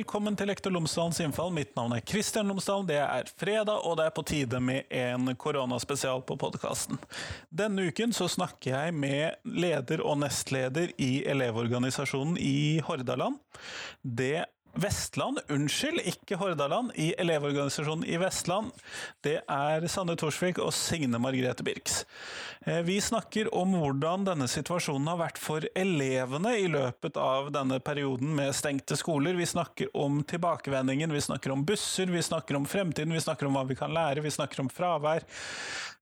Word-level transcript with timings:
velkommen 0.00 0.32
til 0.32 0.48
Lektor 0.48 0.72
Lomsdalens 0.72 1.18
innfall. 1.20 1.50
Mitt 1.52 1.74
navn 1.76 1.92
er 1.92 2.00
Kristian 2.00 2.48
Lomsdalen. 2.48 2.86
Det 2.88 2.96
er 3.02 3.26
fredag, 3.36 3.82
og 3.84 3.98
det 3.98 4.06
er 4.08 4.14
på 4.16 4.22
tide 4.24 4.60
med 4.64 4.86
en 4.96 5.28
koronaspesial 5.36 6.22
på 6.24 6.38
podkasten. 6.40 6.96
Denne 7.52 7.90
uken 7.90 8.14
så 8.16 8.24
snakker 8.32 8.72
jeg 8.72 8.94
med 8.96 9.36
leder 9.44 10.00
og 10.00 10.22
nestleder 10.22 10.94
i 10.96 11.10
Elevorganisasjonen 11.28 12.38
i 12.40 12.80
Hordaland. 12.86 13.36
Det 14.00 14.46
Vestland, 14.78 15.40
unnskyld, 15.50 16.00
ikke 16.06 16.38
Hordaland, 16.38 16.92
i 16.94 17.10
Elevorganisasjonen 17.18 18.04
i 18.06 18.18
Vestland. 18.20 18.70
Det 19.24 19.40
er 19.42 19.86
Sanne 19.90 20.14
Torsvik 20.18 20.60
og 20.62 20.72
Signe 20.76 21.18
Margrethe 21.22 21.64
Birks. 21.66 22.04
Eh, 22.66 22.80
vi 22.86 23.00
snakker 23.02 23.50
om 23.56 23.74
hvordan 23.74 24.26
denne 24.28 24.46
situasjonen 24.50 25.10
har 25.10 25.20
vært 25.22 25.40
for 25.42 25.66
elevene 25.74 26.54
i 26.60 26.68
løpet 26.70 27.18
av 27.20 27.50
denne 27.54 27.80
perioden 27.82 28.34
med 28.38 28.54
stengte 28.56 28.98
skoler. 29.00 29.38
Vi 29.38 29.48
snakker 29.48 29.90
om 29.96 30.22
tilbakevendingen, 30.22 31.12
vi 31.12 31.24
snakker 31.24 31.54
om 31.54 31.64
busser, 31.66 32.12
vi 32.12 32.22
snakker 32.22 32.58
om 32.58 32.68
fremtiden, 32.68 33.14
vi 33.16 33.24
snakker 33.24 33.48
om 33.48 33.58
hva 33.58 33.66
vi 33.68 33.78
kan 33.80 33.94
lære, 33.94 34.22
vi 34.22 34.34
snakker 34.34 34.62
om 34.62 34.70
fravær. 34.70 35.26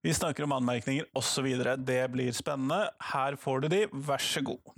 Vi 0.03 0.15
snakker 0.15 0.45
om 0.47 0.53
anmerkninger 0.55 1.09
osv. 1.19 1.49
Det 1.83 2.03
blir 2.13 2.37
spennende. 2.37 2.85
Her 3.13 3.35
får 3.41 3.65
du 3.65 3.73
de, 3.73 3.87
vær 3.93 4.23
så 4.23 4.45
god. 4.47 4.77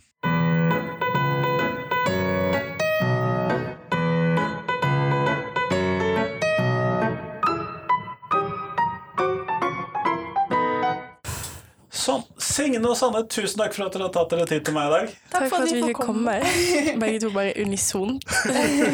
Sånn. 12.00 12.22
Signe 12.40 12.80
og 12.88 12.96
Sanne, 12.96 13.20
tusen 13.28 13.60
takk 13.60 13.74
for 13.76 13.84
at 13.86 13.96
dere 13.96 14.06
har 14.06 14.12
tatt 14.14 14.32
dere 14.32 14.46
tid 14.48 14.64
til 14.64 14.76
meg 14.76 14.88
i 14.88 14.92
dag. 14.94 15.14
Takk 15.34 15.46
for 15.52 15.66
at 15.66 15.74
vi 15.74 15.82
fikk 15.90 16.00
komme. 16.00 16.36
Begge 17.02 17.20
to 17.26 17.32
bare 17.34 17.52
unisont. 17.60 18.24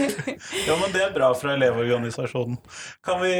ja, 0.68 0.78
men 0.80 0.94
det 0.94 1.04
er 1.04 1.14
bra 1.14 1.30
fra 1.38 1.54
Elevorganisasjonen. 1.54 2.58
Kan 3.06 3.22
vi 3.22 3.34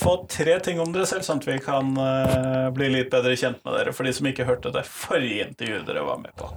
få 0.00 0.16
tre 0.30 0.58
ting 0.64 0.82
om 0.82 0.90
dere 0.94 1.06
selv, 1.10 1.26
sånn 1.26 1.42
at 1.44 1.48
vi 1.48 1.60
kan 1.62 1.94
uh, 1.94 2.70
bli 2.74 2.90
litt 2.96 3.12
bedre 3.14 3.36
kjent 3.38 3.62
med 3.62 3.78
dere, 3.78 3.94
for 3.94 4.08
de 4.08 4.14
som 4.18 4.30
ikke 4.30 4.48
hørte 4.48 4.74
det 4.74 4.86
forrige 4.88 5.46
intervjuet 5.50 5.86
dere 5.86 6.06
var 6.10 6.22
med 6.24 6.34
på? 6.40 6.50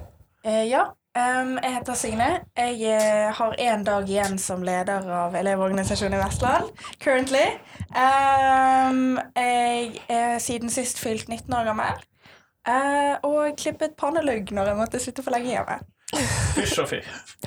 Uh, 0.46 0.64
ja. 0.66 0.88
Um, 1.18 1.56
jeg 1.62 1.74
heter 1.78 1.96
Signe. 1.98 2.28
Jeg 2.58 2.76
uh, 2.90 3.30
har 3.38 3.56
én 3.62 3.86
dag 3.86 4.10
igjen 4.10 4.38
som 4.38 4.66
leder 4.66 5.06
av 5.14 5.38
Elevorganisasjonen 5.38 6.18
i 6.18 6.20
Vestland. 6.20 6.74
Currently. 7.02 7.46
Um, 7.94 9.18
jeg 9.38 10.02
er 10.10 10.38
siden 10.42 10.70
sist 10.70 10.98
fylt 11.02 11.30
19 11.30 11.54
år 11.54 11.70
gammel. 11.70 12.06
Uh, 12.68 13.14
og 13.24 13.54
klippet 13.56 13.94
pannelugg 13.96 14.50
når 14.52 14.72
jeg 14.72 14.78
måtte 14.78 15.00
sitte 15.00 15.24
for 15.24 15.32
lenge 15.32 15.54
hjemme. 15.54 15.78
Fysj 16.56 16.82
og 16.82 16.90
fy. 16.90 16.98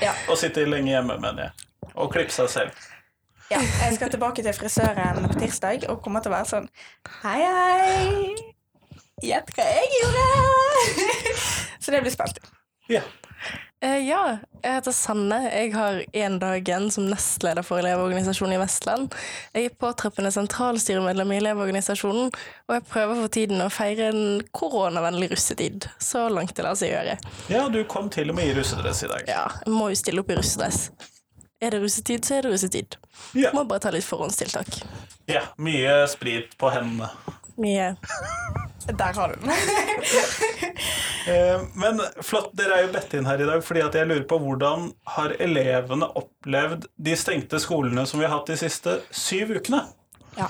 Ja. 0.02 0.16
Og 0.30 0.40
sitte 0.42 0.66
lenge 0.66 0.94
hjemme, 0.94 1.18
mener 1.22 1.50
jeg. 1.50 1.70
Og 1.94 2.12
klippe 2.14 2.34
seg 2.34 2.50
selv. 2.50 2.88
Ja. 3.52 3.60
Jeg 3.60 3.98
skal 3.98 4.10
tilbake 4.14 4.44
til 4.46 4.56
frisøren 4.56 5.28
på 5.28 5.40
tirsdag 5.42 5.86
og 5.92 6.00
kommer 6.06 6.24
til 6.24 6.32
å 6.32 6.38
være 6.38 6.48
sånn 6.48 6.70
Hei, 7.20 7.42
hei. 7.44 8.52
Gjett 9.22 9.52
hva 9.58 9.66
jeg 9.68 9.90
gjorde! 9.98 11.02
Så 11.84 11.94
det 11.94 12.00
blir 12.06 12.14
spennende. 12.14 12.54
Ja. 12.90 13.04
Uh, 13.82 13.98
ja, 14.06 14.38
jeg 14.62 14.76
heter 14.76 14.94
Sanne. 14.94 15.40
Jeg 15.50 15.72
har 15.74 16.04
én 16.14 16.36
dag 16.42 16.60
igjen 16.62 16.92
som 16.94 17.08
nestleder 17.10 17.66
for 17.66 17.82
Elevorganisasjonen 17.82 18.54
i 18.54 18.60
Vestland. 18.62 19.16
Jeg 19.58 19.72
er 19.72 19.78
påtrappende 19.82 20.30
sentralstyremedlem 20.36 21.34
i 21.34 21.40
Elevorganisasjonen, 21.40 22.30
og 22.70 22.76
jeg 22.78 22.86
prøver 22.92 23.24
for 23.24 23.34
tiden 23.34 23.66
å 23.66 23.72
feire 23.74 24.12
en 24.12 24.46
koronavennlig 24.54 25.32
russetid. 25.34 25.90
Så 25.98 26.28
langt 26.30 26.54
det 26.54 26.68
lar 26.68 26.78
seg 26.78 26.94
gjøre. 26.94 27.18
Ja, 27.50 27.66
du 27.74 27.82
kom 27.90 28.14
til 28.14 28.30
og 28.30 28.38
med 28.38 28.52
i 28.52 28.56
russedress 28.60 29.02
i 29.08 29.12
dag. 29.16 29.26
Ja, 29.34 29.48
jeg 29.66 29.74
må 29.74 29.90
jo 29.90 29.98
stille 30.04 30.22
opp 30.22 30.30
i 30.30 30.38
russedress. 30.38 30.92
Er 31.62 31.74
det 31.74 31.82
russetid, 31.82 32.22
så 32.26 32.38
er 32.38 32.46
det 32.46 32.54
russetid. 32.54 33.02
Ja. 33.34 33.50
Må 33.58 33.66
bare 33.66 33.82
ta 33.82 33.98
litt 33.98 34.06
forhåndstiltak. 34.06 34.84
Ja. 35.30 35.48
Mye 35.58 36.04
sprit 36.10 36.54
på 36.62 36.70
hendene. 36.74 37.10
Mye. 37.58 37.96
Der 38.88 39.14
har 39.14 39.34
du 39.34 39.46
den. 39.46 39.52
Eh, 41.28 41.62
men 41.78 42.00
flott, 42.26 42.48
dere 42.58 42.80
er 42.80 42.88
jo 42.88 42.94
bedt 42.96 43.12
inn 43.14 43.28
her 43.30 43.38
i 43.44 43.46
dag 43.46 43.60
fordi 43.62 43.84
at 43.86 43.94
jeg 43.94 44.08
lurer 44.10 44.24
på 44.26 44.40
hvordan 44.42 44.88
har 45.14 45.36
elevene 45.38 46.08
opplevd 46.18 46.88
de 46.98 47.14
stengte 47.14 47.60
skolene 47.62 48.08
som 48.10 48.18
vi 48.18 48.26
har 48.26 48.34
hatt 48.40 48.50
de 48.50 48.58
siste 48.58 48.96
syv 49.14 49.54
ukene? 49.60 49.84
Ja. 50.34 50.48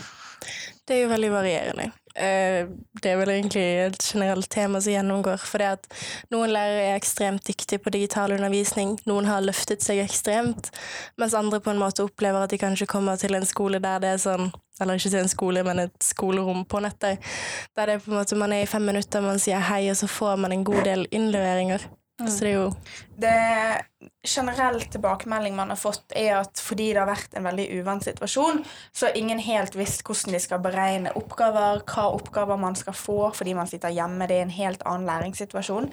Det 0.87 0.95
er 0.95 1.03
jo 1.03 1.09
veldig 1.11 1.31
varierende. 1.33 1.89
Eh, 2.15 2.67
det 3.03 3.11
er 3.11 3.19
vel 3.19 3.29
egentlig 3.29 3.63
et 3.85 4.03
generelt 4.03 4.49
tema 4.51 4.81
som 4.81 4.93
gjennomgår. 4.93 5.43
For 5.47 5.61
det 5.61 5.69
at 5.77 5.87
noen 6.33 6.51
lærere 6.51 6.89
er 6.89 6.99
ekstremt 6.99 7.45
dyktige 7.47 7.79
på 7.79 7.93
digital 7.93 8.35
undervisning, 8.35 8.97
noen 9.09 9.29
har 9.29 9.45
løftet 9.45 9.83
seg 9.85 10.03
ekstremt, 10.03 10.71
mens 11.17 11.37
andre 11.37 11.61
på 11.63 11.71
en 11.71 11.81
måte 11.81 12.03
opplever 12.05 12.43
at 12.43 12.51
de 12.51 12.59
kanskje 12.61 12.89
kommer 12.91 13.19
til 13.21 13.37
en 13.37 13.47
skole 13.47 13.79
der 13.83 14.03
det 14.03 14.15
er 14.15 14.21
sånn 14.25 14.51
eller 14.81 14.97
ikke 14.97 15.11
til 15.13 15.21
en 15.21 15.29
skole, 15.29 15.61
men 15.63 15.79
et 15.83 15.97
skolerom 16.01 16.63
på 16.65 16.79
nettet, 16.81 17.21
der 17.77 17.85
det 17.85 17.95
er 17.95 18.01
på 18.01 18.09
en 18.09 18.17
måte 18.17 18.37
man 18.39 18.53
er 18.55 18.63
i 18.63 18.69
fem 18.69 18.81
minutter, 18.81 19.21
man 19.21 19.37
sier 19.37 19.61
hei, 19.61 19.83
og 19.91 19.99
så 19.99 20.09
får 20.09 20.39
man 20.41 20.55
en 20.55 20.63
god 20.65 20.81
del 20.87 21.05
innleveringer. 21.13 21.85
Mm. 22.25 22.31
Så 22.31 22.45
det 22.45 22.51
er 22.51 22.57
jo 22.57 22.69
Det 23.21 23.31
generell 24.25 24.79
tilbakemelding 24.81 25.53
man 25.55 25.69
har 25.69 25.77
fått, 25.77 26.07
er 26.17 26.39
at 26.39 26.57
fordi 26.61 26.87
det 26.93 27.01
har 27.03 27.09
vært 27.09 27.35
en 27.37 27.45
veldig 27.45 27.67
uvant 27.77 28.05
situasjon, 28.05 28.63
så 28.93 29.07
har 29.07 29.17
ingen 29.19 29.37
helt 29.41 29.77
visst 29.77 30.01
hvordan 30.07 30.33
de 30.33 30.41
skal 30.41 30.61
beregne 30.63 31.13
oppgaver, 31.19 31.83
hva 31.85 32.07
oppgaver 32.15 32.57
man 32.61 32.77
skal 32.79 32.97
få 32.97 33.19
fordi 33.37 33.53
man 33.57 33.69
sitter 33.69 33.93
hjemme. 33.93 34.25
Det 34.29 34.39
er 34.39 34.47
en 34.47 34.55
helt 34.55 34.85
annen 34.89 35.09
læringssituasjon. 35.09 35.91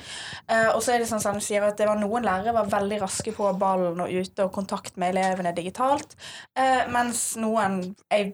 Uh, 0.49 0.71
og 0.75 0.81
så 0.84 0.94
er 0.94 1.03
det 1.03 1.11
sånn 1.11 1.25
som 1.25 1.37
du 1.37 1.44
sier 1.44 1.65
at 1.69 1.77
det 1.77 1.89
var 1.91 2.00
noen 2.00 2.25
lærere 2.25 2.56
var 2.56 2.72
veldig 2.72 3.03
raske 3.05 3.34
på 3.37 3.53
ballen 3.60 4.00
og 4.05 4.12
ute 4.12 4.47
og 4.47 4.55
kontakt 4.55 4.97
med 4.97 5.12
elevene 5.16 5.53
digitalt, 5.56 6.16
uh, 6.56 6.84
mens 6.93 7.34
noen 7.41 7.81
Jeg 8.09 8.33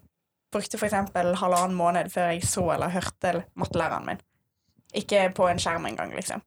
brukte 0.54 0.78
f.eks. 0.78 0.94
halvannen 1.40 1.74
måned 1.74 2.12
før 2.14 2.30
jeg 2.30 2.46
så 2.46 2.68
eller 2.76 2.94
hørte 2.94 3.40
mattelæreren 3.58 4.06
min. 4.06 4.22
Ikke 4.94 5.28
på 5.34 5.48
en 5.50 5.60
skjerm 5.60 5.88
engang, 5.90 6.14
liksom. 6.14 6.42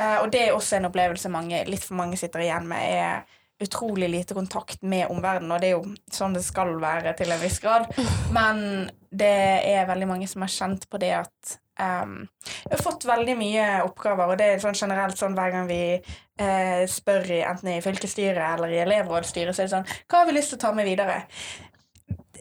Uh, 0.00 0.24
og 0.24 0.32
det 0.34 0.48
er 0.48 0.56
også 0.56 0.78
en 0.78 0.88
opplevelse 0.90 1.30
mange, 1.30 1.62
litt 1.70 1.84
for 1.86 1.98
mange 1.98 2.18
sitter 2.18 2.42
igjen 2.42 2.66
med, 2.70 2.82
er 2.82 3.40
utrolig 3.62 4.08
lite 4.10 4.34
kontakt 4.34 4.82
med 4.82 5.06
omverdenen, 5.10 5.52
og 5.54 5.60
det 5.62 5.68
er 5.70 5.76
jo 5.76 5.84
sånn 6.12 6.34
det 6.34 6.42
skal 6.44 6.74
være 6.82 7.14
til 7.18 7.30
en 7.30 7.42
viss 7.42 7.60
grad. 7.62 7.86
Men 8.34 8.88
det 9.14 9.34
er 9.70 9.86
veldig 9.88 10.08
mange 10.10 10.28
som 10.30 10.42
har 10.44 10.52
kjent 10.52 10.88
på 10.90 10.98
det 11.02 11.12
at 11.20 11.54
um, 11.78 12.24
har 12.70 12.82
fått 12.82 13.06
veldig 13.08 13.36
mye 13.38 13.68
oppgaver, 13.86 14.32
og 14.32 14.40
det 14.40 14.48
er 14.50 14.64
sånn 14.64 14.78
generelt 14.78 15.20
sånn 15.20 15.36
hver 15.38 15.54
gang 15.54 15.70
vi 15.70 15.82
uh, 15.94 16.82
spør 16.90 17.30
enten 17.44 17.76
i 17.76 17.82
fylkesstyret 17.84 18.42
eller 18.56 18.74
i 18.74 18.82
elevrådsstyret, 18.84 19.54
så 19.54 19.64
er 19.64 19.70
det 19.70 19.76
sånn 19.76 19.94
Hva 20.10 20.24
har 20.24 20.30
vi 20.30 20.36
lyst 20.38 20.54
til 20.54 20.60
å 20.60 20.64
ta 20.66 20.74
med 20.76 20.90
videre? 20.90 21.22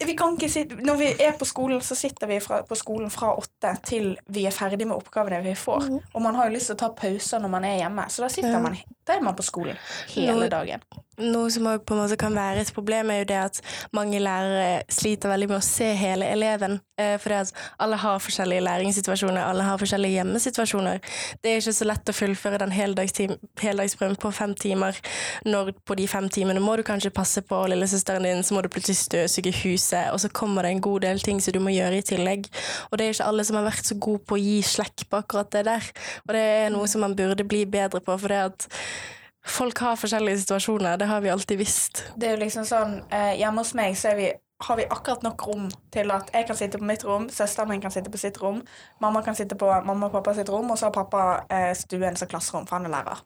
Vi 0.05 0.15
kan 0.17 0.35
ikke 0.37 0.49
sitte, 0.49 0.75
Når 0.75 0.95
vi 0.99 1.09
er 1.19 1.37
på 1.39 1.45
skolen, 1.45 1.81
så 1.81 1.95
sitter 1.95 2.27
vi 2.27 2.39
fra, 2.43 2.61
på 2.67 2.75
skolen 2.75 3.09
fra 3.13 3.33
åtte 3.37 3.75
til 3.85 4.13
vi 4.27 4.45
er 4.45 4.55
ferdig 4.55 4.87
med 4.87 4.97
oppgavene 4.97 5.41
vi 5.43 5.55
får. 5.55 5.89
Mm. 5.89 5.99
Og 6.13 6.21
man 6.21 6.35
har 6.35 6.49
jo 6.49 6.55
lyst 6.55 6.71
til 6.71 6.77
å 6.77 6.83
ta 6.83 6.91
pauser 6.97 7.43
når 7.43 7.53
man 7.55 7.65
er 7.69 7.79
hjemme, 7.83 8.07
så 8.09 8.25
da 8.25 8.29
sitter 8.33 8.59
man, 8.63 8.77
da 9.07 9.17
er 9.17 9.25
man 9.25 9.35
på 9.35 9.45
skolen 9.45 9.79
hele 10.15 10.49
dagen. 10.51 10.85
Noe 11.21 11.49
som 11.53 11.67
på 11.85 11.93
en 11.93 11.99
måte 12.01 12.17
kan 12.17 12.33
være 12.33 12.63
et 12.63 12.73
problem, 12.73 13.11
er 13.13 13.21
jo 13.21 13.27
det 13.29 13.37
at 13.37 13.59
mange 13.93 14.17
lærere 14.19 14.81
sliter 14.89 15.29
veldig 15.29 15.51
med 15.51 15.59
å 15.59 15.65
se 15.65 15.91
hele 15.93 16.25
eleven. 16.33 16.79
Eh, 16.97 17.19
fordi 17.21 17.35
at 17.37 17.51
alle 17.79 17.97
har 18.01 18.21
forskjellige 18.21 18.63
læringssituasjoner, 18.65 19.41
alle 19.41 19.63
har 19.63 19.77
forskjellige 19.77 20.17
hjemmesituasjoner. 20.17 20.99
Det 21.43 21.51
er 21.51 21.61
ikke 21.61 21.73
så 21.77 21.85
lett 21.85 22.09
å 22.09 22.15
fullføre 22.17 22.59
den 22.61 22.73
heldagsprøven 22.73 24.17
på 24.21 24.31
fem 24.33 24.55
timer 24.57 24.97
når 25.45 25.71
på 25.85 25.97
de 25.97 26.07
fem 26.09 26.29
timene 26.29 26.61
må 26.61 26.75
du 26.77 26.83
kanskje 26.85 27.13
passe 27.13 27.41
på 27.45 27.61
lillesøsteren 27.69 28.25
din, 28.25 28.43
så 28.43 28.57
må 28.57 28.61
du 28.65 28.69
plutselig 28.73 28.97
støvsuge 28.97 29.53
huset, 29.63 29.92
og 30.13 30.19
så 30.23 30.31
kommer 30.33 30.65
det 30.65 30.73
en 30.73 30.83
god 30.83 31.05
del 31.05 31.23
ting 31.23 31.41
som 31.43 31.55
du 31.55 31.61
må 31.63 31.73
gjøre 31.73 31.99
i 31.99 32.05
tillegg. 32.05 32.47
Og 32.89 32.97
det 32.97 33.05
er 33.05 33.15
ikke 33.15 33.31
alle 33.31 33.47
som 33.47 33.59
har 33.59 33.67
vært 33.67 33.89
så 33.89 33.97
gode 34.01 34.23
på 34.27 34.37
å 34.37 34.43
gi 34.43 34.59
slekk 34.65 35.07
på 35.09 35.21
akkurat 35.23 35.51
det 35.55 35.65
der. 35.69 35.89
Og 36.27 36.37
det 36.37 36.43
er 36.43 36.71
noe 36.73 36.89
som 36.91 37.03
man 37.05 37.17
burde 37.17 37.47
bli 37.47 37.65
bedre 37.69 38.03
på, 38.03 38.17
for 38.17 38.33
det 38.33 38.45
at 38.51 38.71
Folk 39.43 39.75
har 39.83 39.97
forskjellige 39.99 40.39
situasjoner, 40.45 40.95
det 40.95 41.09
har 41.09 41.19
vi 41.19 41.27
alltid 41.27 41.57
visst. 41.59 42.05
Det 42.15 42.29
er 42.29 42.37
jo 42.37 42.43
liksom 42.45 42.63
sånn, 42.63 42.93
eh, 43.11 43.33
Hjemme 43.41 43.59
hos 43.59 43.73
meg 43.75 43.97
så 43.99 44.13
er 44.13 44.15
vi, 44.15 44.27
har 44.63 44.77
vi 44.79 44.85
akkurat 44.89 45.23
nok 45.25 45.43
rom 45.47 45.67
til 45.91 46.11
at 46.15 46.29
jeg 46.33 46.47
kan 46.47 46.57
sitte 46.57 46.79
på 46.79 46.87
mitt 46.87 47.03
rom, 47.07 47.27
søsteren 47.31 47.71
min 47.71 47.81
kan 47.83 47.91
sitte 47.91 48.11
på 48.11 48.19
sitt 48.21 48.39
rom, 48.41 48.61
mamma 49.03 49.23
kan 49.25 49.35
sitte 49.35 49.57
på 49.59 49.69
mamma 49.85 50.07
og 50.07 50.15
pappa 50.15 50.33
sitt 50.37 50.49
rom, 50.51 50.71
og 50.71 50.79
så 50.79 50.87
har 50.87 50.95
pappa 50.95 51.23
eh, 51.51 51.71
stuen 51.77 52.15
som 52.19 52.29
klasserom, 52.31 52.67
for 52.69 52.77
han 52.77 52.87
er 52.87 52.93
lærer. 52.95 53.23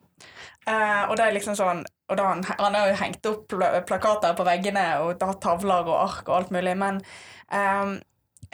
Eh, 0.68 1.04
og 1.08 1.18
det 1.18 1.28
er 1.28 1.36
liksom 1.36 1.58
sånn, 1.60 1.84
og 2.10 2.20
da 2.20 2.32
han, 2.32 2.42
han 2.48 2.78
har 2.80 2.90
jo 2.90 2.98
hengt 3.02 3.30
opp 3.30 3.58
plakater 3.90 4.34
på 4.38 4.48
veggene 4.48 4.88
og 5.06 5.20
da 5.22 5.30
tavler 5.44 5.86
og 5.86 6.00
ark 6.00 6.24
og 6.26 6.40
alt 6.40 6.56
mulig, 6.56 6.74
men 6.80 7.04
eh, 7.52 7.94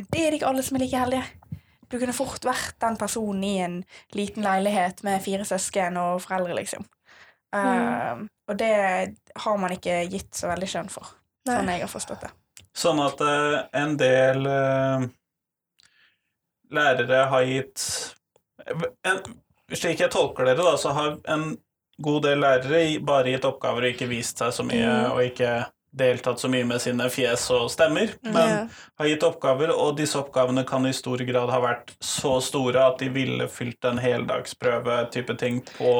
det 0.03 0.19
er 0.19 0.29
det 0.29 0.41
ikke 0.41 0.51
alle 0.51 0.65
som 0.65 0.77
er 0.77 0.85
like 0.85 0.99
heldige. 1.05 1.59
Du 1.93 1.99
kunne 2.01 2.15
fort 2.17 2.45
vært 2.47 2.79
den 2.81 2.97
personen 2.97 3.43
i 3.45 3.55
en 3.61 3.81
liten 4.17 4.43
leilighet 4.45 5.03
med 5.05 5.21
fire 5.21 5.45
søsken 5.45 5.99
og 6.01 6.23
foreldre, 6.25 6.55
liksom. 6.57 6.87
Mm. 7.53 7.59
Uh, 7.61 8.23
og 8.49 8.57
det 8.57 8.73
har 9.43 9.57
man 9.61 9.75
ikke 9.75 9.99
gitt 10.09 10.33
så 10.33 10.49
veldig 10.49 10.69
skjønn 10.71 10.89
for, 10.89 11.11
sånn 11.45 11.69
jeg 11.69 11.83
har 11.85 11.91
forstått 11.91 12.25
det. 12.25 12.31
Sånn 12.77 13.01
at 13.03 13.21
uh, 13.21 13.59
en 13.77 13.97
del 13.99 14.47
uh, 14.49 15.05
lærere 16.73 17.25
har 17.29 17.45
gitt 17.45 17.85
en, 19.05 19.21
Slik 19.73 20.01
jeg 20.03 20.11
tolker 20.13 20.45
dere, 20.45 20.61
da, 20.61 20.73
så 20.77 20.91
har 20.93 21.15
en 21.33 21.53
god 22.03 22.25
del 22.27 22.41
lærere 22.43 22.81
bare 23.05 23.31
gitt 23.33 23.45
oppgaver 23.47 23.87
og 23.87 23.95
ikke 23.95 24.09
vist 24.11 24.41
seg 24.41 24.51
så 24.53 24.65
mye, 24.67 24.85
mm. 24.85 25.13
og 25.13 25.21
ikke 25.23 25.53
deltatt 25.93 26.41
så 26.41 26.49
mye 26.49 26.65
med 26.65 26.81
sine 26.81 27.07
fjes 27.13 27.45
og 27.53 27.69
stemmer, 27.71 28.15
men 28.25 28.49
Ja. 28.49 28.67
har 28.99 29.07
gitt 29.07 29.23
oppgaver, 29.23 29.71
og 29.71 29.97
disse 29.97 30.17
oppgavene 30.17 30.65
kan 30.65 30.85
i 30.89 30.93
stor 30.93 31.21
grad 31.25 31.49
ha 31.53 31.59
vært 31.61 31.93
så 32.01 32.39
store 32.41 32.87
at 32.87 32.99
de 32.99 33.09
ville 33.13 33.47
fylt 33.47 33.85
en 33.85 34.01
heldagsprøve-type 34.01 35.37
ting 35.37 35.61
på 35.77 35.93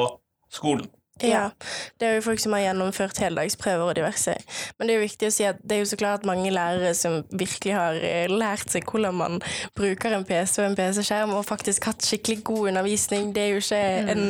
skolen. 0.50 0.90
Ja, 1.22 1.52
det 2.00 2.08
er 2.08 2.16
jo 2.16 2.24
folk 2.26 2.40
som 2.42 2.56
har 2.56 2.64
gjennomført 2.64 3.20
heldagsprøver 3.22 3.86
og 3.86 3.94
diverse. 3.94 4.32
Men 4.74 4.88
det 4.88 4.94
er 4.94 4.98
jo 4.98 5.04
viktig 5.04 5.28
å 5.28 5.34
si 5.36 5.44
at 5.46 5.60
det 5.62 5.76
er 5.76 5.82
jo 5.84 5.90
så 5.92 5.98
klart 6.00 6.24
mange 6.26 6.50
lærere 6.50 6.90
som 6.98 7.20
virkelig 7.30 7.76
har 7.76 7.98
eh, 8.02 8.26
lært 8.26 8.72
seg 8.72 8.88
hvordan 8.90 9.14
man 9.20 9.38
bruker 9.78 10.16
en 10.16 10.26
PC 10.26 10.58
og 10.58 10.66
en 10.66 10.74
PC-skjerm, 10.74 11.36
og 11.38 11.46
faktisk 11.46 11.86
hatt 11.86 12.02
skikkelig 12.02 12.40
god 12.50 12.72
undervisning. 12.72 13.30
Det 13.36 13.44
er 13.44 13.52
jo 13.52 13.62
ikke 13.62 13.82
en 14.10 14.24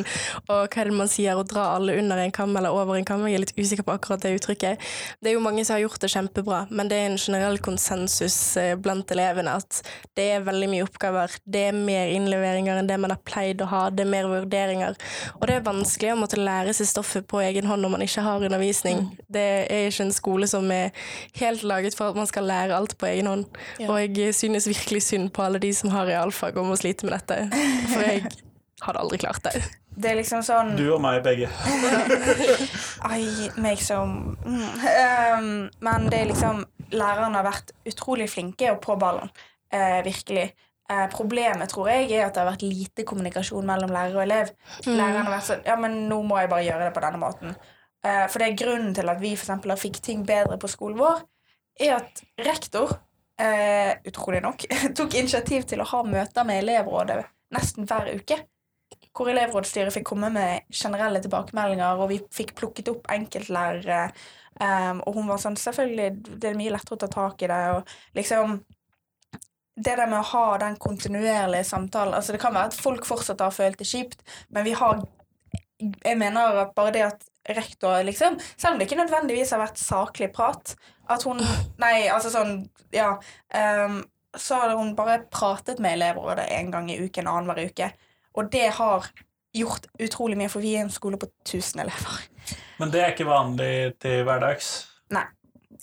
og 0.50 0.66
hva 0.69 0.82
er 0.82 0.90
det 0.90 0.98
man 0.98 1.08
sier, 1.08 1.38
å 1.40 1.46
dra 1.48 1.70
alle 1.78 1.96
under 2.02 2.20
en 2.20 2.34
kam 2.36 2.52
eller 2.60 2.76
over 2.76 2.98
en 2.98 3.08
kam. 3.08 3.25
Jeg 3.25 3.38
er 3.38 3.44
litt 3.46 3.56
usikker 3.56 3.88
på 3.88 3.96
akkurat 3.96 4.20
det 4.20 4.34
uttrykket. 4.37 4.84
Det 5.25 5.32
er 5.32 5.38
jo 5.38 5.42
mange 5.46 5.64
som 5.64 5.78
har 5.78 5.87
gjort 5.87 6.04
det 6.04 6.12
kjempebra, 6.12 6.60
men 6.69 6.92
det 6.92 7.00
er 7.00 7.08
en 7.08 7.19
generell 7.20 7.56
konsensus 7.64 8.38
eh, 8.60 8.75
blant 8.76 9.08
elevene 9.16 9.56
at 9.56 9.80
det 10.20 10.28
er 10.37 10.44
veldig 10.44 10.69
mye 10.75 10.84
oppgaver. 10.84 11.40
Det 11.48 11.64
er 11.70 11.80
mer 11.80 12.12
innleveringer 12.12 12.82
enn 12.82 12.92
det 12.92 13.00
man 13.00 13.16
har 13.16 13.25
pleid 13.25 13.64
å 13.64 13.70
ha. 13.72 13.87
Det 13.88 14.04
er 14.04 14.12
mer 14.12 14.28
vurderinger. 14.28 15.00
Og 15.40 15.48
det 15.48 15.56
er 15.56 15.66
vanskelig 15.72 16.12
å 16.12 16.20
måtte 16.20 16.44
lære 16.44 16.74
seg 16.76 16.88
stoffet 16.91 17.26
på 17.31 17.41
egen 17.44 17.69
hånd 17.69 17.85
når 17.85 17.93
man 17.94 18.05
ikke 18.05 18.25
har 18.25 18.44
undervisning. 18.44 19.06
Det 19.32 19.44
er 19.71 19.88
ikke 19.88 20.09
en 20.09 20.15
skole 20.15 20.49
som 20.50 20.71
er 20.75 20.91
helt 21.41 21.65
laget 21.67 21.97
for 21.99 22.12
at 22.12 22.19
man 22.19 22.29
skal 22.31 22.49
lære 22.49 22.76
alt 22.76 22.97
på 22.99 23.09
egen 23.11 23.31
hånd. 23.31 23.47
Ja. 23.81 23.91
Og 23.93 24.19
jeg 24.19 24.35
synes 24.35 24.69
virkelig 24.69 25.03
synd 25.09 25.31
på 25.35 25.47
alle 25.47 25.62
de 25.62 25.73
som 25.75 25.93
har 25.94 26.09
realfag 26.11 26.59
og 26.59 26.69
må 26.69 26.76
slite 26.81 27.06
med 27.06 27.17
dette. 27.17 27.49
For 27.93 28.05
jeg 28.05 28.26
hadde 28.85 29.00
aldri 29.00 29.23
klart 29.23 29.43
det. 29.47 29.62
Det 29.94 30.11
er 30.11 30.19
liksom 30.19 30.43
sånn 30.43 30.75
Du 30.79 30.85
og 30.91 31.00
meg 31.03 31.21
begge. 31.23 31.49
I 33.15 33.50
make 33.62 33.82
som 33.85 34.35
mm. 34.43 34.65
um, 35.38 35.50
Men 35.87 36.09
det 36.11 36.19
er 36.21 36.31
liksom 36.32 36.65
Lærerne 36.94 37.38
har 37.38 37.47
vært 37.47 37.71
utrolig 37.88 38.26
flinke 38.31 38.73
og 38.75 38.81
på 38.85 38.97
ballen. 39.00 39.31
Uh, 39.75 40.03
virkelig. 40.06 40.50
Eh, 40.90 41.06
problemet 41.12 41.70
tror 41.72 41.88
jeg 41.88 42.10
er 42.12 42.26
at 42.26 42.34
det 42.36 42.42
har 42.42 42.50
vært 42.50 42.66
lite 42.66 43.06
kommunikasjon 43.08 43.64
mellom 43.66 43.92
lærer 43.94 44.19
og 44.19 44.25
elev. 44.26 44.52
Læreren 44.84 45.25
har 45.25 45.32
vært 45.32 45.48
sånn 45.48 45.64
Ja, 45.64 45.78
men 45.81 46.02
nå 46.10 46.20
må 46.28 46.38
jeg 46.42 46.52
bare 46.52 46.66
gjøre 46.66 46.88
det 46.88 46.94
på 46.96 47.04
denne 47.04 47.20
måten. 47.22 47.54
Eh, 48.04 48.26
for 48.28 48.40
det 48.40 48.50
er 48.50 48.58
grunnen 48.60 48.92
til 48.96 49.08
at 49.08 49.22
vi 49.22 49.32
for 49.40 49.56
har 49.56 49.81
fikk 49.81 50.02
ting 50.04 50.26
bedre 50.28 50.58
på 50.60 50.69
skolen 50.69 51.00
vår, 51.00 51.22
er 51.81 51.96
at 51.96 52.20
rektor, 52.44 52.98
eh, 53.40 53.96
utrolig 54.04 54.42
nok, 54.44 54.66
tok 54.98 55.16
initiativ 55.16 55.64
til 55.70 55.81
å 55.81 55.88
ha 55.88 56.02
møter 56.04 56.44
med 56.44 56.62
elevrådet 56.62 57.25
nesten 57.54 57.88
hver 57.88 58.10
uke 58.19 58.42
hvor 59.14 59.30
elevrådsstyret 59.30 59.94
fikk 59.94 60.08
komme 60.10 60.30
med 60.34 60.70
generelle 60.75 61.20
tilbakemeldinger, 61.22 62.00
og 62.02 62.10
vi 62.10 62.19
fikk 62.34 62.54
plukket 62.58 62.90
opp 62.90 63.06
enkeltlærere. 63.14 64.08
Um, 64.58 65.00
og 65.06 65.19
hun 65.19 65.28
var 65.30 65.40
sånn 65.42 65.58
Selvfølgelig, 65.58 66.38
det 66.42 66.50
er 66.50 66.58
mye 66.58 66.72
lettere 66.75 66.98
å 66.98 67.02
ta 67.04 67.08
tak 67.10 67.42
i 67.42 67.50
det. 67.50 67.60
Og 67.75 68.19
liksom 68.19 68.56
Det 69.75 69.97
der 69.99 70.06
med 70.06 70.21
å 70.21 70.31
ha 70.31 70.47
den 70.62 70.76
kontinuerlige 70.79 71.67
samtalen 71.67 72.15
altså 72.15 72.35
Det 72.35 72.41
kan 72.43 72.55
være 72.55 72.71
at 72.71 72.79
folk 72.79 73.06
fortsatt 73.09 73.43
har 73.43 73.55
følt 73.55 73.81
det 73.81 73.88
kjipt, 73.91 74.21
men 74.55 74.67
vi 74.67 74.75
har 74.79 75.03
Jeg 75.81 76.19
mener 76.21 76.61
at 76.62 76.75
bare 76.76 76.93
det 76.94 77.03
at 77.09 77.25
rektor 77.49 78.03
liksom 78.06 78.38
Selv 78.56 78.75
om 78.75 78.79
det 78.79 78.87
ikke 78.88 79.03
nødvendigvis 79.03 79.50
har 79.50 79.65
vært 79.65 79.82
saklig 79.82 80.31
prat 80.32 80.76
At 81.11 81.26
hun 81.26 81.43
Nei, 81.82 82.09
altså 82.09 82.31
sånn 82.35 82.59
Ja. 82.94 83.17
Um, 83.50 84.05
så 84.35 84.55
har 84.59 84.75
hun 84.75 84.97
bare 84.99 85.21
pratet 85.31 85.79
med 85.79 85.94
elevrådet 85.94 86.49
en 86.50 86.71
gang 86.71 86.88
i 86.91 86.99
uken, 86.99 87.29
annenhver 87.31 87.69
uke. 87.69 87.87
Og 88.35 88.49
det 88.50 88.67
har 88.79 89.06
gjort 89.55 89.87
utrolig 90.03 90.38
mye, 90.38 90.50
for 90.50 90.65
vi 90.65 90.75
er 90.75 90.85
en 90.85 90.91
skole 90.91 91.19
på 91.21 91.29
1000 91.47 91.85
elever. 91.85 92.25
Men 92.81 92.91
det 92.91 93.03
er 93.03 93.15
ikke 93.15 93.29
vanlig 93.29 93.94
til 94.03 94.25
hverdags. 94.26 94.73
Nei, 95.15 95.25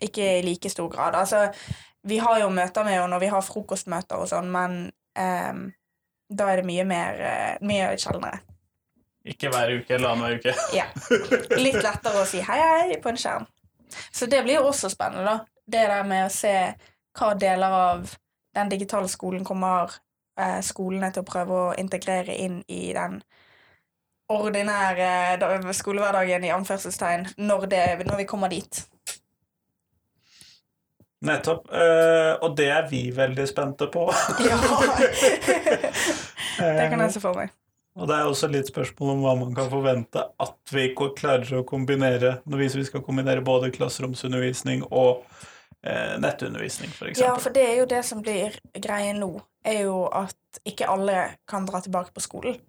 ikke 0.03 0.27
i 0.39 0.43
like 0.45 0.71
stor 0.73 0.91
grad. 0.91 1.15
Altså, 1.15 1.45
vi 2.07 2.17
har 2.21 2.39
jo 2.41 2.49
møter 2.53 2.85
med 2.85 2.97
henne 2.97 3.11
når 3.13 3.23
vi 3.23 3.29
har 3.31 3.45
frokostmøter 3.45 4.21
og 4.21 4.29
sånn, 4.31 4.49
men 4.53 4.77
um, 5.19 5.67
da 6.31 6.47
er 6.49 6.61
det 6.61 6.67
mye 6.69 6.85
mer 6.87 7.21
eh, 7.27 7.55
Mye 7.67 7.91
sjeldnere. 7.99 8.39
Ikke 9.27 9.51
hver 9.53 9.73
uke 9.77 9.95
eller 9.97 10.13
annenhver 10.13 10.39
uke. 10.39 10.53
Ja. 10.79 10.87
Litt 11.59 11.81
lettere 11.83 12.23
å 12.23 12.27
si 12.29 12.41
hei, 12.45 12.59
hei 12.61 13.01
på 13.03 13.11
en 13.11 13.19
skjerm. 13.21 13.45
Så 14.09 14.25
det 14.31 14.39
blir 14.45 14.61
jo 14.61 14.69
også 14.69 14.89
spennende, 14.89 15.27
da. 15.27 15.61
Det 15.67 15.83
der 15.91 16.07
med 16.07 16.25
å 16.25 16.33
se 16.33 16.55
hva 17.19 17.33
deler 17.37 17.75
av 17.75 18.15
den 18.55 18.71
digitale 18.71 19.11
skolen 19.11 19.43
kommer 19.47 19.91
eh, 20.39 20.59
skolene 20.65 21.11
til 21.13 21.23
å 21.25 21.27
prøve 21.27 21.59
å 21.59 21.75
integrere 21.79 22.35
inn 22.39 22.61
i 22.71 22.87
den 22.95 23.19
ordinære 24.31 25.73
skolehverdagen, 25.75 26.47
i 26.47 26.53
anførselstegn, 26.55 27.27
når, 27.43 27.67
det, 27.67 27.83
når 28.07 28.23
vi 28.23 28.27
kommer 28.29 28.51
dit. 28.51 28.85
Nettopp. 31.25 31.67
Uh, 31.69 32.33
og 32.41 32.55
det 32.57 32.69
er 32.73 32.87
vi 32.89 33.03
veldig 33.15 33.47
spente 33.49 33.87
på. 33.93 34.07
Ja. 34.49 34.57
det 36.77 36.89
kan 36.91 37.01
jeg 37.01 37.13
se 37.13 37.21
for 37.23 37.37
meg. 37.37 37.53
Og 37.99 38.07
det 38.07 38.15
er 38.15 38.27
også 38.29 38.47
litt 38.51 38.69
spørsmål 38.71 39.09
om 39.15 39.23
hva 39.25 39.33
man 39.39 39.55
kan 39.55 39.67
forvente 39.71 40.23
at 40.23 40.71
vi 40.71 40.87
klarer 40.95 41.57
å 41.59 41.65
kombinere 41.67 42.37
når 42.47 42.61
vi 42.61 42.85
skal 42.87 43.03
kombinere 43.03 43.43
både 43.43 43.71
klasseromsundervisning 43.75 44.85
og 44.87 45.25
eh, 45.83 46.15
nettundervisning, 46.21 46.93
f.eks. 46.95 47.19
Ja, 47.19 47.33
for 47.35 47.51
det 47.55 47.65
er 47.67 47.81
jo 47.81 47.89
det 47.91 48.03
som 48.07 48.23
blir 48.23 48.55
greien 48.79 49.19
nå, 49.19 49.33
er 49.67 49.83
jo 49.89 50.05
at 50.07 50.61
ikke 50.67 50.87
alle 50.91 51.33
kan 51.49 51.67
dra 51.67 51.83
tilbake 51.83 52.15
på 52.15 52.23
skolen. 52.23 52.61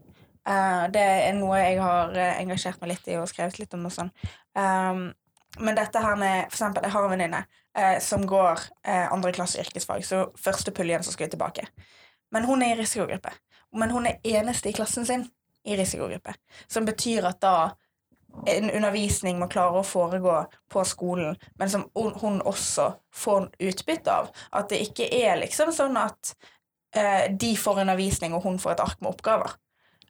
Eh, 0.42 0.84
det 0.90 1.06
er 1.28 1.36
noe 1.38 1.60
jeg 1.60 1.78
har 1.78 2.16
eh, 2.18 2.40
engasjert 2.42 2.82
meg 2.82 2.96
litt 2.96 3.10
i 3.12 3.18
og 3.20 3.30
skrevet 3.30 3.62
litt 3.62 3.78
om 3.78 3.86
og 3.86 3.94
sånn. 3.94 4.10
Um, 4.58 5.12
men 5.60 5.76
dette 5.76 6.00
her 6.00 6.16
med 6.16 6.46
For 6.48 6.56
eksempel, 6.56 6.86
jeg 6.86 6.94
har 6.94 7.04
en 7.04 7.12
venninne 7.12 7.42
eh, 7.78 7.98
som 8.00 8.26
går 8.26 8.60
eh, 8.88 9.12
andre 9.12 9.32
klasse 9.32 9.60
yrkesfag, 9.60 10.04
så 10.06 10.24
første 10.38 10.72
puljen 10.72 11.04
så 11.04 11.12
skal 11.12 11.26
vi 11.26 11.34
tilbake. 11.36 11.66
Men 12.32 12.44
hun 12.48 12.62
er 12.62 12.74
i 12.74 12.80
risikogruppe. 12.80 13.34
Men 13.76 13.90
hun 13.90 14.06
er 14.06 14.20
eneste 14.24 14.68
i 14.68 14.76
klassen 14.76 15.06
sin 15.06 15.26
i 15.64 15.76
risikogruppe. 15.76 16.34
Som 16.66 16.84
betyr 16.88 17.28
at 17.28 17.40
da 17.44 17.56
en 18.48 18.70
undervisning 18.70 19.38
må 19.38 19.48
klare 19.52 19.80
å 19.80 19.86
foregå 19.86 20.38
på 20.72 20.84
skolen, 20.88 21.36
men 21.60 21.70
som 21.70 21.84
hun 21.94 22.40
også 22.40 22.88
får 23.14 23.50
utbytte 23.60 24.12
av. 24.12 24.30
At 24.56 24.72
det 24.72 24.80
ikke 24.86 25.08
er 25.12 25.36
liksom 25.42 25.72
sånn 25.76 25.98
at 26.00 26.32
eh, 26.96 27.28
de 27.28 27.52
får 27.56 27.82
undervisning, 27.84 28.34
og 28.34 28.46
hun 28.48 28.58
får 28.62 28.76
et 28.76 28.84
ark 28.86 29.04
med 29.04 29.12
oppgaver. 29.12 29.58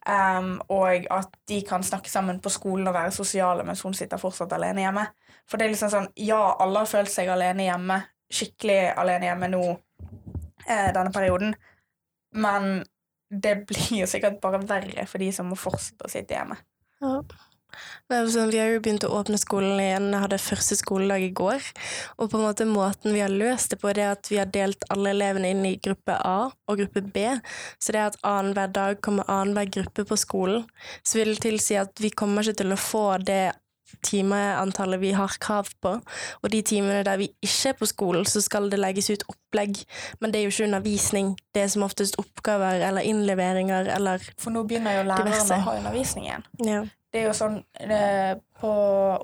Um, 0.03 0.57
og 0.67 1.05
at 1.15 1.35
de 1.47 1.61
kan 1.63 1.83
snakke 1.83 2.11
sammen 2.11 2.41
på 2.43 2.51
skolen 2.51 2.89
og 2.91 2.95
være 2.95 3.13
sosiale 3.15 3.63
mens 3.63 3.85
hun 3.87 3.93
sitter 3.95 4.19
fortsatt 4.19 4.51
alene 4.57 4.83
hjemme. 4.83 5.05
For 5.47 5.59
det 5.59 5.67
er 5.67 5.75
liksom 5.75 5.91
sånn, 5.93 6.09
ja, 6.19 6.41
alle 6.59 6.83
har 6.83 6.89
følt 6.91 7.11
seg 7.11 7.31
alene 7.31 7.69
hjemme, 7.69 8.01
skikkelig 8.33 8.81
alene 8.99 9.29
hjemme 9.29 9.49
nå 9.53 9.61
eh, 9.69 10.89
denne 10.95 11.11
perioden, 11.15 11.55
men 12.35 12.83
det 13.33 13.55
blir 13.69 14.03
jo 14.03 14.09
sikkert 14.09 14.41
bare 14.43 14.61
verre 14.67 15.07
for 15.09 15.23
de 15.23 15.31
som 15.35 15.47
må 15.49 15.57
fortsette 15.59 16.07
å 16.07 16.11
sitte 16.11 16.35
hjemme. 16.35 16.59
Ja. 17.03 17.17
Sånn, 18.09 18.51
vi 18.53 18.59
har 18.61 18.69
jo 18.69 18.81
begynt 18.83 19.05
å 19.07 19.13
åpne 19.17 19.39
skolen 19.41 19.79
igjen. 19.81 20.11
Jeg 20.13 20.23
hadde 20.25 20.41
første 20.41 20.77
skoledag 20.77 21.25
i 21.25 21.31
går. 21.33 21.65
Og 22.17 22.29
på 22.29 22.37
en 22.37 22.45
måte 22.45 22.67
måten 22.69 23.15
vi 23.15 23.23
har 23.23 23.33
løst 23.33 23.73
det 23.73 23.79
på, 23.81 23.93
det 23.95 24.05
er 24.05 24.13
at 24.17 24.29
vi 24.29 24.39
har 24.41 24.51
delt 24.53 24.85
alle 24.93 25.13
elevene 25.15 25.53
inn 25.53 25.65
i 25.65 25.75
gruppe 25.81 26.15
A 26.19 26.51
og 26.51 26.79
gruppe 26.83 27.01
B. 27.01 27.25
Så 27.81 27.95
det 27.95 28.01
er 28.01 28.11
at 28.11 28.21
annenhver 28.21 28.71
dag 28.75 29.01
kommer 29.05 29.29
annenhver 29.31 29.71
gruppe 29.79 30.05
på 30.09 30.19
skolen. 30.19 30.67
Så 31.01 31.19
vil 31.19 31.33
det 31.33 31.43
tilsi 31.47 31.79
at 31.81 31.97
vi 32.01 32.13
kommer 32.13 32.45
ikke 32.45 32.61
til 32.63 32.75
å 32.75 32.79
få 32.79 33.07
det 33.23 33.53
timeantallet 34.01 34.99
vi 34.99 35.11
har 35.11 35.37
krav 35.39 35.69
på. 35.81 35.93
Og 36.41 36.51
de 36.51 36.61
timene 36.65 37.03
der 37.05 37.19
vi 37.21 37.29
ikke 37.43 37.73
er 37.73 37.77
på 37.79 37.89
skolen, 37.89 38.25
så 38.25 38.41
skal 38.41 38.69
det 38.71 38.79
legges 38.81 39.09
ut 39.13 39.25
opplegg. 39.29 39.83
Men 40.19 40.33
det 40.33 40.39
er 40.39 40.47
jo 40.47 40.53
ikke 40.53 40.67
undervisning. 40.69 41.33
Det 41.53 41.65
er 41.65 41.71
som 41.73 41.85
oftest 41.85 42.17
oppgaver 42.21 42.83
eller 42.87 43.05
innleveringer 43.05 43.91
eller 43.97 44.23
For 44.37 44.53
nå 44.53 44.65
begynner 44.67 44.99
jo 44.99 45.07
lærerne 45.09 45.31
Diverse. 45.31 45.61
å 45.61 45.67
ha 45.69 45.77
undervisning 45.81 46.29
igjen. 46.29 46.51
ja. 46.65 46.83
Det 47.13 47.21
er 47.21 47.27
jo 47.27 47.33
sånn 47.37 47.59
eh, 47.77 48.33
På 48.57 48.71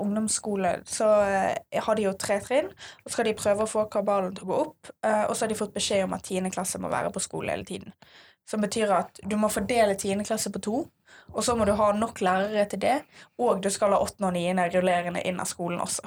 ungdomsskole 0.03 0.75
så 0.86 1.08
eh, 1.25 1.79
har 1.81 1.98
de 1.98 2.05
jo 2.05 2.13
tre 2.22 2.38
trinn, 2.46 2.69
og 2.69 3.08
så 3.10 3.15
skal 3.15 3.29
de 3.31 3.38
prøve 3.39 3.65
å 3.65 3.72
få 3.72 3.88
kabalen 3.89 4.36
til 4.38 4.46
å 4.46 4.50
gå 4.51 4.60
opp, 4.67 4.91
eh, 5.01 5.24
og 5.25 5.34
så 5.34 5.46
har 5.46 5.51
de 5.53 5.58
fått 5.58 5.74
beskjed 5.74 6.05
om 6.05 6.13
at 6.13 6.27
tiende 6.27 6.51
klasse 6.53 6.81
må 6.81 6.91
være 6.91 7.10
på 7.15 7.24
skole 7.24 7.55
hele 7.55 7.65
tiden. 7.65 7.96
Som 8.50 8.62
betyr 8.62 8.93
at 8.93 9.22
du 9.25 9.36
må 9.41 9.50
fordele 9.53 9.98
tiende 9.98 10.27
klasse 10.27 10.53
på 10.53 10.62
to, 10.69 10.84
og 11.34 11.41
så 11.46 11.55
må 11.58 11.65
du 11.65 11.74
ha 11.77 11.89
nok 11.98 12.22
lærere 12.25 12.67
til 12.69 12.81
det, 12.86 12.96
og 13.41 13.63
du 13.63 13.72
skal 13.74 13.96
ha 13.96 14.01
åttende 14.05 14.29
og 14.29 14.38
niende 14.38 14.69
rullerende 14.74 15.25
inn 15.25 15.41
av 15.41 15.50
skolen 15.50 15.81
også. 15.81 16.05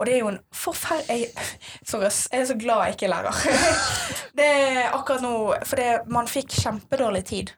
Og 0.00 0.08
det 0.08 0.14
er 0.14 0.22
jo 0.24 0.32
en 0.32 0.40
forferdelig 0.54 1.28
Sorry. 1.86 2.08
Jeg 2.08 2.40
er 2.40 2.46
så 2.48 2.56
glad 2.58 2.86
jeg 2.86 2.96
ikke 2.96 3.06
er 3.06 3.12
lærer. 3.12 3.40
det 4.38 4.46
er 4.48 4.94
akkurat 4.96 5.22
nå 5.22 5.34
For 5.68 6.08
man 6.10 6.30
fikk 6.30 6.56
kjempedårlig 6.56 7.24
tid. 7.28 7.52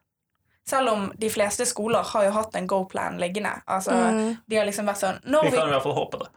Selv 0.71 0.93
om 0.93 1.07
de 1.19 1.31
fleste 1.33 1.67
skoler 1.69 2.07
har 2.13 2.27
jo 2.29 2.35
hatt 2.37 2.55
en 2.59 2.69
go-plan 2.71 3.19
liggende. 3.21 3.57
Altså, 3.67 3.97
Mm. 4.15 4.37
De 4.47 4.57
har 4.59 4.69
liksom 4.69 4.87
vært 4.87 5.03
sånn 5.03 5.19
når 5.27 5.49
Vi 5.49 5.51
vi, 5.51 5.57
kan 5.59 5.69
i 5.69 5.75
hvert 5.75 5.87
fall 5.89 5.99
håpe 5.99 6.21
det. 6.23 6.29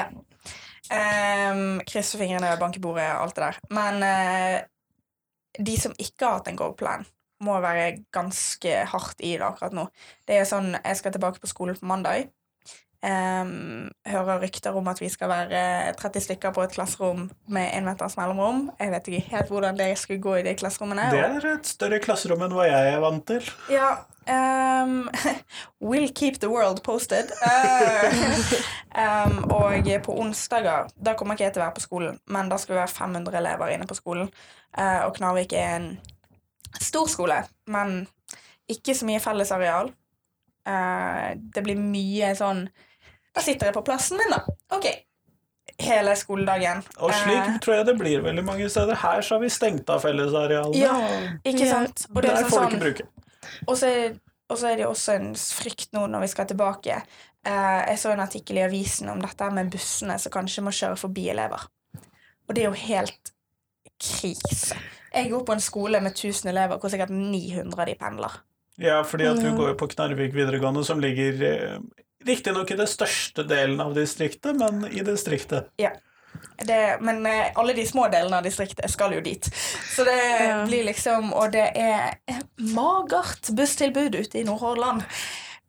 ja. 0.00 0.06
um, 1.52 1.80
Krysse 1.88 2.18
fingrene, 2.20 2.54
banke 2.60 2.80
i 2.80 2.84
bordet, 2.84 3.08
alt 3.16 3.36
det 3.36 3.48
der. 3.48 3.58
Men 3.74 4.02
uh, 4.04 4.62
de 5.58 5.76
som 5.80 5.92
ikke 5.98 6.26
har 6.26 6.38
hatt 6.40 6.48
en 6.50 6.58
go-plan, 6.58 7.04
må 7.44 7.58
være 7.60 8.04
ganske 8.14 8.72
hardt 8.88 9.20
i 9.20 9.34
det 9.36 9.44
akkurat 9.44 9.74
nå. 9.76 9.88
Det 10.26 10.38
er 10.38 10.46
sånn 10.48 10.72
Jeg 10.78 10.96
skal 10.96 11.12
tilbake 11.12 11.42
på 11.42 11.50
skolen 11.50 11.76
på 11.76 11.86
mandag. 11.90 12.30
Um, 13.04 13.90
hører 14.08 14.38
rykter 14.40 14.72
om 14.72 14.86
at 14.88 15.00
vi 15.02 15.10
skal 15.12 15.28
være 15.28 15.92
30 16.00 16.22
stykker 16.24 16.54
på 16.56 16.62
et 16.64 16.72
klasserom 16.72 17.26
med 17.52 17.66
én 17.76 17.84
meters 17.84 18.14
mellomrom. 18.16 18.70
Jeg 18.80 18.92
vet 18.94 19.08
ikke 19.10 19.34
helt 19.34 19.50
hvordan 19.52 19.76
det 19.76 19.90
skulle 20.00 20.22
gå 20.24 20.38
i 20.40 20.44
de 20.46 20.54
klasserommene. 20.56 21.10
Det 21.12 21.20
er 21.20 21.46
et 21.50 21.68
større 21.68 21.98
klasserom 22.00 22.46
enn 22.46 22.54
hva 22.56 22.64
jeg 22.64 22.94
er 22.94 23.02
vant 23.04 23.26
til. 23.28 23.50
Ja, 23.68 23.90
um, 24.24 25.10
We'll 25.90 26.14
keep 26.16 26.40
the 26.40 26.48
world 26.48 26.82
posted. 26.82 27.28
Um, 28.94 29.50
og 29.50 29.88
på 30.04 30.12
onsdager 30.22 30.86
Da 30.94 31.16
kommer 31.18 31.34
ikke 31.34 31.48
jeg 31.48 31.54
til 31.56 31.58
å 31.58 31.64
være 31.64 31.74
på 31.74 31.82
skolen, 31.82 32.18
men 32.30 32.46
da 32.46 32.60
skal 32.62 32.76
vi 32.76 32.78
være 32.78 32.92
500 32.94 33.38
elever 33.40 33.72
inne 33.74 33.88
på 33.90 33.96
skolen. 33.98 34.28
Uh, 34.78 35.08
og 35.08 35.16
Knarvik 35.16 35.52
er 35.52 35.72
en 35.80 35.88
stor 36.78 37.10
skole, 37.10 37.40
men 37.66 38.04
ikke 38.70 38.94
så 38.94 39.08
mye 39.08 39.20
fellesareal. 39.20 39.90
Uh, 40.62 41.34
det 41.34 41.66
blir 41.66 41.82
mye 41.82 42.30
sånn 42.38 42.68
Da 43.34 43.42
sitter 43.42 43.70
jeg 43.70 43.76
på 43.76 43.82
plassen 43.86 44.20
min, 44.20 44.30
da. 44.30 44.42
Ok. 44.76 44.86
Hele 45.82 46.14
skoledagen. 46.16 46.84
Og 47.02 47.10
slik 47.10 47.40
eh, 47.40 47.56
tror 47.64 47.80
jeg 47.80 47.88
det 47.88 47.96
blir 47.98 48.22
veldig 48.22 48.44
mange 48.46 48.68
steder. 48.70 48.98
Her 49.00 49.24
så 49.26 49.36
har 49.36 49.42
vi 49.42 49.50
stengt 49.50 49.90
av 49.90 50.04
fellesarealene. 50.04 50.78
Ja, 50.78 50.94
ikke 51.42 51.66
sant? 51.70 52.06
Og 52.12 52.22
det 52.22 52.30
Der 52.30 52.46
får 52.46 52.58
sånn, 52.60 52.70
du 52.70 52.76
ikke 52.76 52.84
bruke. 52.84 53.08
Og 53.66 53.76
så, 53.80 53.90
og 54.48 54.60
så 54.60 54.70
er 54.70 54.80
det 54.80 54.86
også 54.88 55.16
en 55.18 55.30
frykt 55.34 55.90
nå 55.96 56.06
når 56.12 56.26
vi 56.26 56.32
skal 56.34 56.48
tilbake. 56.52 57.00
Eh, 57.44 57.80
jeg 57.90 58.00
så 58.00 58.14
en 58.14 58.22
artikkel 58.24 58.60
i 58.60 58.64
avisen 58.64 59.10
om 59.12 59.20
dette 59.24 59.50
med 59.56 59.72
bussene 59.72 60.16
som 60.22 60.32
kanskje 60.32 60.64
må 60.64 60.72
kjøre 60.74 61.00
forbi 61.00 61.26
elever. 61.34 61.66
Og 62.46 62.54
det 62.54 62.64
er 62.64 62.70
jo 62.70 62.84
helt 62.86 63.34
krise. 64.00 64.78
Jeg 65.14 65.30
går 65.30 65.44
på 65.46 65.54
en 65.54 65.62
skole 65.62 66.00
med 66.02 66.14
1000 66.14 66.50
elever 66.50 66.78
hvor 66.78 66.92
sikkert 66.92 67.12
900 67.14 67.80
av 67.80 67.88
de 67.88 67.98
pendler. 67.98 68.38
Ja, 68.82 69.02
fordi 69.06 69.28
at 69.30 69.38
du 69.38 69.52
går 69.54 69.70
jo 69.70 69.76
på 69.78 69.86
Knarvik 69.92 70.32
videregående, 70.34 70.82
som 70.86 70.98
ligger 71.02 71.44
eh, 71.46 71.76
riktignok 72.26 72.70
i 72.70 72.78
det 72.78 72.88
største 72.90 73.44
delen 73.48 73.80
av 73.80 73.94
distriktet, 73.96 74.56
men 74.58 74.84
i 74.90 75.04
distriktet. 75.06 75.70
Ja. 75.80 75.94
Det, 76.58 76.98
men 77.00 77.26
eh, 77.26 77.52
alle 77.54 77.72
de 77.72 77.86
små 77.86 78.08
delene 78.10 78.38
av 78.38 78.46
distriktet 78.46 78.90
skal 78.90 79.14
jo 79.14 79.20
dit. 79.22 79.46
Så 79.94 80.04
det 80.06 80.16
ja. 80.18 80.64
blir 80.66 80.86
liksom 80.86 81.32
Og 81.34 81.52
det 81.54 81.66
er 81.78 82.16
magert 82.74 83.50
busstilbud 83.54 84.14
ute 84.14 84.40
i 84.40 84.44
Nordhordland. 84.46 85.04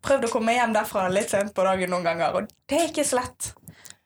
Prøvd 0.06 0.28
å 0.28 0.32
komme 0.34 0.54
hjem 0.54 0.74
derfra 0.76 1.08
litt 1.10 1.34
sent 1.34 1.54
på 1.56 1.66
dagen 1.66 1.94
noen 1.94 2.06
ganger, 2.06 2.38
og 2.38 2.50
det 2.70 2.80
er 2.80 2.90
ikke 2.92 3.06
så 3.08 3.22
lett. 3.22 3.54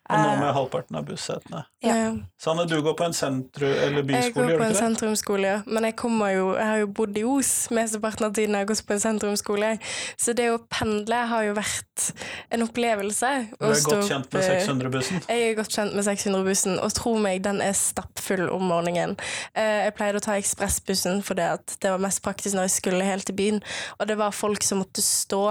Og 0.09 0.23
nå 0.25 0.29
med 0.41 0.53
halvparten 0.55 0.97
av 0.97 1.05
bussetene. 1.05 1.59
Ja. 1.85 1.95
Sanne, 2.41 2.65
du 2.65 2.79
går 2.81 2.95
på 2.97 3.05
en 3.05 3.13
sentrum, 3.13 3.69
eller 3.69 4.05
byskole? 4.07 4.23
Jeg 4.25 4.33
går 4.33 4.57
på 4.57 4.65
en 4.65 4.77
sentrumsskole, 4.77 5.51
ja. 5.51 5.59
Men 5.69 5.85
jeg, 5.85 5.95
jo, 6.01 6.47
jeg 6.57 6.65
har 6.65 6.79
jo 6.81 6.87
bodd 6.97 7.19
i 7.19 7.25
Os 7.29 7.51
mesteparten 7.75 8.25
av 8.25 8.33
tiden 8.33 8.57
jeg 8.57 8.65
har 8.65 8.69
gått 8.71 8.81
på 8.87 8.95
en 8.95 9.03
sentrumsskole. 9.03 9.69
Så 10.17 10.33
det 10.33 10.47
å 10.49 10.57
pendle 10.71 11.19
har 11.29 11.45
jo 11.45 11.53
vært 11.59 12.07
en 12.49 12.65
opplevelse. 12.65 13.31
Du 13.53 13.67
er 13.67 13.83
godt 13.85 14.09
kjent 14.09 14.33
med 14.33 14.47
600-bussen? 14.47 15.21
Jeg 15.29 15.45
er 15.51 15.59
godt 15.59 15.77
kjent 15.77 15.93
med 15.99 16.07
600-bussen, 16.09 16.79
og 16.81 16.95
tro 16.97 17.13
meg, 17.21 17.43
den 17.45 17.61
er 17.61 17.77
stappfull 17.77 18.47
om 18.49 18.65
morgenen. 18.71 19.13
Eh, 19.53 19.85
jeg 19.85 19.95
pleide 19.99 20.23
å 20.23 20.25
ta 20.25 20.39
ekspressbussen 20.41 21.21
fordi 21.27 21.51
det 21.83 21.93
var 21.93 22.01
mest 22.01 22.23
praktisk 22.25 22.57
når 22.57 22.65
jeg 22.65 22.75
skulle 22.79 23.05
helt 23.05 23.29
til 23.29 23.37
byen. 23.37 23.61
Og 23.99 24.09
det 24.09 24.17
var 24.17 24.33
folk 24.33 24.65
som 24.65 24.81
måtte 24.81 25.05
stå 25.05 25.43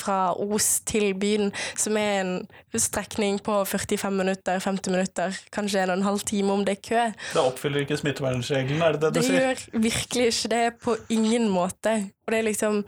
fra 0.00 0.18
Os 0.40 0.80
til 0.88 1.12
byen, 1.18 1.52
som 1.76 1.96
er 2.00 2.22
en 2.22 2.34
strekning 2.80 3.38
på 3.44 3.60
45 3.68 4.05
45 4.06 4.18
minutter, 4.18 4.60
50 4.60 4.90
minutter, 4.90 5.38
kanskje 5.52 5.82
en 5.82 5.90
og 5.90 5.98
en 5.98 6.06
halv 6.06 6.26
time 6.26 6.52
om 6.52 6.64
det 6.64 6.78
er 6.78 6.82
kø. 6.88 7.04
Det 7.34 7.42
oppfyller 7.42 7.84
ikke 7.84 7.98
smittevernreglene, 8.00 8.84
er 8.84 8.92
det 8.92 9.00
det 9.02 9.14
du 9.14 9.20
det 9.20 9.24
sier? 9.26 9.38
Det 9.38 9.46
gjør 9.46 9.86
virkelig 9.88 10.26
ikke 10.32 10.52
det, 10.54 10.66
på 10.82 10.96
ingen 11.08 11.48
måte. 11.48 11.96
Og 12.26 12.32
det 12.32 12.38
er 12.38 12.50
liksom 12.50 12.84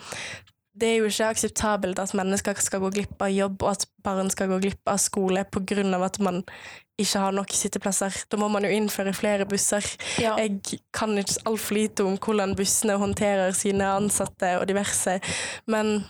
det 0.79 0.89
er 0.89 1.01
jo 1.01 1.09
ikke 1.11 1.31
akseptabelt 1.33 1.99
at 1.99 2.13
mennesker 2.15 2.61
skal 2.63 2.85
gå 2.85 2.91
glipp 2.95 3.23
av 3.23 3.33
jobb, 3.35 3.63
og 3.65 3.73
at 3.73 3.87
barn 4.07 4.31
skal 4.31 4.53
gå 4.53 4.61
glipp 4.63 4.91
av 4.91 5.01
skole 5.03 5.43
pga. 5.51 6.05
at 6.05 6.21
man 6.21 6.45
ikke 6.99 7.19
har 7.19 7.33
nok 7.33 7.51
sitteplasser. 7.55 8.15
Da 8.31 8.37
må 8.37 8.49
man 8.49 8.65
jo 8.65 8.71
innføre 8.71 9.13
flere 9.15 9.47
busser. 9.47 9.85
Ja. 10.19 10.37
Jeg 10.39 10.61
kan 10.95 11.19
ikke 11.19 11.43
altfor 11.47 11.75
lite 11.75 12.05
om 12.05 12.19
hvordan 12.19 12.55
bussene 12.59 12.99
håndterer 12.99 13.53
sine 13.53 13.87
ansatte 13.87 14.59
og 14.59 14.69
diverse, 14.69 15.21
men 15.67 16.05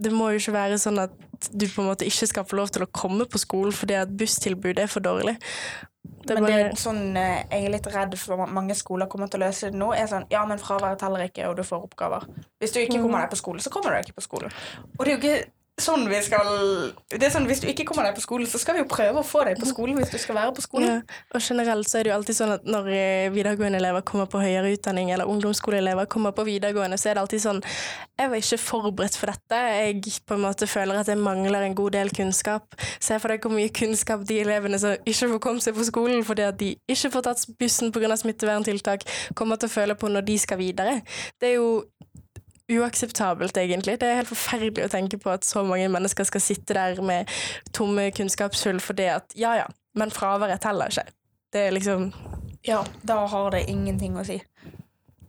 det 0.00 0.12
må 0.14 0.30
jo 0.32 0.40
ikke 0.40 0.56
være 0.56 0.80
sånn 0.80 1.00
at 1.02 1.12
du 1.52 1.66
på 1.68 1.82
en 1.82 1.90
måte 1.90 2.08
ikke 2.08 2.28
skal 2.28 2.46
få 2.48 2.58
lov 2.58 2.72
til 2.72 2.84
å 2.84 2.90
komme 2.92 3.26
på 3.28 3.40
skolen 3.40 3.74
fordi 3.76 3.96
at 4.00 4.12
busstilbudet 4.12 4.84
er 4.84 4.90
for 4.92 5.04
dårlig. 5.04 5.36
Det 6.00 6.36
men 6.36 6.46
det 6.46 6.56
er 6.56 6.74
sånn, 6.80 7.16
eh, 7.16 7.42
jeg 7.48 7.66
er 7.66 7.72
litt 7.74 7.86
redd 7.92 8.16
for 8.20 8.40
at 8.44 8.52
mange 8.52 8.76
skoler 8.76 9.08
kommer 9.10 9.28
til 9.28 9.40
å 9.40 9.46
løse 9.46 9.70
det 9.72 9.78
nå. 9.80 9.90
er 9.96 10.08
sånn, 10.08 10.26
Ja, 10.32 10.44
men 10.48 10.60
fraværet 10.60 11.00
teller 11.00 11.24
ikke, 11.24 11.48
og 11.48 11.56
du 11.56 11.64
får 11.64 11.86
oppgaver. 11.88 12.26
Hvis 12.60 12.72
du 12.72 12.80
ikke 12.80 13.00
kommer 13.00 13.20
mm. 13.20 13.22
deg 13.24 13.32
på 13.32 13.40
skolen, 13.40 13.64
så 13.64 13.72
kommer 13.72 13.90
du 13.92 13.96
deg 13.96 14.08
ikke 14.08 14.20
på 14.20 14.26
skolen. 14.28 14.54
Og 14.98 15.04
det 15.04 15.12
er 15.12 15.16
jo 15.16 15.20
ikke 15.20 15.50
sånn 15.82 16.06
vi 16.10 16.18
skal 16.24 16.48
Det 17.10 17.26
er 17.26 17.32
sånn, 17.34 17.46
Hvis 17.50 17.62
du 17.62 17.68
ikke 17.70 17.86
kommer 17.88 18.06
deg 18.06 18.16
på 18.16 18.24
skolen, 18.24 18.48
så 18.50 18.60
skal 18.60 18.76
vi 18.76 18.82
jo 18.82 18.88
prøve 18.90 19.22
å 19.22 19.26
få 19.26 19.44
deg 19.48 19.60
på 19.60 19.68
skolen 19.68 19.98
hvis 19.98 20.12
du 20.12 20.18
skal 20.20 20.38
være 20.38 20.54
på 20.56 20.64
skolen. 20.64 21.00
Ja. 21.00 21.18
Og 21.34 21.44
generelt 21.44 21.90
så 21.90 22.00
er 22.00 22.06
det 22.06 22.12
jo 22.12 22.16
alltid 22.18 22.38
sånn 22.38 22.54
at 22.56 22.66
når 22.68 22.90
eh, 22.94 23.30
videregående 23.34 23.80
elever 23.80 24.04
kommer 24.06 24.28
på 24.30 24.42
høyere 24.42 24.72
utdanning, 24.74 25.12
eller 25.14 25.30
ungdomsskoleelever 25.30 26.08
kommer 26.10 26.34
på 26.36 26.46
videregående, 26.48 26.98
så 27.00 27.10
er 27.10 27.18
det 27.18 27.24
alltid 27.24 27.44
sånn 27.44 27.62
Jeg 28.20 28.32
var 28.32 28.42
ikke 28.42 28.60
forberedt 28.60 29.16
for 29.16 29.32
dette. 29.32 29.60
Jeg 29.80 30.16
på 30.28 30.36
en 30.36 30.44
måte 30.44 30.68
føler 30.70 31.00
at 31.00 31.08
jeg 31.08 31.20
mangler 31.20 31.64
en 31.64 31.76
god 31.78 31.96
del 31.96 32.12
kunnskap. 32.14 32.76
Se 33.00 33.16
for 33.20 33.32
deg 33.32 33.44
hvor 33.44 33.54
mye 33.54 33.72
kunnskap 33.72 34.26
de 34.28 34.40
elevene 34.42 34.80
som 34.80 34.96
ikke 35.08 35.32
får 35.34 35.42
komme 35.46 35.64
seg 35.64 35.76
på 35.78 35.86
skolen 35.88 36.24
fordi 36.26 36.44
at 36.46 36.58
de 36.60 36.74
ikke 36.90 37.12
får 37.14 37.26
tatt 37.28 37.46
bussen 37.60 37.94
pga. 37.94 38.16
smitteverntiltak, 38.20 39.06
kommer 39.34 39.56
til 39.56 39.70
å 39.70 39.72
føle 39.72 39.96
på 39.96 40.10
når 40.10 40.26
de 40.26 40.36
skal 40.38 40.60
videre. 40.60 41.00
Det 41.40 41.52
er 41.52 41.58
jo 41.58 41.70
uakseptabelt, 42.70 43.56
egentlig. 43.56 43.98
Det 44.00 44.08
er 44.08 44.20
helt 44.20 44.30
forferdelig 44.30 44.86
å 44.86 44.92
tenke 44.92 45.18
på 45.20 45.32
at 45.32 45.46
så 45.46 45.64
mange 45.66 45.88
mennesker 45.92 46.28
skal 46.28 46.44
sitte 46.44 46.76
der 46.76 47.00
med 47.04 47.30
tomme 47.76 48.10
kunnskapshull 48.16 48.80
fordi 48.82 49.10
at 49.12 49.34
ja 49.38 49.56
ja, 49.62 49.66
men 49.98 50.12
fraværet 50.14 50.62
teller 50.62 50.92
ikke. 50.92 51.08
Det 51.50 51.66
er 51.66 51.74
liksom 51.74 52.12
Ja, 52.62 52.84
da 53.02 53.24
har 53.26 53.50
det 53.54 53.64
ingenting 53.72 54.18
å 54.20 54.24
si. 54.26 54.38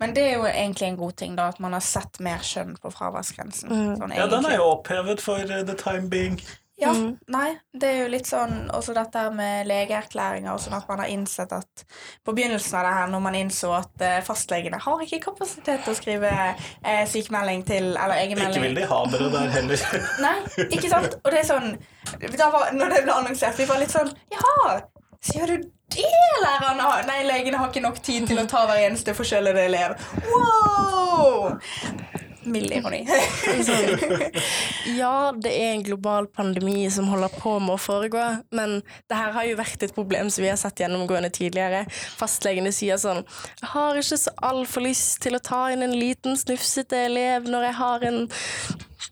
Men 0.01 0.15
det 0.15 0.23
er 0.25 0.39
jo 0.39 0.47
egentlig 0.49 0.87
en 0.87 0.97
god 0.97 1.13
ting, 1.17 1.35
da, 1.37 1.47
at 1.53 1.59
man 1.61 1.75
har 1.77 1.83
sett 1.85 2.17
mer 2.25 2.41
skjønn 2.41 2.73
på 2.81 2.89
fraværsgrensen. 2.91 3.69
Mm. 3.69 3.91
Sånn, 3.99 4.15
ja, 4.17 4.25
den 4.31 4.47
er 4.49 4.57
jo 4.57 4.71
opphevet 4.71 5.21
for 5.21 5.45
uh, 5.45 5.61
the 5.61 5.75
time 5.77 6.09
being. 6.09 6.39
Ja, 6.81 6.89
mm. 6.97 7.09
nei, 7.29 7.47
det 7.77 7.89
er 7.91 7.99
jo 8.01 8.09
litt 8.09 8.25
sånn 8.25 8.63
også 8.73 8.95
dette 8.97 9.27
med 9.35 9.67
legeerklæringer 9.69 10.55
og 10.55 10.61
sånn 10.63 10.73
at 10.79 10.87
man 10.89 11.03
har 11.03 11.11
innsett 11.13 11.51
at 11.53 11.83
på 12.25 12.33
begynnelsen 12.33 12.79
av 12.79 12.87
det 12.87 12.93
her, 12.95 13.11
når 13.11 13.21
man 13.27 13.37
innså 13.37 13.73
at 13.77 14.01
uh, 14.01 14.15
fastlegene 14.25 14.79
har 14.81 15.03
ikke 15.05 15.19
kapasitet 15.27 15.85
til 15.85 15.93
å 15.93 15.97
skrive 15.99 16.31
eh, 16.31 17.03
sykemelding 17.09 17.61
til 17.67 17.91
eller 17.91 18.15
egenmelding 18.23 18.57
Ikke 18.57 18.65
vil 18.65 18.79
de 18.79 18.87
ha 18.89 19.01
dere 19.13 19.29
der 19.35 19.53
heller. 19.57 19.85
nei, 20.25 20.33
ikke 20.71 20.89
sant? 20.89 21.19
Og 21.21 21.29
det 21.29 21.43
er 21.43 21.49
sånn 21.51 21.69
var, 22.17 22.71
Når 22.73 22.95
det 22.95 23.03
ble 23.05 23.19
annonsert, 23.19 23.61
vi 23.61 23.69
var 23.69 23.81
litt 23.81 23.93
sånn 23.93 24.09
Jaha, 24.33 24.79
sier 25.21 25.53
du 25.53 25.69
det, 25.91 26.07
læreren? 26.41 26.81
Nei, 27.07 27.19
legene 27.27 27.59
har 27.61 27.69
ikke 27.69 27.83
nok 27.83 28.01
tid 28.01 28.25
til 28.29 28.41
å 28.41 28.47
ta 28.49 28.63
hver 28.69 28.79
eneste 28.87 29.13
forskjellige 29.17 29.65
elev. 29.67 29.97
Wow! 30.31 31.51
Mild 32.43 32.71
ironi. 32.73 33.01
ja, 35.01 35.31
det 35.37 35.51
er 35.51 35.73
en 35.75 35.83
global 35.85 36.27
pandemi 36.27 36.89
som 36.91 37.09
holder 37.11 37.33
på 37.37 37.57
med 37.61 37.75
å 37.75 37.81
foregå, 37.81 38.23
men 38.57 38.79
det 39.11 39.19
her 39.19 39.35
har 39.35 39.47
jo 39.49 39.59
vært 39.59 39.85
et 39.85 39.95
problem 39.95 40.31
som 40.33 40.45
vi 40.45 40.49
har 40.49 40.59
sett 40.59 40.81
gjennomgående 40.81 41.29
tidligere. 41.33 41.83
Fastlegene 42.19 42.73
sier 42.75 42.97
sånn 43.01 43.21
Jeg 43.61 43.71
har 43.73 43.99
ikke 43.99 44.21
så 44.23 44.33
altfor 44.51 44.87
lyst 44.87 45.21
til 45.25 45.37
å 45.37 45.43
ta 45.43 45.67
inn 45.73 45.85
en 45.85 45.97
liten, 45.97 46.39
snufsete 46.39 47.05
elev 47.07 47.49
når 47.49 47.69
jeg 47.69 47.77
har 47.81 48.07
en 48.09 48.23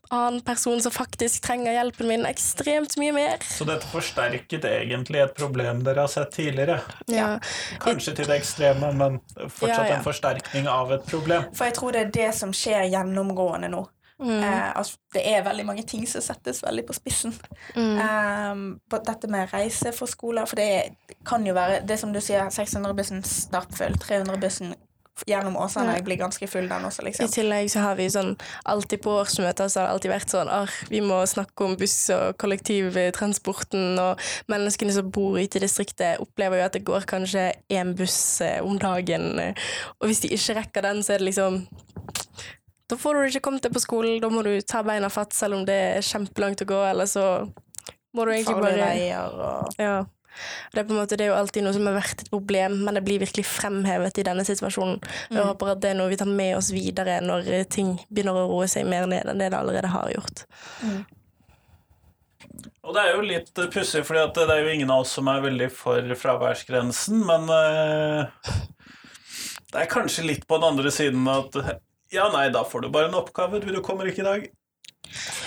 annen 0.10 0.42
person 0.46 0.82
som 0.82 0.94
faktisk 0.94 1.44
trenger 1.46 1.76
hjelpen 1.76 2.10
min 2.10 2.26
ekstremt 2.30 2.98
mye 3.02 3.14
mer. 3.16 3.46
Så 3.46 3.68
dette 3.70 3.88
forsterket 3.92 4.66
egentlig 4.70 5.24
et 5.24 5.36
problem 5.38 5.84
dere 5.86 6.06
har 6.06 6.12
sett 6.12 6.34
tidligere? 6.36 6.80
Ja. 7.12 7.36
Kanskje 7.84 8.16
til 8.18 8.30
det 8.30 8.40
ekstreme, 8.42 8.92
men 8.96 9.20
fortsatt 9.36 9.86
ja, 9.86 9.94
ja. 9.94 10.00
en 10.00 10.06
forsterkning 10.06 10.70
av 10.72 10.94
et 10.98 11.08
problem. 11.10 11.48
For 11.56 11.70
jeg 11.70 11.78
tror 11.80 11.96
det 11.96 12.04
er 12.08 12.12
det 12.20 12.34
som 12.38 12.54
skjer 12.56 12.90
gjennomgående 12.94 13.72
nå. 13.72 13.86
Mm. 14.20 14.44
Eh, 14.44 14.78
altså, 14.78 14.98
det 15.14 15.22
er 15.32 15.44
veldig 15.44 15.66
mange 15.66 15.84
ting 15.88 16.04
som 16.08 16.22
settes 16.22 16.60
veldig 16.64 16.84
på 16.88 16.96
spissen. 16.98 17.34
Mm. 17.76 18.00
Um, 18.04 18.66
på 18.92 19.00
dette 19.08 19.30
med 19.32 19.54
reise 19.54 19.94
for 19.96 20.12
skoler. 20.12 20.46
For 20.50 20.60
det 20.60 20.98
kan 21.28 21.46
jo 21.48 21.56
være 21.56 21.80
det 21.88 22.00
som 22.02 22.12
du 22.14 22.20
sier, 22.24 22.52
600-bussen 22.52 23.24
startfull, 23.24 23.96
300-bussen 24.04 24.76
gjennom 25.28 25.58
Åsane 25.60 25.96
Jeg 25.98 26.06
blir 26.08 26.20
ganske 26.22 26.48
full, 26.48 26.68
den 26.70 26.86
også, 26.88 27.04
liksom. 27.06 27.26
I 27.26 27.34
tillegg 27.34 27.72
så 27.72 27.84
har 27.84 27.98
vi 28.00 28.08
sånn 28.12 28.36
alltid 28.70 29.04
på 29.04 29.16
årsmøter 29.22 29.70
så 29.70 29.82
har 29.82 29.90
det 29.90 29.96
alltid 29.96 30.14
vært 30.14 30.36
sånn 30.36 30.52
at 30.54 30.92
vi 30.92 31.02
må 31.06 31.20
snakke 31.30 31.66
om 31.66 31.76
buss- 31.80 32.12
og 32.16 32.38
kollektivtransporten, 32.42 34.00
og 34.02 34.24
menneskene 34.52 34.96
som 34.96 35.12
bor 35.14 35.40
ute 35.40 35.60
i 35.60 35.64
distriktet, 35.66 36.22
opplever 36.24 36.62
jo 36.62 36.68
at 36.70 36.78
det 36.78 36.86
går 36.88 37.08
kanskje 37.10 37.50
én 37.74 37.96
buss 37.98 38.42
eh, 38.46 38.60
om 38.64 38.80
dagen, 38.80 39.32
og 40.00 40.10
hvis 40.10 40.24
de 40.26 40.34
ikke 40.36 40.60
rekker 40.62 40.90
den, 40.90 41.04
så 41.04 41.16
er 41.16 41.24
det 41.24 41.32
liksom 41.32 41.64
da 42.90 42.98
får 42.98 43.16
du 43.16 43.26
ikke 43.28 43.44
kommet 43.46 43.66
deg 43.66 43.74
på 43.76 43.82
skolen, 43.84 44.16
da 44.22 44.32
må 44.34 44.42
du 44.46 44.56
ta 44.66 44.82
beina 44.86 45.12
fatt 45.14 45.36
selv 45.38 45.60
om 45.60 45.66
det 45.68 45.76
er 46.00 46.06
kjempelangt 46.06 46.64
å 46.66 46.70
gå, 46.72 46.80
eller 46.90 47.10
så 47.10 47.26
må 48.18 48.26
du 48.26 48.32
egentlig 48.34 48.56
bare 48.64 48.80
veier 48.82 49.36
og 49.38 49.76
ja. 49.78 50.00
Det 50.74 50.82
er, 50.82 50.88
på 50.88 50.96
en 50.96 51.02
måte, 51.02 51.18
det 51.20 51.26
er 51.28 51.32
jo 51.34 51.38
alltid 51.40 51.66
noe 51.66 51.76
som 51.76 51.88
har 51.90 51.98
vært 52.00 52.24
et 52.24 52.32
problem, 52.32 52.80
men 52.86 52.98
det 52.98 53.04
blir 53.06 53.22
virkelig 53.22 53.46
fremhevet 53.50 54.20
i 54.22 54.26
denne 54.28 54.46
situasjonen. 54.48 55.00
Mm. 55.02 55.38
Jeg 55.38 55.48
håper 55.52 55.74
at 55.74 55.84
det 55.84 55.94
er 55.94 56.00
noe 56.00 56.12
vi 56.12 56.20
tar 56.20 56.32
med 56.32 56.58
oss 56.58 56.72
videre 56.76 57.20
når 57.26 57.50
ting 57.74 57.96
begynner 58.10 58.38
å 58.40 58.50
roe 58.52 58.68
seg 58.72 58.88
mer 58.90 59.08
ned 59.10 59.30
enn 59.30 59.42
det 59.42 59.52
det 59.54 59.60
allerede 59.60 59.94
har 59.94 60.12
gjort. 60.16 60.46
Mm. 60.84 61.02
Og 62.90 62.96
det 62.96 63.04
er 63.04 63.14
jo 63.14 63.26
litt 63.28 63.62
eh, 63.62 63.70
pussig, 63.70 64.02
for 64.08 64.18
det 64.18 64.46
er 64.50 64.64
jo 64.64 64.74
ingen 64.74 64.92
av 64.94 65.04
oss 65.04 65.12
som 65.20 65.28
er 65.30 65.44
veldig 65.44 65.70
for 65.76 66.16
fraværsgrensen, 66.24 67.22
men 67.28 67.50
eh, 67.54 68.54
det 69.70 69.84
er 69.84 69.92
kanskje 69.92 70.26
litt 70.26 70.48
på 70.50 70.58
den 70.58 70.72
andre 70.72 70.94
siden 70.94 71.28
at 71.30 71.60
ja, 72.10 72.26
nei, 72.34 72.48
da 72.50 72.64
får 72.66 72.82
du 72.82 72.90
bare 72.94 73.12
en 73.12 73.20
oppgave, 73.20 73.60
du, 73.62 73.70
du 73.70 73.84
kommer 73.86 74.10
ikke 74.10 74.24
i 74.24 74.30
dag. 74.30 74.48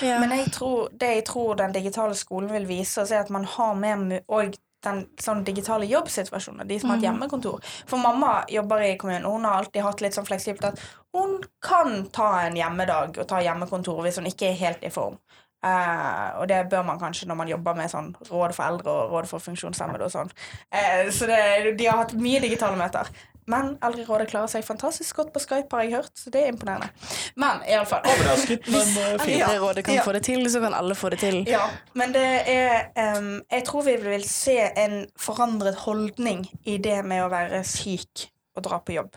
Ja. 0.03 0.19
Men 0.23 0.35
jeg 0.37 0.53
tror, 0.55 0.91
det 0.99 1.09
jeg 1.17 1.25
tror 1.27 1.57
den 1.59 1.75
digitale 1.75 2.15
skolen 2.19 2.53
vil 2.55 2.69
vise 2.71 3.03
oss, 3.03 3.11
er 3.11 3.25
at 3.25 3.33
man 3.35 3.45
har 3.47 3.75
med 3.79 4.07
mu- 4.07 4.21
og 4.29 4.55
den 4.87 5.05
sånn 5.21 5.45
digitale 5.47 5.87
jobbsituasjonen, 5.91 6.67
de 6.69 6.79
som 6.81 6.91
har 6.91 6.99
hatt 6.99 7.07
hjemmekontor. 7.07 7.63
For 7.87 8.03
mamma 8.03 8.43
jobber 8.51 8.83
i 8.87 8.97
kommunen, 9.01 9.27
og 9.29 9.39
hun 9.39 9.47
har 9.49 9.61
alltid 9.61 9.87
hatt 9.87 10.03
litt 10.05 10.19
sånn 10.19 10.29
fleksibelt 10.29 10.73
at 10.73 10.83
hun 11.13 11.39
kan 11.65 12.09
ta 12.15 12.33
en 12.47 12.57
hjemmedag 12.57 13.21
og 13.21 13.29
ta 13.29 13.43
hjemmekontor 13.45 14.03
hvis 14.05 14.19
hun 14.21 14.31
ikke 14.31 14.51
er 14.51 14.61
helt 14.61 14.85
i 14.85 14.93
form. 14.93 15.19
Uh, 15.63 16.41
og 16.41 16.49
det 16.51 16.65
bør 16.71 16.83
man 16.83 16.99
kanskje 16.99 17.29
når 17.31 17.37
man 17.39 17.51
jobber 17.53 17.77
med 17.79 17.91
sånn 17.91 18.09
råd 18.27 18.55
for 18.57 18.67
eldre 18.67 18.91
og 18.91 19.13
råd 19.15 19.29
for 19.31 19.45
funksjonshemmede 19.45 20.09
og 20.09 20.11
sånn. 20.11 20.33
Uh, 20.75 21.07
så 21.15 21.29
det, 21.31 21.77
de 21.79 21.87
har 21.87 22.01
hatt 22.01 22.17
mye 22.19 22.41
digitale 22.43 22.79
møter. 22.81 23.13
Men 23.51 23.73
Aldri 23.83 24.03
Eldrerådet 24.05 24.29
klarer 24.31 24.47
seg 24.53 24.63
fantastisk 24.65 25.17
godt 25.19 25.33
på 25.35 25.41
Skype, 25.43 25.75
har 25.75 25.83
jeg 25.83 25.95
hørt, 25.97 26.13
så 26.19 26.31
det 26.31 26.43
er 26.45 26.53
imponerende. 26.53 26.89
Men 27.37 27.63
iallfall 27.67 28.05
Overrasket, 28.07 28.69
men 28.71 28.93
eh, 29.03 29.17
fint. 29.19 29.39
Ja. 29.41 29.49
Eldrerådet 29.51 29.85
kan 29.85 29.95
Ja. 29.95 30.03
få 30.07 30.13
det 30.13 30.23
til, 30.29 30.45
så 30.51 30.61
kan 30.63 30.75
alle 30.79 30.95
få 30.95 31.11
det 31.11 31.19
til. 31.19 31.41
Ja, 31.51 31.65
men 31.99 32.13
det 32.15 32.23
er 32.47 33.17
um, 33.19 33.43
Jeg 33.51 33.65
tror 33.67 33.83
vi 33.83 33.97
vil 33.97 34.25
se 34.29 34.55
en 34.77 35.07
forandret 35.19 35.75
holdning 35.87 36.47
i 36.65 36.77
det 36.79 37.01
med 37.05 37.25
å 37.25 37.29
være 37.33 37.65
syk 37.67 38.29
og 38.57 38.63
dra 38.63 38.79
på 38.79 38.93
jobb. 38.95 39.17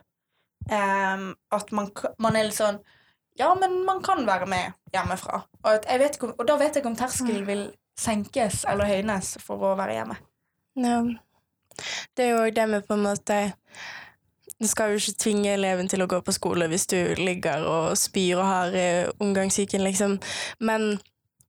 Um, 0.72 1.36
at 1.54 1.72
man, 1.72 1.92
man 2.18 2.36
er 2.36 2.48
litt 2.48 2.58
sånn 2.58 2.80
Ja, 3.38 3.52
men 3.54 3.84
man 3.86 4.00
kan 4.02 4.26
være 4.26 4.48
med 4.50 4.74
hjemmefra. 4.96 5.44
Og, 5.64 5.70
at 5.74 5.86
jeg 5.92 6.00
vet 6.00 6.16
ikke, 6.16 6.30
om- 6.32 6.36
og 6.40 6.48
da 6.48 6.56
vet 6.58 6.74
jeg 6.74 6.82
ikke 6.82 6.90
om 6.94 6.96
terskelen 6.96 7.46
vil 7.46 7.66
senkes 8.00 8.64
eller 8.68 8.86
høynes 8.90 9.36
for 9.44 9.60
å 9.60 9.76
være 9.78 9.94
hjemme. 10.00 10.16
Ja. 10.76 11.02
Det 12.16 12.26
er 12.26 12.30
jo 12.32 12.52
det 12.56 12.66
med 12.72 12.88
på 12.88 12.94
en 12.96 13.04
måte 13.04 13.38
Du 14.62 14.68
skal 14.68 14.94
jo 14.94 15.02
ikke 15.02 15.20
tvinge 15.20 15.52
eleven 15.54 15.90
til 15.92 16.04
å 16.04 16.08
gå 16.08 16.22
på 16.24 16.34
skole 16.36 16.70
hvis 16.72 16.88
du 16.88 16.98
ligger 17.20 17.66
og 17.68 17.98
spyr 18.00 18.40
og 18.40 18.48
har 18.48 18.78
eh, 18.80 19.10
omgangssyken, 19.20 19.84
liksom. 19.84 20.20
Men 20.64 20.96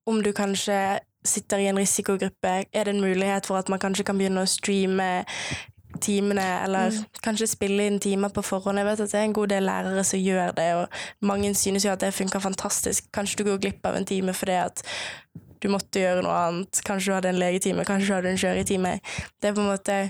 om 0.07 0.23
du 0.23 0.33
kanskje 0.35 0.99
sitter 1.27 1.63
i 1.63 1.69
en 1.71 1.79
risikogruppe, 1.79 2.53
er 2.73 2.85
det 2.85 2.95
en 2.95 3.01
mulighet 3.01 3.47
for 3.47 3.59
at 3.59 3.71
man 3.71 3.83
kanskje 3.83 4.07
kan 4.07 4.19
begynne 4.19 4.43
å 4.43 4.51
streame 4.51 5.27
timene, 6.03 6.45
eller 6.65 6.95
kanskje 7.25 7.49
spille 7.51 7.87
inn 7.89 8.01
timer 8.03 8.33
på 8.35 8.45
forhånd. 8.45 8.79
Jeg 8.79 8.89
vet 8.89 9.03
at 9.05 9.13
det 9.15 9.21
er 9.21 9.29
en 9.29 9.37
god 9.39 9.53
del 9.55 9.67
lærere 9.67 10.05
som 10.05 10.21
gjør 10.21 10.53
det, 10.59 10.69
og 10.81 11.27
mange 11.31 11.55
synes 11.55 11.87
jo 11.87 11.95
at 11.95 12.03
det 12.03 12.15
funker 12.15 12.43
fantastisk. 12.43 13.09
Kanskje 13.15 13.41
du 13.41 13.51
går 13.51 13.63
glipp 13.63 13.87
av 13.87 13.97
en 13.97 14.09
time 14.09 14.35
fordi 14.37 14.59
at 14.61 14.83
du 15.63 15.71
måtte 15.73 16.03
gjøre 16.03 16.23
noe 16.27 16.37
annet. 16.49 16.83
Kanskje 16.87 17.11
du 17.11 17.17
hadde 17.17 17.33
en 17.33 17.41
legetime, 17.41 17.87
kanskje 17.89 18.11
du 18.11 18.17
hadde 18.19 18.35
en 18.35 18.43
kjøretime. 18.45 18.97
Det 19.41 19.51
er 19.51 19.57
på 19.57 19.65
en 19.65 19.73
måte 19.73 20.01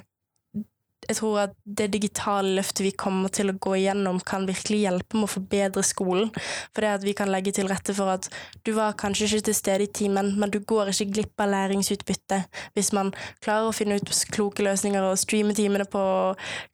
jeg 1.09 1.19
tror 1.21 1.39
at 1.45 1.55
det 1.65 1.89
digitale 1.95 2.57
løftet 2.59 2.85
vi 2.87 2.93
kommer 2.99 3.33
til 3.33 3.53
å 3.53 3.57
gå 3.63 3.77
igjennom, 3.79 4.19
kan 4.27 4.47
virkelig 4.49 4.83
hjelpe 4.85 5.19
med 5.19 5.29
å 5.29 5.33
forbedre 5.37 5.85
skolen. 5.87 6.31
For 6.75 6.85
det 6.85 6.93
at 6.99 7.07
vi 7.07 7.15
kan 7.17 7.31
legge 7.33 7.55
til 7.57 7.71
rette 7.71 7.95
for 7.97 8.13
at 8.17 8.29
du 8.67 8.73
var 8.77 8.97
kanskje 8.99 9.29
ikke 9.29 9.49
til 9.49 9.59
stede 9.59 9.87
i 9.87 9.93
timen, 10.01 10.35
men 10.41 10.53
du 10.53 10.59
går 10.61 10.93
ikke 10.93 11.11
glipp 11.13 11.45
av 11.45 11.53
læringsutbytte 11.55 12.43
hvis 12.77 12.93
man 12.97 13.13
klarer 13.45 13.71
å 13.71 13.77
finne 13.77 13.99
ut 14.01 14.13
kloke 14.35 14.65
løsninger 14.67 15.05
og 15.07 15.19
streame 15.21 15.55
timene 15.57 15.87
på 15.91 16.03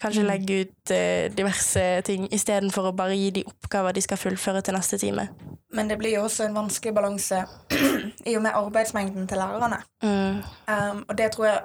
kanskje 0.03 0.27
legge 0.27 0.63
ut 0.65 0.95
eh, 0.95 1.29
diverse 1.35 1.85
ting, 2.09 2.29
istedenfor 2.33 2.91
å 2.91 2.97
bare 2.97 3.19
gi 3.19 3.31
de 3.39 3.47
oppgaver 3.49 3.97
de 3.97 4.05
skal 4.05 4.21
fullføre 4.21 4.65
til 4.65 4.79
neste 4.79 5.01
time. 5.03 5.29
Men 5.73 5.89
det 5.89 5.97
blir 5.99 6.15
jo 6.15 6.25
også 6.27 6.45
en 6.45 6.57
vanskelig 6.57 6.93
balanse 6.95 7.45
i 8.31 8.37
og 8.37 8.43
med 8.45 8.53
arbeidsmengden 8.55 9.29
til 9.29 9.41
lærerne. 9.41 9.79
Mm. 10.03 10.43
Um, 10.69 11.05
og 11.09 11.19
det 11.19 11.31
tror 11.33 11.47
jeg 11.47 11.61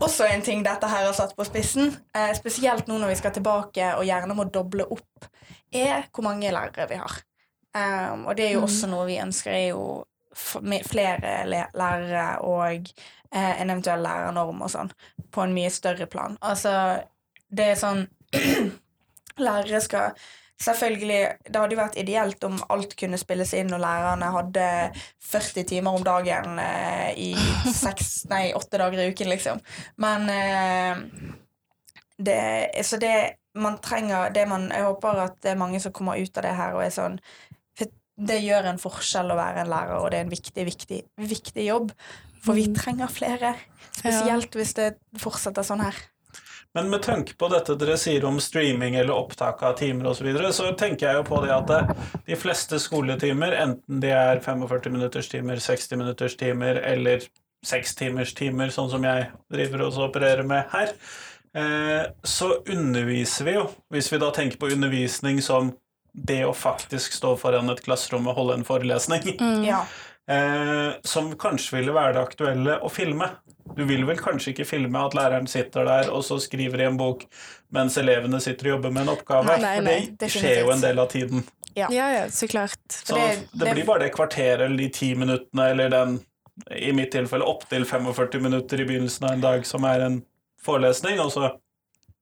også 0.00 0.24
er 0.24 0.34
en 0.34 0.42
ting 0.42 0.64
dette 0.66 0.90
her 0.90 1.06
har 1.06 1.14
satt 1.14 1.36
på 1.36 1.46
spissen. 1.46 1.87
Eh, 1.88 2.32
spesielt 2.36 2.88
nå 2.88 2.98
når 2.98 3.12
vi 3.12 3.18
skal 3.20 3.34
tilbake 3.36 3.92
og 3.96 4.06
gjerne 4.08 4.36
må 4.36 4.48
doble 4.52 4.86
opp, 4.94 5.28
er 5.72 6.08
hvor 6.12 6.26
mange 6.26 6.52
lærere 6.52 6.88
vi 6.90 7.00
har. 7.00 7.18
Um, 7.78 8.24
og 8.26 8.36
det 8.38 8.46
er 8.46 8.54
jo 8.56 8.64
også 8.64 8.88
noe 8.90 9.04
vi 9.06 9.18
ønsker, 9.20 9.52
er 9.52 9.66
jo 9.70 9.82
flere 10.88 11.44
lærere 11.46 12.26
og 12.46 12.88
eh, 13.34 13.60
en 13.60 13.70
eventuell 13.70 14.02
lærernorm 14.02 14.62
og 14.64 14.72
sånn, 14.72 14.90
på 15.34 15.44
en 15.44 15.54
mye 15.56 15.70
større 15.72 16.06
plan. 16.10 16.36
Altså, 16.40 16.72
det 17.48 17.72
er 17.72 17.80
sånn 17.80 18.06
Lærere 19.38 19.80
skal 19.80 20.18
Selvfølgelig, 20.58 21.28
Det 21.46 21.60
hadde 21.60 21.76
jo 21.76 21.78
vært 21.78 21.98
ideelt 22.00 22.44
om 22.48 22.56
alt 22.74 22.96
kunne 22.98 23.18
spilles 23.20 23.52
inn 23.54 23.70
og 23.70 23.78
lærerne 23.78 24.30
hadde 24.34 24.64
40 25.22 25.68
timer 25.70 25.94
om 25.94 26.02
dagen 26.02 26.58
eh, 26.58 27.12
i 27.14 27.28
seks, 27.84 28.24
nei, 28.26 28.48
åtte 28.58 28.80
dager 28.82 29.04
i 29.04 29.12
uken, 29.12 29.30
liksom. 29.30 29.62
Men 30.02 30.26
eh, 30.34 31.04
det, 32.18 32.40
så 32.86 32.98
det 33.00 33.14
man 33.58 33.78
trenger 33.82 34.30
det 34.34 34.46
man, 34.50 34.68
Jeg 34.70 34.86
håper 34.86 35.22
at 35.24 35.38
det 35.42 35.52
er 35.52 35.60
mange 35.60 35.80
som 35.82 35.94
kommer 35.94 36.18
ut 36.18 36.36
av 36.38 36.46
det 36.46 36.56
her 36.58 36.76
og 36.76 36.84
er 36.84 36.94
sånn 36.94 37.18
Det 38.18 38.38
gjør 38.42 38.66
en 38.66 38.80
forskjell 38.82 39.30
å 39.30 39.38
være 39.38 39.62
en 39.62 39.70
lærer, 39.70 39.98
og 39.98 40.10
det 40.10 40.18
er 40.18 40.24
en 40.26 40.32
viktig, 40.32 40.64
viktig, 40.66 40.96
viktig 41.22 41.66
jobb. 41.68 41.92
For 42.42 42.58
vi 42.58 42.64
trenger 42.74 43.12
flere. 43.14 43.52
Spesielt 43.94 44.56
hvis 44.58 44.74
det 44.74 44.88
fortsetter 45.22 45.62
sånn 45.62 45.84
her. 45.84 45.94
Men 46.74 46.90
med 46.90 47.04
tanke 47.06 47.36
på 47.38 47.48
dette 47.52 47.76
dere 47.78 47.94
sier 47.94 48.26
om 48.26 48.40
streaming 48.42 48.98
eller 48.98 49.14
opptak 49.14 49.62
av 49.62 49.76
timer 49.78 50.10
osv., 50.10 50.18
så, 50.18 50.26
videre, 50.26 50.50
så 50.52 50.72
tenker 50.78 51.08
jeg 51.08 51.20
jo 51.20 51.28
på 51.30 51.38
det 51.44 51.54
at 51.54 51.70
det, 51.70 51.80
de 52.26 52.38
fleste 52.38 52.82
skoletimer, 52.82 53.54
enten 53.62 54.02
de 54.02 54.10
er 54.12 54.42
45 54.44 54.92
minutters 54.98 55.30
timer, 55.30 55.62
60 55.62 56.02
minutters 56.02 56.36
timer 56.42 56.82
eller 56.90 57.22
6 57.66 57.96
timers 57.98 58.34
timer, 58.38 58.70
sånn 58.74 58.90
som 58.92 59.06
jeg 59.06 59.30
driver 59.50 59.86
og 59.86 60.02
opererer 60.10 60.46
med 60.46 60.68
her, 60.74 60.92
eh, 60.92 61.27
så 62.22 62.48
underviser 62.68 63.44
vi 63.48 63.54
jo, 63.56 63.66
hvis 63.92 64.12
vi 64.12 64.18
da 64.22 64.30
tenker 64.34 64.58
på 64.60 64.68
undervisning 64.74 65.40
som 65.42 65.72
det 66.12 66.40
å 66.46 66.52
faktisk 66.56 67.12
stå 67.14 67.34
foran 67.38 67.70
et 67.70 67.82
klasserom 67.84 68.26
og 68.30 68.34
holde 68.38 68.58
en 68.58 68.64
forelesning, 68.66 69.22
Ja. 69.68 69.84
eh, 70.30 70.96
som 71.06 71.32
kanskje 71.38 71.76
ville 71.78 71.94
være 71.94 72.16
det 72.16 72.24
aktuelle 72.26 72.78
å 72.84 72.90
filme. 72.90 73.30
Du 73.76 73.84
vil 73.84 74.04
vel 74.08 74.16
kanskje 74.18 74.54
ikke 74.54 74.64
filme 74.66 74.98
at 75.04 75.14
læreren 75.14 75.46
sitter 75.50 75.84
der 75.86 76.08
og 76.10 76.24
så 76.24 76.38
skriver 76.40 76.80
i 76.82 76.88
en 76.88 76.96
bok 77.00 77.26
mens 77.74 77.98
elevene 78.00 78.40
sitter 78.40 78.70
og 78.70 78.76
jobber 78.78 78.94
med 78.96 79.02
en 79.06 79.12
oppgave? 79.14 79.58
Nei, 79.60 79.74
for 79.76 79.84
nei, 79.90 79.98
det 80.18 80.30
skjer 80.32 80.62
jo 80.64 80.72
en 80.72 80.80
del 80.82 80.98
av 81.04 81.10
tiden. 81.12 81.44
Ja. 81.76 81.86
Ja, 81.92 82.06
ja, 82.10 82.22
så 82.32 82.48
klart. 82.50 82.80
Så 82.88 83.14
det- 83.14 83.44
det, 83.52 83.64
det- 83.64 83.74
blir 83.76 83.84
bare 83.86 84.06
det 84.06 84.14
kvarteret 84.16 84.64
eller 84.64 84.76
de 84.80 84.88
ti 84.88 85.14
minuttene 85.14 85.68
eller 85.70 85.88
den, 85.92 86.16
i 86.74 86.90
mitt 86.96 87.12
tilfelle 87.12 87.44
opptil 87.46 87.84
45 87.86 88.40
minutter 88.42 88.80
i 88.80 88.84
begynnelsen 88.88 89.28
av 89.28 89.32
en 89.36 89.44
dag 89.44 89.66
som 89.68 89.84
er 89.84 90.00
en 90.08 90.22
forelesning, 90.64 91.20
og 91.20 91.32
så 91.32 91.50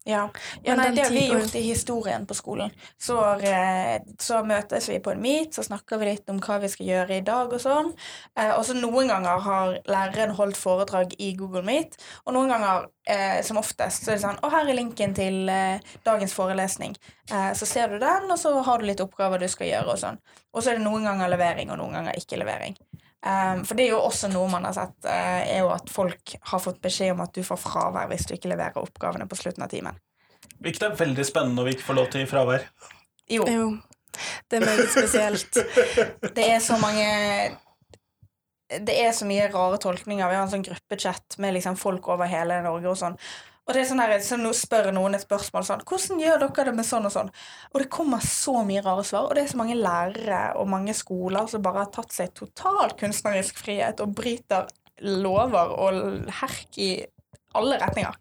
Ja, 0.07 0.29
ja 0.63 0.77
nei, 0.79 0.93
det 0.95 1.03
har 1.03 1.11
vi 1.11 1.25
gjort 1.27 1.55
i 1.59 1.65
historien 1.67 2.27
på 2.31 2.35
skolen. 2.39 2.71
Så, 2.95 3.17
eh, 3.43 3.97
så 4.23 4.39
møtes 4.47 4.87
vi 4.89 5.01
på 5.03 5.11
en 5.11 5.23
meet, 5.23 5.55
så 5.55 5.65
snakker 5.67 5.99
vi 5.99 6.13
litt 6.13 6.31
om 6.31 6.39
hva 6.39 6.61
vi 6.63 6.69
skal 6.71 6.87
gjøre 6.87 7.17
i 7.17 7.25
dag 7.27 7.51
og 7.51 7.59
sånn. 7.59 7.91
Eh, 8.39 8.53
og 8.55 8.63
så 8.69 8.77
noen 8.79 9.11
ganger 9.11 9.43
har 9.43 9.75
læreren 9.91 10.37
holdt 10.39 10.61
foredrag 10.61 11.17
i 11.19 11.33
Google 11.35 11.65
Meet, 11.67 11.99
og 12.23 12.37
noen 12.39 12.55
ganger, 12.55 12.87
eh, 13.07 13.43
som 13.43 13.59
oftest, 13.59 14.05
så 14.05 14.13
er 14.13 14.21
det 14.21 14.25
sånn 14.29 14.39
Å, 14.47 14.53
her 14.55 14.71
er 14.71 14.79
linken 14.79 15.15
til 15.19 15.51
eh, 15.51 15.83
dagens 16.07 16.39
forelesning. 16.39 16.95
Eh, 17.33 17.51
så 17.59 17.67
ser 17.67 17.89
du 17.91 17.99
den, 17.99 18.31
og 18.31 18.39
så 18.39 18.55
har 18.63 18.79
du 18.79 18.87
litt 18.87 19.03
oppgaver 19.03 19.43
du 19.43 19.49
skal 19.51 19.73
gjøre 19.73 19.97
og 19.97 19.99
sånn. 20.05 20.23
Og 20.55 20.63
så 20.63 20.71
er 20.71 20.79
det 20.79 20.87
noen 20.87 21.11
ganger 21.11 21.35
levering, 21.35 21.75
og 21.75 21.83
noen 21.83 21.99
ganger 21.99 22.23
ikke 22.23 22.39
levering. 22.39 22.79
Um, 23.27 23.65
for 23.67 23.75
det 23.75 23.89
er 23.89 23.97
jo 23.97 24.05
også 24.07 24.29
noe 24.31 24.47
man 24.53 24.69
har 24.69 24.75
sett, 24.77 24.95
uh, 25.03 25.41
er 25.43 25.65
jo 25.65 25.71
at 25.75 25.91
folk 25.91 26.37
har 26.53 26.63
fått 26.63 26.79
beskjed 26.85 27.17
om 27.17 27.25
at 27.25 27.35
du 27.35 27.43
får 27.47 27.59
fravær 27.59 28.07
hvis 28.13 28.29
du 28.29 28.37
ikke 28.37 28.53
leverer 28.53 28.79
oppgavene 28.79 29.27
på 29.27 29.39
slutten 29.41 29.65
av 29.67 29.73
timen. 29.73 29.99
Hvilket 30.63 30.87
er 30.87 30.99
veldig 31.01 31.27
spennende 31.27 31.59
når 31.59 31.67
vi 31.67 31.75
ikke 31.77 31.89
får 31.89 31.99
lov 31.99 32.09
til 32.13 32.21
å 32.21 32.23
gi 32.23 32.31
fravær. 32.31 32.67
Jo, 33.35 33.49
Jo. 33.51 33.69
Det 34.49 34.57
er 34.57 34.65
meget 34.65 34.89
spesielt. 34.89 35.59
det 36.37 36.45
er 36.49 36.61
så 36.65 36.79
mange 36.81 37.05
Det 38.67 38.95
er 38.97 39.11
så 39.13 39.27
mye 39.29 39.51
rare 39.53 39.77
tolkninger. 39.83 40.25
Vi 40.25 40.39
har 40.39 40.47
en 40.47 40.53
sånn 40.55 40.65
gruppechat 40.65 41.37
med 41.43 41.53
liksom 41.55 41.77
folk 41.77 42.09
over 42.09 42.31
hele 42.31 42.63
Norge 42.65 42.89
og 42.91 42.97
sånn. 42.99 43.19
Og 43.67 43.75
det 43.75 43.81
er 43.83 43.89
sånn 43.89 43.99
her, 43.99 44.15
så 44.23 44.39
nå 44.39 44.53
spør 44.55 44.93
noen 44.95 45.17
et 45.19 45.25
spørsmål 45.25 45.65
sånn 45.67 45.83
'Hvordan 45.83 46.21
gjør 46.23 46.39
dere 46.45 46.65
det 46.71 46.75
med 46.79 46.87
sånn 46.87 47.07
og 47.09 47.13
sånn?' 47.13 47.33
Og 47.75 47.81
det 47.83 47.91
kommer 47.91 48.23
så 48.23 48.63
mye 48.63 48.83
rare 48.85 49.03
svar. 49.05 49.27
Og 49.27 49.35
det 49.35 49.43
er 49.43 49.53
så 49.53 49.59
mange 49.59 49.75
lærere 49.75 50.55
og 50.57 50.69
mange 50.69 50.95
skoler 50.95 51.49
som 51.51 51.63
bare 51.63 51.83
har 51.83 51.91
tatt 51.91 52.13
seg 52.13 52.35
total 52.35 52.95
kunstnerisk 52.95 53.59
frihet 53.59 54.01
og 54.01 54.15
bryter 54.15 54.71
lover 55.03 55.75
og 55.83 56.31
herk 56.31 56.79
i 56.79 57.07
alle 57.55 57.79
retninger. 57.79 58.15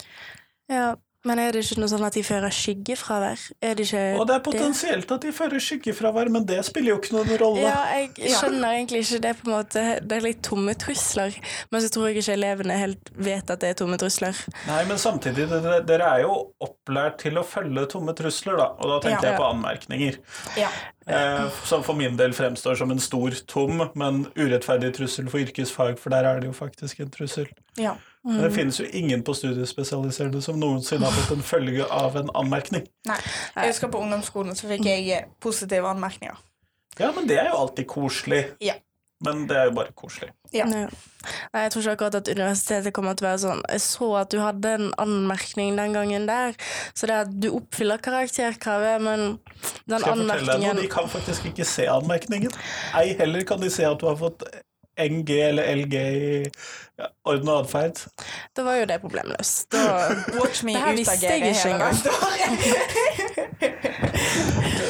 Ja, 0.67 0.95
men 1.25 1.39
er 1.41 1.51
det 1.51 1.63
ikke 1.65 1.79
noe 1.81 1.89
sånn 1.91 2.05
at 2.05 2.13
de 2.13 2.21
fører 2.23 2.53
skyggefravær? 2.53 3.41
Er 3.65 3.75
det 3.75 3.85
ikke 3.87 4.03
Og 4.19 4.27
det 4.29 4.35
er 4.35 4.43
potensielt 4.45 5.11
at 5.11 5.21
de 5.25 5.31
fører 5.35 5.59
skyggefravær, 5.63 6.29
men 6.31 6.45
det 6.45 6.59
spiller 6.67 6.93
jo 6.93 6.97
ikke 7.01 7.15
noen 7.17 7.37
rolle. 7.41 7.61
Ja, 7.65 7.83
jeg 7.97 8.11
Ja. 8.17 8.37
skjønner 8.39 8.69
egentlig 8.77 9.01
ikke 9.05 9.21
det 9.21 9.33
på 9.41 9.47
en 9.49 9.53
måte. 9.57 9.83
Det 10.07 10.17
er 10.17 10.21
litt 10.21 10.41
tomme 10.43 10.75
trusler. 10.75 11.35
Men 11.71 11.81
så 11.81 11.89
tror 11.91 12.07
jeg 12.09 12.17
ikke 12.23 12.33
elevene 12.37 12.77
helt 12.77 13.09
vet 13.17 13.49
at 13.49 13.59
det 13.59 13.69
er 13.69 13.73
tomme 13.83 13.97
trusler. 13.97 14.35
Nei, 14.67 14.83
men 14.85 14.97
samtidig, 14.97 15.49
dere, 15.49 15.81
dere 15.85 16.09
er 16.15 16.21
jo 16.21 16.53
opplært 16.61 17.17
til 17.19 17.33
å 17.41 17.43
følge 17.43 17.87
tomme 17.89 18.13
trusler, 18.15 18.57
da. 18.57 18.67
Og 18.79 18.87
da 19.01 19.09
tenker 19.09 19.23
Ja. 19.23 19.31
jeg 19.31 19.39
på 19.39 19.49
anmerkninger. 19.53 20.17
Ja. 20.57 20.69
Eh, 21.07 21.49
som 21.65 21.83
for 21.83 21.93
min 21.93 22.15
del 22.17 22.31
fremstår 22.33 22.77
som 22.77 22.89
en 22.91 22.99
stor, 22.99 23.29
tom, 23.47 23.91
men 23.95 24.25
urettferdig 24.35 24.93
trussel 24.95 25.29
for 25.29 25.37
yrkesfag, 25.39 25.99
for 25.99 26.09
der 26.09 26.25
er 26.25 26.39
det 26.39 26.47
jo 26.47 26.53
faktisk 26.53 26.99
en 27.01 27.09
trussel. 27.11 27.47
Ja. 27.77 27.95
Men 28.25 28.41
det 28.41 28.51
finnes 28.55 28.79
jo 28.79 28.85
ingen 28.89 29.21
på 29.23 29.35
studiespesialiserende 29.37 30.41
som 30.41 30.57
noensinne 30.59 31.05
har 31.05 31.13
fått 31.13 31.35
en 31.37 31.45
følge 31.45 31.85
av 31.93 32.17
en 32.17 32.31
anmerkning. 32.33 32.87
Nei. 33.05 33.19
Jeg 33.53 33.75
husker 33.75 33.91
på 33.93 34.01
ungdomsskolen 34.01 34.57
så 34.57 34.69
fikk 34.71 34.87
jeg 34.89 35.05
eh, 35.13 35.27
positive 35.45 35.91
anmerkninger. 35.93 36.39
Ja, 36.97 37.11
men 37.13 37.29
det 37.29 37.37
er 37.37 37.51
jo 37.51 37.59
alltid 37.61 37.85
koselig. 37.91 38.41
Ja. 38.63 38.79
Men 39.23 39.45
det 39.47 39.55
er 39.57 39.69
jo 39.69 39.75
bare 39.77 39.93
koselig. 39.95 40.31
Ja. 40.53 40.65
Ja. 40.67 40.87
Nei, 41.53 41.61
jeg 41.63 41.71
tror 41.71 41.81
ikke 41.83 41.93
akkurat 41.95 42.17
at 42.19 42.29
universitetet 42.29 42.93
kommer 42.95 43.15
til 43.17 43.25
å 43.25 43.29
være 43.31 43.41
sånn 43.41 43.61
Jeg 43.73 43.81
så 43.81 44.09
at 44.19 44.29
du 44.33 44.37
hadde 44.43 44.73
en 44.77 44.89
anmerkning 45.01 45.79
den 45.79 45.95
gangen 45.95 46.27
der, 46.29 46.53
så 46.93 47.09
det 47.09 47.15
er 47.15 47.23
at 47.25 47.33
du 47.45 47.47
oppfyller 47.55 48.01
karakterkravet, 48.05 49.01
men 49.05 49.25
den 49.89 50.03
anmerkningen 50.03 50.03
Skal 50.03 50.19
jeg 50.19 50.27
fortelle 50.27 50.59
deg 50.59 50.67
noe? 50.67 50.83
De 50.83 50.91
kan 50.97 51.09
faktisk 51.09 51.49
ikke 51.49 51.67
se 51.69 51.87
anmerkningen. 51.89 52.53
Ei 52.99 53.15
heller 53.21 53.47
kan 53.47 53.63
de 53.63 53.71
se 53.73 53.87
at 53.87 54.01
du 54.01 54.07
har 54.09 54.19
fått 54.19 54.45
NG 54.97 55.29
eller 55.49 55.75
LG 55.75 55.95
i 55.95 56.43
ja, 56.99 57.07
orden 57.27 57.49
og 57.51 57.65
atferd. 57.65 58.01
Da 58.55 58.63
var 58.63 58.79
jo 58.79 58.85
det 58.89 58.99
problemløst. 59.03 59.71
Da 59.73 59.79
Watch 60.39 60.63
me 60.63 60.75
utagere 60.79 61.51
hele. 61.51 61.89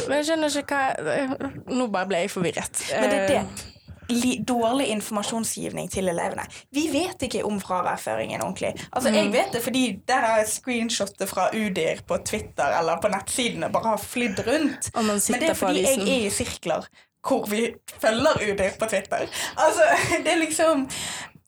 Men 0.05 0.19
jeg 0.19 0.27
skjønner 0.29 0.59
ikke 0.61 0.81
hva 0.81 1.53
Nå 1.73 1.87
bare 1.93 2.09
ble 2.11 2.25
jeg 2.25 2.33
forvirret. 2.33 2.83
Men 2.93 3.09
det 3.09 3.23
er 3.23 3.31
det. 3.33 3.71
Dårlig 4.45 4.91
informasjonsgivning 4.93 5.87
til 5.89 6.11
elevene. 6.11 6.43
Vi 6.77 6.83
vet 6.93 7.25
ikke 7.25 7.41
om 7.47 7.57
fraværføringen 7.61 8.43
ordentlig. 8.45 8.75
Altså, 8.93 9.09
Jeg 9.09 9.31
vet 9.33 9.57
det 9.57 9.63
fordi 9.65 9.83
der 10.07 10.27
er 10.35 10.45
screenshotet 10.45 11.29
fra 11.29 11.49
Udir 11.57 12.03
på 12.07 12.19
Twitter 12.21 12.77
eller 12.79 13.01
på 13.01 13.09
nettsidene 13.09 13.71
bare 13.73 13.95
har 13.95 13.97
flydd 13.97 14.45
rundt. 14.45 14.91
Men 14.93 15.41
det 15.41 15.49
er 15.49 15.57
fordi 15.57 15.81
jeg 15.87 16.05
er 16.05 16.27
i 16.27 16.29
sirkler 16.29 16.85
hvor 17.25 17.45
vi 17.49 17.67
følger 18.01 18.41
UD 18.51 18.63
på 18.79 18.89
Twitter. 18.89 19.27
Altså, 19.57 19.87
det 20.23 20.31
er 20.31 20.41
liksom 20.41 20.87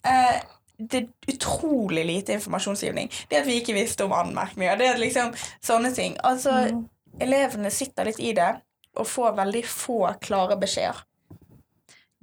eh, 0.05 0.37
Det 0.77 0.99
er 1.01 1.33
utrolig 1.33 2.05
lite 2.05 2.33
informasjonsgivning. 2.37 3.09
Det 3.29 3.39
at 3.39 3.47
vi 3.47 3.57
ikke 3.61 3.73
visste 3.73 4.05
om 4.05 4.13
anmerkninger, 4.13 4.77
det 4.77 4.87
er 4.87 4.99
liksom 5.01 5.33
sånne 5.65 5.89
ting. 5.93 6.17
Altså, 6.23 6.53
elevene 7.19 7.71
sitter 7.73 8.05
litt 8.05 8.19
i 8.21 8.33
det 8.37 8.51
og 8.97 9.07
får 9.09 9.37
veldig 9.37 9.63
få 9.65 10.01
klare 10.21 10.57
beskjeder. 10.61 11.01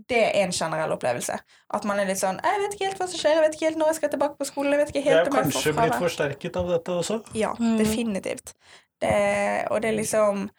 Det 0.09 0.21
er 0.21 0.45
en 0.45 0.53
generell 0.53 0.93
opplevelse. 0.93 1.37
At 1.75 1.85
man 1.87 2.01
er 2.01 2.09
litt 2.11 2.19
sånn 2.19 2.41
'Jeg 2.43 2.61
vet 2.61 2.75
ikke 2.75 2.87
helt 2.89 2.99
hva 2.99 3.07
som 3.09 3.19
skjer, 3.19 3.35
jeg 3.35 3.45
vet 3.45 3.55
ikke 3.55 3.67
helt 3.69 3.79
når 3.79 3.87
jeg 3.87 3.97
skal 3.97 4.11
tilbake 4.11 4.39
på 4.39 4.49
skolen.' 4.51 4.73
jeg 4.73 4.81
vet 4.81 4.89
ikke 4.89 5.03
Det 5.03 5.07
er 5.07 5.17
helt 5.17 5.29
om 5.29 5.35
jeg 5.35 5.45
får 5.45 5.53
kanskje 5.53 5.75
blitt 5.79 5.99
forsterket 6.03 6.57
av 6.57 6.69
dette 6.69 6.91
også. 6.93 7.21
Ja, 7.35 7.53
definitivt. 7.59 8.55
Det, 9.01 9.69
og 9.71 9.83
det 9.83 9.89
er 9.91 9.99
liksom 9.99 10.51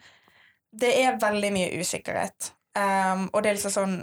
Det 0.75 0.91
er 1.05 1.19
veldig 1.19 1.51
mye 1.55 1.79
usikkerhet. 1.79 2.51
Um, 2.75 3.29
og 3.31 3.43
det 3.43 3.49
er 3.49 3.55
liksom 3.55 3.71
sånn 3.71 3.93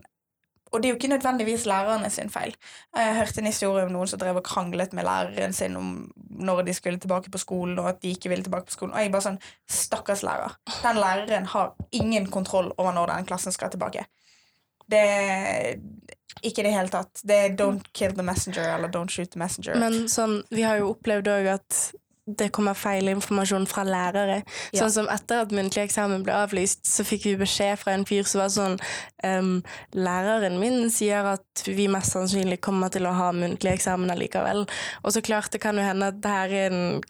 Og 0.73 0.81
det 0.81 0.89
er 0.89 0.95
jo 0.95 0.97
ikke 0.97 1.09
nødvendigvis 1.13 1.67
lærerne 1.69 2.09
sin 2.09 2.31
feil. 2.33 2.55
Jeg 2.97 3.17
hørte 3.19 3.43
en 3.43 3.49
historie 3.51 3.85
om 3.85 3.91
noen 3.93 4.09
som 4.09 4.21
drev 4.23 4.39
og 4.41 4.47
kranglet 4.47 4.95
med 4.97 5.05
læreren 5.05 5.53
sin 5.53 5.77
om 5.77 5.91
når 6.17 6.63
de 6.65 6.73
skulle 6.73 6.97
tilbake 6.99 7.29
på 7.31 7.39
skolen, 7.43 7.77
og 7.79 7.91
at 7.91 7.99
de 8.01 8.15
ikke 8.15 8.31
ville 8.33 8.47
tilbake 8.47 8.71
på 8.71 8.73
skolen. 8.79 8.95
Og 8.95 9.05
jeg 9.05 9.13
bare 9.13 9.27
sånn 9.27 9.37
Stakkars 9.69 10.23
lærer. 10.25 10.57
Den 10.81 10.97
læreren 10.97 11.51
har 11.53 11.75
ingen 11.93 12.31
kontroll 12.33 12.73
over 12.79 12.97
når 12.97 13.13
den 13.13 13.29
klassen 13.29 13.53
skal 13.53 13.75
tilbake. 13.75 14.07
Det 14.89 15.05
ikke 16.41 16.63
i 16.63 16.67
det 16.67 16.73
hele 16.75 16.89
tatt. 16.89 17.21
Det 17.23 17.37
er 17.37 17.57
'don't 17.57 17.85
kill 17.95 18.15
the 18.17 18.23
messenger' 18.23 18.75
eller 18.75 18.89
'don't 18.89 19.13
shoot 19.13 19.31
the 19.31 19.41
messenger'. 19.41 19.79
Men 19.79 20.09
sånn, 20.09 20.43
vi 20.51 20.63
har 20.63 20.77
jo 20.77 20.95
opplevd 20.95 21.29
òg 21.29 21.47
at 21.55 21.93
det 22.27 22.53
kommer 22.55 22.77
feil 22.79 23.09
informasjon 23.11 23.65
fra 23.67 23.83
lærere. 23.87 24.43
Ja. 24.71 24.85
Sånn 24.85 24.93
som 24.95 25.09
etter 25.11 25.43
at 25.43 25.55
muntlig 25.55 25.89
eksamen 25.89 26.23
ble 26.27 26.37
avlyst, 26.45 26.85
så 26.87 27.03
fikk 27.07 27.27
vi 27.27 27.35
beskjed 27.41 27.81
fra 27.81 27.97
en 27.97 28.07
fyr 28.07 28.29
som 28.29 28.45
var 28.45 28.53
sånn 28.55 28.77
um, 29.27 29.57
Læreren 29.97 30.61
min 30.63 30.87
sier 30.95 31.27
at 31.35 31.65
vi 31.67 31.89
mest 31.91 32.15
sannsynlig 32.15 32.61
kommer 32.63 32.93
til 32.95 33.09
å 33.11 33.17
ha 33.17 33.33
muntlig 33.35 33.75
eksamen 33.75 34.15
allikevel. 34.15 34.69
Og 35.03 35.17
så 35.17 35.25
klart 35.25 35.51
det 35.53 35.63
kan 35.65 35.79
jo 35.79 35.87
hende 35.87 36.13
at 36.13 36.23
det 36.23 36.37
her 36.37 36.55
er 36.61 36.71
en 36.71 37.03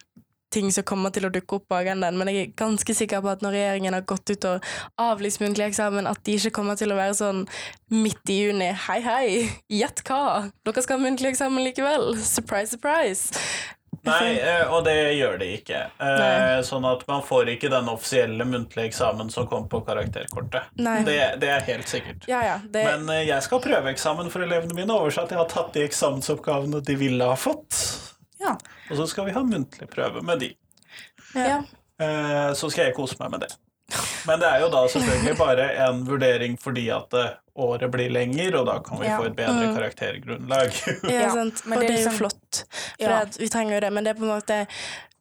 ting 0.53 0.69
som 0.73 0.85
kommer 0.85 1.13
til 1.13 1.25
å 1.25 1.33
dukke 1.33 1.57
opp 1.59 1.69
på 1.71 1.79
agendaen, 1.79 2.17
men 2.21 2.29
jeg 2.29 2.43
er 2.43 2.57
ganske 2.61 2.97
sikker 2.97 3.23
på 3.25 3.31
at 3.33 3.45
når 3.45 3.57
regjeringen 3.57 3.97
har 3.97 4.05
gått 4.09 4.33
ut 4.35 4.49
og 4.51 4.67
avlyst 5.01 5.41
muntlig 5.41 5.71
eksamen, 5.71 6.09
at 6.09 6.21
de 6.29 6.37
ikke 6.37 6.53
kommer 6.59 6.77
til 6.77 6.93
å 6.93 6.99
være 6.99 7.17
sånn 7.17 7.47
midt 7.93 8.33
i 8.33 8.43
juni 8.43 8.69
Hei, 8.87 8.99
hei, 9.05 9.29
gjett 9.73 10.05
hva? 10.09 10.51
Dere 10.65 10.85
skal 10.85 11.01
ha 11.01 11.07
muntlig 11.07 11.33
eksamen 11.33 11.65
likevel. 11.65 12.13
Surprise, 12.21 12.77
surprise. 12.77 13.33
Nei, 14.03 14.33
eh, 14.43 14.65
og 14.75 14.81
det 14.85 14.97
gjør 15.15 15.37
det 15.39 15.49
ikke. 15.61 15.81
Eh, 16.03 16.17
Nei. 16.19 16.63
Sånn 16.67 16.85
at 16.89 17.05
man 17.07 17.21
får 17.23 17.53
ikke 17.53 17.69
den 17.71 17.87
offisielle 17.93 18.45
muntlige 18.49 18.89
eksamen 18.91 19.29
som 19.31 19.47
kom 19.47 19.69
på 19.71 19.79
karakterkortet. 19.87 20.73
Det, 21.07 21.15
det 21.39 21.51
er 21.55 21.61
helt 21.69 21.87
sikkert. 21.91 22.27
Ja, 22.31 22.41
ja. 22.43 22.57
Det, 22.65 22.83
Men 22.89 23.07
eh, 23.15 23.23
jeg 23.29 23.43
skal 23.47 23.61
ha 23.61 23.67
prøveeksamen 23.69 24.31
for 24.35 24.43
elevene 24.43 24.75
mine, 24.75 24.91
oversatt 24.97 25.31
jeg 25.31 25.39
har 25.39 25.47
tatt 25.53 25.71
de 25.77 25.85
eksamensoppgavene 25.87 26.83
de 26.83 26.97
ville 26.99 27.29
ha 27.31 27.37
fått. 27.39 27.79
ja. 28.43 28.57
Og 28.91 28.97
så 28.99 29.07
skal 29.09 29.25
vi 29.31 29.33
ha 29.39 29.41
muntlig 29.47 29.87
prøve 29.89 30.21
med 30.27 30.43
de. 30.43 30.51
ja. 31.39 31.63
Eh, 32.03 32.51
Så 32.59 32.69
skal 32.73 32.89
jeg 32.91 32.95
kose 32.99 33.15
meg 33.21 33.31
med 33.37 33.41
det. 33.47 33.53
Men 34.27 34.41
det 34.41 34.49
er 34.49 34.61
jo 34.61 34.69
da 34.73 34.83
selvfølgelig 34.89 35.37
bare 35.39 35.69
en 35.89 36.05
vurdering 36.07 36.59
fordi 36.63 36.89
at 36.95 37.15
eh, 37.19 37.31
året 37.57 37.91
blir 37.93 38.11
lenger, 38.11 38.55
og 38.61 38.67
da 38.67 38.79
kan 38.87 39.01
vi 39.01 39.07
Ja. 39.07 39.19
få 39.19 39.27
et 39.29 39.37
bedre 39.37 39.73
karaktergrunnlag. 39.77 40.73
ja, 41.05 41.21
Ja, 41.27 41.31
sant. 41.35 41.65
men 41.67 41.79
Og 41.79 41.83
det 41.85 41.91
er 41.91 41.93
jo 41.93 41.99
liksom- 42.09 42.19
flott, 42.19 42.65
for 43.01 43.09
Ja. 43.11 43.25
vi 43.39 43.49
trenger 43.49 43.75
jo 43.75 43.81
det. 43.81 43.93
Men 43.93 44.05
det 44.05 44.11
er 44.15 44.21
på 44.21 44.25
en 44.25 44.41
måte 44.41 44.67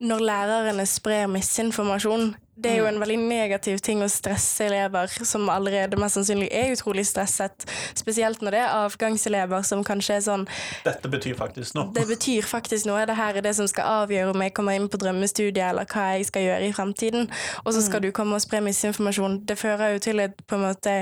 Når 0.01 0.19
lærerne 0.25 0.85
sprer 0.89 1.27
misinformasjon 1.29 2.35
det 2.61 2.71
er 2.71 2.77
jo 2.81 2.87
en 2.89 2.99
veldig 3.01 3.17
negativ 3.19 3.81
ting 3.83 4.03
å 4.03 4.09
stresse 4.11 4.65
elever 4.67 5.11
som 5.25 5.49
allerede 5.51 5.99
mest 5.99 6.17
sannsynlig 6.19 6.49
er 6.53 6.73
utrolig 6.75 7.05
stresset. 7.09 7.65
Spesielt 7.97 8.43
når 8.43 8.55
det 8.55 8.61
er 8.61 8.75
avgangselever 8.83 9.65
som 9.67 9.83
kanskje 9.87 10.19
er 10.19 10.23
sånn 10.25 10.45
Dette 10.85 11.11
betyr 11.11 11.37
faktisk 11.39 11.75
noe. 11.77 11.89
Det 11.95 12.05
betyr 12.09 12.47
faktisk 12.47 12.89
noe. 12.89 13.03
Det 13.09 13.17
her 13.17 13.41
er 13.41 13.45
det 13.45 13.55
som 13.57 13.69
skal 13.69 14.05
avgjøre 14.05 14.35
om 14.35 14.45
jeg 14.45 14.55
kommer 14.57 14.77
inn 14.77 14.89
på 14.91 15.01
drømmestudiet, 15.01 15.63
eller 15.71 15.89
hva 15.89 16.11
jeg 16.15 16.29
skal 16.29 16.47
gjøre 16.47 16.69
i 16.69 16.73
fremtiden. 16.75 17.29
Og 17.65 17.75
så 17.75 17.83
skal 17.85 18.05
du 18.05 18.11
komme 18.15 18.37
og 18.37 18.43
spre 18.43 18.61
misinformasjon. 18.65 19.41
Det 19.47 19.57
fører 19.59 19.95
jo 19.95 20.03
til 20.07 20.23
et 20.23 20.41
på 20.47 20.59
en 20.59 20.67
måte 20.69 20.95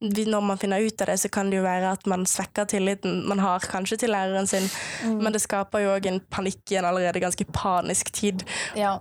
når 0.00 0.40
man 0.44 0.58
finner 0.58 0.80
ut 0.84 1.00
av 1.00 1.06
det, 1.06 1.18
så 1.18 1.28
kan 1.32 1.50
det 1.50 1.56
jo 1.56 1.64
være 1.64 1.94
at 1.96 2.06
man 2.06 2.26
svekker 2.28 2.66
tilliten 2.68 3.22
man 3.28 3.40
har 3.40 3.64
kanskje 3.64 3.96
til 4.02 4.12
læreren 4.12 4.46
sin, 4.46 4.68
men 5.04 5.32
det 5.32 5.40
skaper 5.40 5.84
jo 5.84 5.94
òg 5.94 6.08
en 6.10 6.20
panikk 6.20 6.72
i 6.72 6.76
en 6.76 6.88
allerede 6.88 7.22
ganske 7.22 7.46
panisk 7.52 8.12
tid. 8.12 8.44
Ja. 8.76 8.98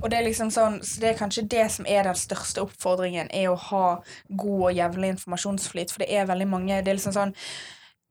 Og 0.00 0.10
det 0.10 0.18
er 0.18 0.26
liksom 0.26 0.50
sånn, 0.54 0.80
så 0.82 1.02
det 1.02 1.12
er 1.12 1.20
kanskje 1.20 1.46
det 1.50 1.68
som 1.74 1.86
er 1.86 2.08
den 2.08 2.18
største 2.18 2.62
oppfordringen, 2.64 3.30
er 3.30 3.52
å 3.52 3.60
ha 3.70 3.86
god 4.28 4.66
og 4.70 4.74
jevnlig 4.74 5.14
informasjonsflyt, 5.16 5.94
for 5.94 6.02
det 6.02 6.10
er 6.10 6.26
veldig 6.30 6.48
mange 6.50 6.82
Det 6.82 6.90
er 6.90 6.98
liksom 6.98 7.14
sånn 7.14 7.36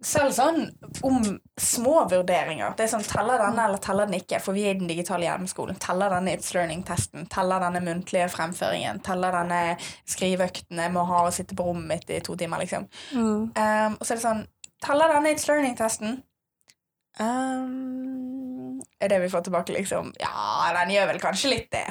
selv 0.02 0.34
sånn 0.34 0.64
om 1.06 1.20
små 1.62 2.08
vurderinger. 2.10 2.74
Det 2.78 2.86
er 2.86 2.92
sånn, 2.94 3.06
Teller 3.06 3.42
denne 3.42 3.68
eller 3.68 3.82
teller 3.84 4.10
den 4.10 4.18
ikke? 4.22 4.40
For 4.42 4.58
vi 4.58 4.66
er 4.66 4.76
i 4.76 4.80
den 4.80 4.90
digitale 4.90 5.28
hjemmeskolen. 5.28 5.78
Teller 5.82 6.14
denne 6.16 6.34
It's 6.36 6.54
Learning-testen? 6.56 7.28
Teller 7.32 7.62
denne 7.62 7.84
muntlige 7.86 8.30
fremføringen? 8.34 9.02
Teller 9.06 9.38
denne 9.38 9.62
skriveøkten 10.10 10.82
jeg 10.82 10.94
må 10.96 11.06
ha 11.10 11.24
og 11.28 11.36
sitte 11.36 11.58
på 11.58 11.68
rommet 11.70 11.90
mitt 11.92 12.14
i 12.14 12.22
to 12.26 12.36
timer? 12.40 12.64
liksom? 12.66 12.90
Um, 13.14 13.98
og 13.98 14.04
så 14.04 14.14
er 14.14 14.18
det 14.18 14.26
sånn 14.26 14.44
Teller 14.82 15.14
denne 15.14 15.36
It's 15.36 15.46
Learning-testen? 15.50 16.22
Um, 17.22 18.80
er 18.98 19.12
det 19.12 19.20
vi 19.22 19.30
får 19.30 19.46
tilbake, 19.46 19.76
liksom? 19.76 20.14
Ja, 20.22 20.72
den 20.80 20.96
gjør 20.96 21.12
vel 21.12 21.22
kanskje 21.22 21.54
litt 21.54 21.70
det. 21.74 21.86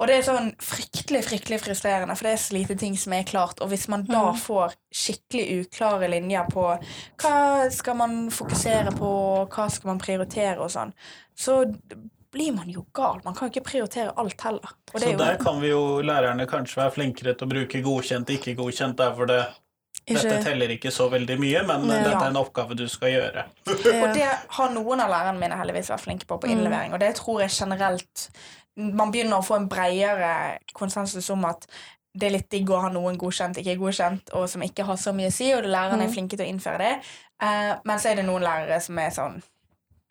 Og 0.00 0.08
det 0.08 0.14
er 0.16 0.22
sånn 0.24 0.46
fryktelig 0.64 1.20
fryktelig 1.26 1.58
frustrerende, 1.60 2.14
for 2.16 2.24
det 2.24 2.32
er 2.32 2.40
så 2.40 2.54
lite 2.56 2.76
ting 2.80 2.94
som 2.96 3.12
er 3.12 3.26
klart. 3.28 3.60
Og 3.60 3.68
hvis 3.68 3.84
man 3.92 4.06
da 4.08 4.30
får 4.32 4.72
skikkelig 4.96 5.66
uklare 5.66 6.08
linjer 6.08 6.48
på 6.48 6.64
hva 7.20 7.34
skal 7.74 7.98
man 8.00 8.14
fokusere 8.32 8.94
på, 8.96 9.10
hva 9.52 9.66
skal 9.68 9.92
man 9.92 10.00
prioritere 10.00 10.56
og 10.64 10.72
sånn, 10.72 10.94
så 11.36 11.60
blir 12.32 12.52
man 12.56 12.70
jo 12.70 12.86
gal. 12.96 13.20
Man 13.26 13.34
kan 13.36 13.50
ikke 13.50 13.64
prioritere 13.66 14.14
alt 14.16 14.40
heller. 14.46 14.72
Og 14.94 15.00
det 15.00 15.02
Så 15.02 15.08
er 15.08 15.12
jo 15.12 15.18
der 15.24 15.40
kan 15.42 15.60
vi 15.60 15.72
jo 15.72 15.82
lærerne 16.06 16.46
kanskje 16.48 16.80
være 16.80 16.94
flinkere 16.96 17.34
til 17.34 17.48
å 17.48 17.50
bruke 17.50 17.82
godkjent, 17.84 18.30
ikke 18.36 18.54
godkjent, 18.56 18.96
derfor 19.02 19.26
det 19.26 19.40
ikke. 20.06 20.22
dette 20.22 20.38
teller 20.44 20.68
ikke 20.76 20.92
så 20.94 21.10
veldig 21.10 21.36
mye, 21.42 21.62
men 21.66 21.88
Ja. 21.90 22.04
dette 22.04 22.22
er 22.24 22.30
en 22.30 22.40
oppgave 22.40 22.76
du 22.76 22.86
skal 22.88 23.10
gjøre. 23.10 23.44
Og 23.66 24.14
det 24.14 24.30
har 24.48 24.70
noen 24.70 25.00
av 25.00 25.10
lærerne 25.10 25.38
mine 25.38 25.58
heldigvis 25.58 25.90
vært 25.90 26.06
flinke 26.06 26.26
på 26.26 26.40
på 26.40 26.48
innlevering. 26.48 26.94
Og 26.94 27.00
det 27.00 27.14
tror 27.16 27.40
jeg 27.40 27.50
generelt 27.50 28.30
Man 28.80 29.12
begynner 29.12 29.38
å 29.40 29.46
få 29.46 29.58
en 29.60 29.68
bredere 29.70 30.58
konsensus 30.76 31.30
om 31.34 31.44
at 31.48 31.66
det 32.10 32.26
er 32.26 32.34
litt 32.34 32.50
digg 32.50 32.70
å 32.74 32.80
ha 32.82 32.88
noen 32.90 33.18
godkjent, 33.20 33.60
ikke 33.60 33.78
godkjent, 33.78 34.32
og 34.34 34.48
som 34.50 34.64
ikke 34.66 34.86
har 34.88 34.98
så 34.98 35.12
mye 35.14 35.30
å 35.30 35.34
si, 35.34 35.52
og 35.54 35.68
lærerne 35.68 36.08
er 36.08 36.12
flinke 36.12 36.34
til 36.34 36.46
å 36.48 36.50
innføre 36.50 36.82
det. 36.82 36.94
Uh, 37.40 37.76
men 37.86 38.02
så 38.02 38.10
er 38.10 38.18
det 38.18 38.26
noen 38.26 38.42
lærere 38.42 38.80
som 38.82 38.98
er 38.98 39.14
sånn 39.14 39.38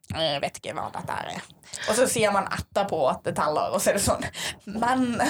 jeg 0.10 0.40
vet 0.42 0.56
ikke 0.58 0.72
hva 0.74 0.88
dette 0.90 1.16
er. 1.22 1.44
Og 1.86 1.94
så 1.94 2.08
sier 2.10 2.32
man 2.34 2.48
etterpå 2.50 2.98
at 3.12 3.20
det 3.28 3.36
teller, 3.38 3.76
og 3.76 3.78
så 3.78 3.92
er 3.92 4.00
det 4.00 4.02
sånn 4.02 4.24
Men 4.80 5.04
det 5.20 5.28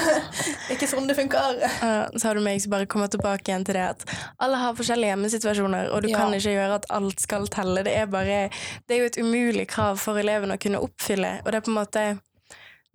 er 0.70 0.78
ikke 0.78 0.88
sånn 0.88 1.10
det 1.10 1.18
funker. 1.18 1.60
Uh, 1.82 2.06
så 2.16 2.30
har 2.30 2.40
du 2.40 2.46
meg 2.46 2.62
som 2.64 2.72
bare 2.72 2.88
kommer 2.88 3.12
tilbake 3.12 3.52
igjen 3.52 3.68
til 3.68 3.76
det 3.76 3.84
at 3.90 4.06
alle 4.40 4.62
har 4.62 4.78
forskjellige 4.78 5.12
hjemmesituasjoner, 5.12 5.92
og 5.92 6.06
du 6.06 6.14
Ja. 6.14 6.22
kan 6.22 6.38
ikke 6.38 6.56
gjøre 6.56 6.80
at 6.80 6.88
alt 6.96 7.20
skal 7.20 7.52
telle. 7.52 7.84
Det 7.84 7.98
er 7.98 8.08
bare 8.08 8.40
Det 8.88 8.96
er 8.96 9.04
jo 9.04 9.12
et 9.12 9.20
umulig 9.20 9.68
krav 9.68 10.00
for 10.00 10.16
elevene 10.16 10.56
å 10.56 10.64
kunne 10.64 10.80
oppfylle, 10.80 11.42
og 11.44 11.52
det 11.52 11.60
er 11.60 11.68
på 11.68 11.74
en 11.76 11.82
måte 11.82 12.06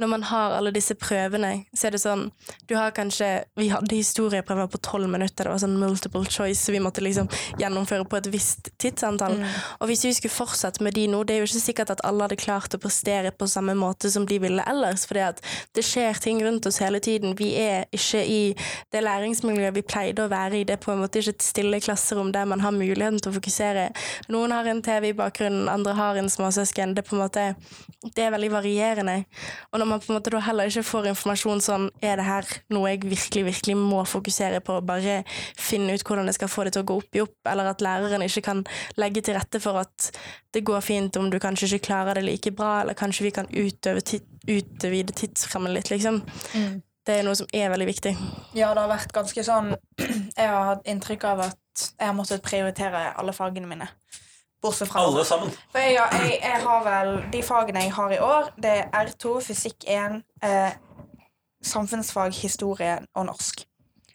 når 0.01 0.11
man 0.11 0.25
har 0.27 0.57
alle 0.57 0.73
disse 0.75 0.95
prøvene, 0.99 1.53
så 1.75 1.87
er 1.87 1.95
det 1.95 2.01
sånn 2.03 2.25
Du 2.69 2.75
har 2.75 2.91
kanskje 2.97 3.45
Vi 3.61 3.69
hadde 3.71 3.95
historieprøver 3.95 4.67
på 4.73 4.81
tolv 4.83 5.07
minutter, 5.11 5.47
det 5.47 5.53
var 5.53 5.61
sånn 5.63 5.79
multiple 5.79 6.25
choice, 6.27 6.73
vi 6.73 6.83
måtte 6.83 7.05
liksom 7.05 7.29
gjennomføre 7.61 8.07
på 8.11 8.19
et 8.19 8.29
visst 8.33 8.73
tidsantall. 8.83 9.37
Og 9.79 9.91
hvis 9.91 10.05
vi 10.09 10.15
skulle 10.17 10.35
fortsatt 10.35 10.81
med 10.83 10.97
de 10.99 11.07
nå, 11.11 11.23
det 11.25 11.37
er 11.37 11.43
jo 11.43 11.49
ikke 11.49 11.63
sikkert 11.63 11.95
at 11.95 12.03
alle 12.07 12.27
hadde 12.27 12.41
klart 12.41 12.75
å 12.75 12.81
prestere 12.83 13.31
på 13.31 13.49
samme 13.51 13.77
måte 13.79 14.11
som 14.11 14.27
de 14.27 14.41
ville 14.43 14.65
ellers, 14.71 15.07
fordi 15.07 15.23
at 15.29 15.43
det 15.77 15.85
skjer 15.87 16.19
ting 16.23 16.43
rundt 16.45 16.67
oss 16.67 16.81
hele 16.83 17.01
tiden. 17.05 17.37
Vi 17.39 17.53
er 17.61 17.87
ikke 17.95 18.25
i 18.27 18.41
det 18.95 19.05
læringsmiljøet 19.05 19.79
vi 19.79 19.87
pleide 19.87 20.27
å 20.27 20.33
være 20.33 20.61
i. 20.61 20.67
Det 20.67 20.79
er 20.79 20.83
på 20.83 20.95
en 20.95 21.03
måte 21.05 21.23
ikke 21.23 21.37
et 21.37 21.47
stille 21.47 21.81
klasserom 21.85 22.33
der 22.35 22.49
man 22.51 22.65
har 22.65 22.75
muligheten 22.75 23.21
til 23.23 23.31
å 23.31 23.37
fokusere. 23.39 23.89
Noen 24.35 24.55
har 24.57 24.69
en 24.71 24.83
TV 24.85 25.13
i 25.13 25.17
bakgrunnen, 25.17 25.69
andre 25.71 25.95
har 25.99 26.19
en 26.19 26.33
småsøsken. 26.33 26.97
Det 26.97 27.05
er 27.05 27.11
på 27.11 27.19
en 27.19 27.25
måte 27.25 27.49
det 28.15 28.27
er 28.27 28.33
veldig 28.35 28.51
varierende. 28.53 29.17
Og 29.73 29.81
når 29.81 29.84
man 29.89 30.01
på 30.03 30.11
en 30.11 30.19
måte 30.19 30.33
da 30.33 30.41
heller 30.45 30.71
ikke 30.71 30.85
får 30.87 31.09
informasjon 31.13 31.63
sånn 31.65 31.89
er 32.05 32.19
det 32.21 32.27
her 32.27 32.49
noe 32.75 32.93
jeg 32.93 33.03
virkelig, 33.05 33.45
virkelig 33.49 33.77
må 33.79 34.03
fokusere 34.09 34.61
på, 34.65 34.79
bare 34.87 35.21
finne 35.61 35.95
ut 35.95 36.05
hvordan 36.07 36.31
jeg 36.31 36.39
skal 36.39 36.53
få 36.53 36.67
det 36.67 36.75
til 36.77 36.85
å 36.85 36.89
gå 36.91 36.99
opp 37.03 37.19
i 37.19 37.23
opp, 37.25 37.37
eller 37.51 37.71
at 37.73 37.85
læreren 37.85 38.25
ikke 38.27 38.45
kan 38.49 38.65
legge 39.01 39.25
til 39.25 39.39
rette 39.39 39.61
for 39.63 39.83
at 39.83 40.11
det 40.55 40.65
går 40.67 40.85
fint 40.85 41.17
om 41.21 41.31
du 41.33 41.41
kanskje 41.43 41.73
ikke 41.73 41.89
klarer 41.91 42.21
det 42.21 42.27
like 42.29 42.55
bra, 42.57 42.81
eller 42.83 42.99
kanskje 42.99 43.29
vi 43.29 43.35
kan 43.35 43.51
utvide 43.51 45.17
tidsrammen 45.17 45.75
litt, 45.75 45.93
liksom. 45.93 46.23
Mm. 46.55 46.83
Det 47.05 47.19
er 47.19 47.27
noe 47.27 47.37
som 47.37 47.49
er 47.53 47.69
veldig 47.69 47.89
viktig. 47.91 48.15
Ja, 48.57 48.71
det 48.73 48.81
har 48.81 48.89
vært 48.89 49.13
ganske 49.13 49.45
sånn 49.45 49.75
Jeg 50.39 50.49
har 50.49 50.71
hatt 50.71 50.87
inntrykk 50.89 51.27
av 51.29 51.43
at 51.51 51.61
jeg 51.75 52.07
har 52.07 52.15
måttet 52.17 52.45
prioritere 52.45 53.11
alle 53.19 53.35
fagene 53.35 53.69
mine. 53.69 53.89
Bortsett 54.65 54.89
fra 54.89 55.05
Alle 55.05 55.27
sammen. 55.29 55.53
For 55.73 55.85
jeg, 55.85 55.99
jeg, 56.01 56.39
jeg 56.41 56.63
har 56.65 56.87
vel 56.87 57.13
De 57.33 57.45
fagene 57.45 57.85
jeg 57.85 57.93
har 57.99 58.17
i 58.17 58.23
år, 58.25 58.51
det 58.65 58.73
er 58.81 59.05
R2, 59.05 59.37
fysikk 59.45 59.85
1, 59.91 60.19
eh, 60.49 60.75
samfunnsfag, 61.65 62.33
historie 62.41 62.99
og 63.15 63.29
norsk. 63.29 63.67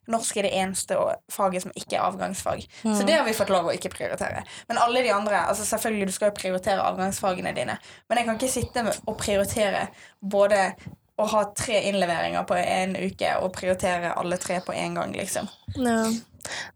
Norsk 0.10 0.38
er 0.38 0.48
det 0.48 0.56
eneste 0.58 0.98
faget 1.30 1.64
som 1.64 1.74
ikke 1.78 1.98
er 1.98 2.06
avgangsfag. 2.08 2.64
Mm. 2.84 2.94
Så 2.98 3.06
det 3.06 3.14
har 3.14 3.26
vi 3.28 3.36
fått 3.38 3.52
lov 3.54 3.70
å 3.70 3.76
ikke 3.76 3.92
prioritere. 3.94 4.42
Men 4.70 4.82
alle 4.82 5.04
de 5.06 5.12
andre, 5.14 5.44
altså 5.52 5.68
selvfølgelig 5.70 6.10
du 6.10 6.16
skal 6.16 6.32
jo 6.32 6.40
prioritere 6.40 6.86
avgangsfagene 6.86 7.54
dine, 7.54 7.78
men 8.10 8.18
jeg 8.18 8.26
kan 8.26 8.40
ikke 8.40 8.54
sitte 8.54 8.86
og 9.06 9.20
prioritere 9.22 9.86
både 10.20 10.72
å 11.20 11.28
ha 11.34 11.44
tre 11.58 11.84
innleveringer 11.90 12.48
på 12.48 12.58
en 12.60 12.96
uke 12.96 13.36
og 13.44 13.54
prioritere 13.56 14.16
alle 14.16 14.40
tre 14.42 14.62
på 14.66 14.76
en 14.76 15.00
gang, 15.00 15.16
liksom. 15.16 15.50
Ja. 15.76 16.02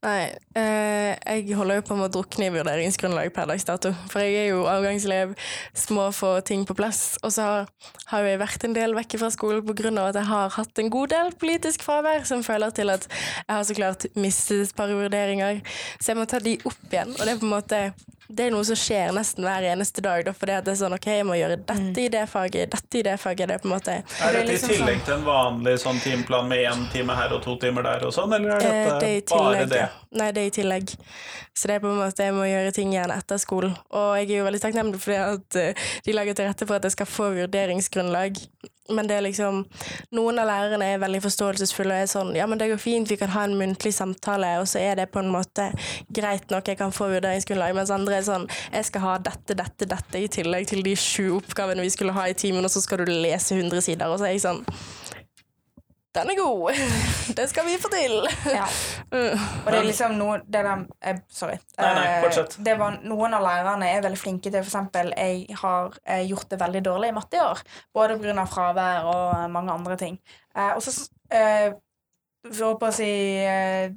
Nei, 0.04 0.36
eh, 0.60 1.14
jeg 1.16 1.56
holder 1.58 1.80
jo 1.80 1.86
på 1.88 1.96
med 1.98 2.10
å 2.10 2.14
drukne 2.18 2.50
i 2.50 2.54
vurderingsgrunnlag 2.54 3.32
per 3.34 3.48
dags 3.50 3.66
dato. 3.68 3.94
For 4.12 4.22
jeg 4.22 4.36
er 4.42 4.48
jo 4.52 4.66
avgangselev, 4.70 5.34
små 5.78 6.10
få 6.16 6.36
ting 6.46 6.66
på 6.68 6.76
plass. 6.78 7.18
Og 7.24 7.34
så 7.36 7.48
har 8.12 8.24
jo 8.24 8.30
jeg 8.30 8.42
vært 8.42 8.68
en 8.68 8.76
del 8.76 8.96
vekke 8.98 9.20
fra 9.22 9.32
skolen 9.34 9.98
av 9.98 10.12
at 10.12 10.20
jeg 10.20 10.30
har 10.30 10.56
hatt 10.58 10.84
en 10.84 10.92
god 10.94 11.14
del 11.16 11.34
politisk 11.40 11.86
fravær, 11.86 12.26
som 12.30 12.44
føler 12.46 12.76
til 12.76 12.94
at 12.94 13.08
jeg 13.10 13.52
har 13.56 13.64
så 13.68 13.78
klart 13.78 14.08
mistet 14.16 14.68
et 14.68 14.76
par 14.78 14.92
vurderinger. 14.92 15.64
Så 16.00 16.12
jeg 16.12 16.20
må 16.20 16.28
ta 16.30 16.44
de 16.44 16.58
opp 16.68 16.90
igjen. 16.92 17.16
Og 17.16 17.24
det 17.24 17.34
er 17.34 17.42
på 17.42 17.48
en 17.48 17.56
måte 17.56 17.84
det 18.34 18.48
er 18.48 18.54
noe 18.56 18.66
som 18.66 18.78
skjer 18.80 19.12
nesten 19.16 19.46
hver 19.46 19.66
eneste 19.72 20.02
dag. 20.04 20.24
Da, 20.26 20.34
fordi 20.34 20.56
at 20.58 20.66
det 20.66 20.74
er 20.74 20.80
sånn, 20.82 20.96
ok, 20.98 21.08
jeg 21.20 21.26
må 21.30 21.36
gjøre 21.38 21.58
dette 21.70 22.02
i 22.04 22.08
det 22.14 22.24
faget, 22.32 22.72
dette 22.74 23.00
i 23.00 23.04
det 23.06 23.16
faget. 23.22 23.48
Det 23.52 23.58
er 23.58 23.62
på 23.64 23.70
en 23.70 23.76
måte 23.76 23.98
Er 24.00 24.34
det 24.38 24.44
liksom 24.50 24.70
dette 24.70 24.74
i 24.74 24.80
tillegg 24.80 24.98
sånn- 25.00 25.06
til 25.06 25.14
en 25.20 25.26
vanlig 25.28 25.76
sånn 25.84 26.02
timeplan 26.04 26.48
med 26.50 26.66
én 26.72 26.84
time 26.94 27.16
her 27.20 27.34
og 27.38 27.44
to 27.46 27.56
timer 27.62 27.84
der 27.84 28.06
og 28.08 28.14
sånn, 28.16 28.34
eller 28.34 28.58
er 28.58 28.64
Eh, 28.64 28.84
dette 28.90 29.00
det 29.00 29.14
er 29.16 29.38
bare 29.38 29.66
det? 29.70 29.90
Nei, 30.12 30.32
det 30.32 30.42
er 30.44 30.48
i 30.48 30.56
tillegg. 30.62 30.96
Så 31.54 31.68
det 31.70 31.76
er 31.76 31.80
på 31.80 31.90
en 31.92 32.00
måte 32.02 32.24
jeg 32.26 32.34
må 32.34 32.44
gjøre 32.50 32.74
ting 32.74 32.92
igjen 32.94 33.12
etter 33.14 33.38
skolen. 33.38 33.76
Og 33.94 34.16
jeg 34.18 34.30
er 34.32 34.38
jo 34.40 34.46
veldig 34.50 34.62
takknemlig 34.62 35.00
for 35.00 35.12
det 35.12 35.22
at 35.22 35.56
eh, 35.56 35.74
de 36.06 36.14
lager 36.14 36.34
til 36.34 36.48
rette 36.50 36.66
for 36.68 36.76
at 36.76 36.84
jeg 36.84 36.92
skal 36.98 37.06
få 37.06 37.30
vurderingsgrunnlag. 37.38 38.38
Men 38.90 39.08
det 39.08 39.16
er 39.16 39.24
liksom 39.24 39.62
Noen 40.16 40.40
av 40.42 40.50
lærerne 40.50 40.90
er 40.92 41.00
veldig 41.00 41.22
forståelsesfulle 41.24 41.96
og 41.96 42.04
er 42.04 42.10
sånn 42.12 42.34
Ja, 42.36 42.48
men 42.50 42.60
det 42.60 42.68
går 42.72 42.82
fint, 42.84 43.10
vi 43.12 43.18
kan 43.20 43.32
ha 43.32 43.46
en 43.48 43.56
muntlig 43.60 43.94
samtale, 43.96 44.58
og 44.60 44.68
så 44.68 44.82
er 44.82 45.00
det 45.00 45.10
på 45.14 45.22
en 45.24 45.32
måte 45.32 45.70
greit 46.14 46.52
nok, 46.52 46.68
jeg 46.68 46.80
kan 46.82 46.92
få 46.96 47.08
vurderingsgrunnlag. 47.14 47.76
Mens 47.78 47.94
andre 47.94 48.20
er 48.20 48.28
sånn 48.28 48.50
Jeg 48.74 48.90
skal 48.90 49.06
ha 49.06 49.18
dette, 49.24 49.56
dette, 49.58 49.88
dette 49.90 50.20
i 50.20 50.30
tillegg 50.32 50.68
til 50.70 50.84
de 50.86 50.96
sju 51.00 51.38
oppgavene 51.38 51.86
vi 51.86 51.94
skulle 51.94 52.16
ha 52.16 52.28
i 52.28 52.38
timen, 52.38 52.66
og 52.66 52.74
så 52.74 52.84
skal 52.84 53.04
du 53.04 53.12
lese 53.12 53.56
100 53.56 53.86
sider, 53.88 54.10
og 54.10 54.20
så 54.20 54.28
er 54.28 54.36
jeg 54.36 54.46
sånn 54.48 54.64
Den 56.14 56.30
er 56.30 56.38
god! 56.38 56.78
Det 57.38 57.46
skal 57.50 57.66
vi 57.66 57.78
få 57.82 57.90
til! 57.94 58.20
Ja. 58.54 58.68
Mm. 59.14 59.38
Og 59.38 59.68
det 59.70 59.78
er 59.78 59.86
liksom 59.86 60.16
noe 60.18 60.40
det 60.42 60.64
der, 60.66 60.80
eh, 61.06 61.20
Sorry. 61.30 61.60
Nei, 61.78 61.90
nei, 61.94 62.06
Eh, 62.26 62.56
det 62.66 62.74
var, 62.80 62.96
noen 63.06 63.36
av 63.38 63.44
lærerne 63.46 63.86
er 63.86 64.02
veldig 64.02 64.18
flinke 64.18 64.50
til 64.50 64.58
eksempel, 64.58 65.12
jeg 65.14 65.54
har 65.60 65.94
eh, 66.02 66.24
gjort 66.26 66.50
det 66.50 66.58
veldig 66.58 66.82
dårlig 66.88 67.12
i 67.12 67.14
matte 67.14 67.38
i 67.38 67.44
år. 67.44 67.62
Både 67.94 68.18
pga. 68.18 68.48
fravær 68.50 69.06
og 69.12 69.28
eh, 69.36 69.46
mange 69.54 69.76
andre 69.76 70.00
ting. 70.02 70.18
Eh, 70.56 70.72
og 70.74 70.82
så 70.82 70.96
eh, 71.30 71.78
for 72.50 72.90
å 72.90 72.92
si 72.98 73.12
eh, 73.46 73.94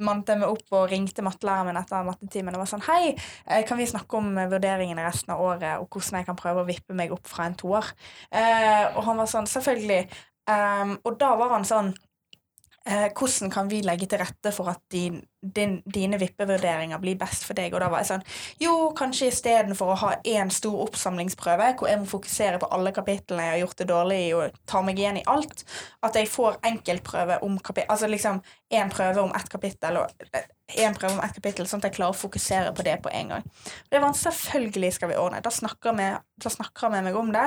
mante 0.00 0.38
meg 0.40 0.48
opp 0.48 0.72
og 0.72 0.88
ringte 0.88 1.24
mattelæreren 1.24 1.68
min 1.68 1.78
etter 1.82 2.04
mattetimen 2.06 2.56
og 2.56 2.64
var 2.64 2.70
sånn 2.72 2.84
Hei, 2.88 3.14
eh, 3.44 3.64
kan 3.68 3.76
vi 3.76 3.92
snakke 3.92 4.16
om 4.16 4.32
vurderingene 4.36 5.04
resten 5.04 5.36
av 5.36 5.44
året, 5.44 5.80
og 5.80 5.90
hvordan 5.92 6.22
jeg 6.22 6.28
kan 6.32 6.40
prøve 6.40 6.64
å 6.64 6.68
vippe 6.68 6.96
meg 6.96 7.12
opp 7.12 7.28
fra 7.28 7.50
en 7.50 7.60
toer? 7.60 7.92
Eh, 8.32 8.86
og 8.94 9.04
han 9.04 9.20
var 9.20 9.28
sånn 9.28 9.50
Selvfølgelig. 9.50 10.06
Um, 10.44 10.98
og 11.04 11.16
da 11.20 11.30
var 11.40 11.54
han 11.54 11.64
sånn 11.64 11.94
uh, 11.94 13.06
hvordan 13.16 13.52
kan 13.52 13.68
vi 13.70 13.78
legge 13.84 14.08
til 14.10 14.20
rette 14.20 14.50
for 14.52 14.68
at 14.74 14.82
din, 14.92 15.22
din, 15.40 15.78
dine 15.88 16.18
vippevurderinger 16.20 17.00
blir 17.00 17.16
best 17.20 17.46
for 17.48 17.56
deg? 17.56 17.72
Og 17.72 17.80
da 17.80 17.88
var 17.92 18.02
jeg 18.02 18.10
sånn 18.10 18.26
Jo, 18.60 18.74
kanskje 18.96 19.30
istedenfor 19.32 19.94
å 19.94 19.98
ha 20.02 20.10
én 20.20 20.52
stor 20.52 20.82
oppsamlingsprøve 20.84 21.70
hvor 21.78 21.88
jeg 21.88 22.02
må 22.02 22.10
fokusere 22.10 22.60
på 22.60 22.68
alle 22.76 22.92
kapitlene 22.96 23.48
jeg 23.48 23.54
har 23.54 23.62
gjort 23.62 23.80
det 23.80 23.88
dårlig 23.92 24.20
i, 24.26 24.34
og 24.36 24.60
ta 24.68 24.84
meg 24.84 25.00
igjen 25.00 25.22
i 25.22 25.26
alt, 25.32 25.64
at 26.04 26.20
jeg 26.20 26.32
får 26.32 26.60
enkeltprøve 26.72 27.40
om 27.46 27.56
kapittel 27.58 27.94
Altså 27.94 28.10
liksom 28.12 28.42
én 28.74 28.92
prøve 28.92 29.24
om 29.24 29.32
ett 29.36 29.48
kapittel 29.48 30.02
og 30.02 30.28
én 30.72 30.94
prøve 30.96 31.12
om 31.12 31.20
ett 31.24 31.34
kapittel, 31.36 31.66
sånn 31.68 31.82
at 31.82 31.90
jeg 31.90 31.98
klarer 31.98 32.14
å 32.14 32.18
fokusere 32.18 32.72
på 32.76 32.84
det 32.86 32.96
på 33.04 33.12
en 33.12 33.34
gang. 33.34 33.44
Det 33.92 34.00
var 34.00 34.08
en 34.08 34.16
selvfølgelig 34.16 34.94
skal 34.96 35.10
vi 35.12 35.18
ordne. 35.20 35.42
Da 35.44 35.52
snakker, 35.52 35.96
vi, 35.98 36.08
da 36.40 36.52
snakker 36.52 36.86
han 36.86 36.94
med 36.96 37.08
meg 37.08 37.18
om 37.20 37.32
det, 37.34 37.44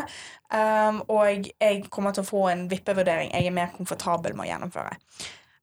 um, 0.54 1.02
og 1.16 1.50
jeg 1.50 1.88
kommer 1.94 2.14
til 2.14 2.26
å 2.26 2.30
få 2.30 2.44
en 2.52 2.68
vippevurdering 2.70 3.34
jeg 3.34 3.50
er 3.50 3.56
mer 3.56 3.74
komfortabel 3.74 4.38
med 4.38 4.46
å 4.46 4.50
gjennomføre. 4.52 4.94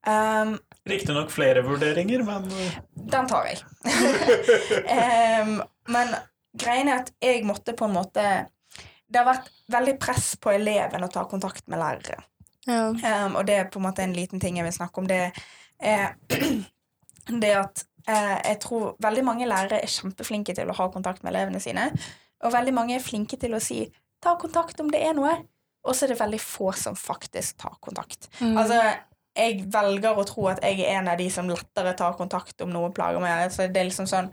Um, 0.04 0.58
Riktignok 0.84 1.30
flere 1.32 1.62
vurderinger, 1.64 2.26
men 2.26 2.50
eh, 2.50 2.74
den 3.14 3.30
tar 3.30 3.46
jeg. 3.48 3.62
um, 5.46 5.56
men 5.94 6.12
greien 6.58 6.90
er 6.90 7.04
at 7.04 7.14
jeg 7.22 7.46
måtte 7.46 7.72
på 7.78 7.86
en 7.88 7.96
måte 7.96 8.24
Det 9.08 9.20
har 9.20 9.30
vært 9.30 9.48
veldig 9.70 9.94
press 10.02 10.34
på 10.36 10.52
eleven 10.52 11.06
å 11.06 11.12
ta 11.12 11.22
kontakt 11.30 11.68
med 11.70 11.80
lærere. 11.80 12.18
Ja. 12.66 12.90
Um, 12.90 13.38
og 13.38 13.46
det 13.46 13.60
er 13.60 13.70
på 13.70 13.78
en 13.78 13.86
måte 13.86 14.02
en 14.02 14.16
liten 14.16 14.42
ting 14.42 14.58
jeg 14.58 14.66
vil 14.66 14.74
snakke 14.74 15.00
om. 15.00 15.08
Det 15.08 15.30
er 15.78 16.16
det 17.28 17.54
at 17.56 17.84
eh, 18.08 18.36
jeg 18.50 18.60
tror 18.64 18.94
veldig 19.02 19.24
mange 19.24 19.48
lærere 19.48 19.80
er 19.82 19.90
kjempeflinke 19.90 20.54
til 20.56 20.70
å 20.70 20.76
ha 20.78 20.90
kontakt 20.92 21.24
med 21.24 21.34
elevene 21.34 21.62
sine. 21.62 21.88
Og 22.44 22.52
veldig 22.52 22.74
mange 22.76 22.96
er 22.96 23.04
flinke 23.04 23.38
til 23.40 23.56
å 23.56 23.62
si 23.62 23.86
'ta 24.22 24.36
kontakt 24.40 24.80
om 24.80 24.90
det 24.90 25.02
er 25.04 25.16
noe'. 25.16 25.42
Og 25.84 25.94
så 25.94 26.04
er 26.04 26.14
det 26.14 26.20
veldig 26.20 26.40
få 26.40 26.72
som 26.72 26.96
faktisk 26.96 27.58
tar 27.60 27.76
kontakt. 27.80 28.28
Mm. 28.40 28.56
Altså, 28.56 28.78
jeg 29.36 29.64
velger 29.72 30.16
å 30.16 30.24
tro 30.24 30.46
at 30.48 30.62
jeg 30.62 30.80
er 30.80 30.98
en 30.98 31.10
av 31.12 31.18
de 31.18 31.26
som 31.30 31.48
lettere 31.50 31.92
tar 31.98 32.14
kontakt 32.16 32.60
om 32.64 32.70
noe 32.72 32.92
plager 32.94 33.20
meg. 33.20 33.50
Så 33.52 33.66
det 33.68 33.82
er 33.82 33.90
liksom 33.90 34.06
sånn 34.06 34.30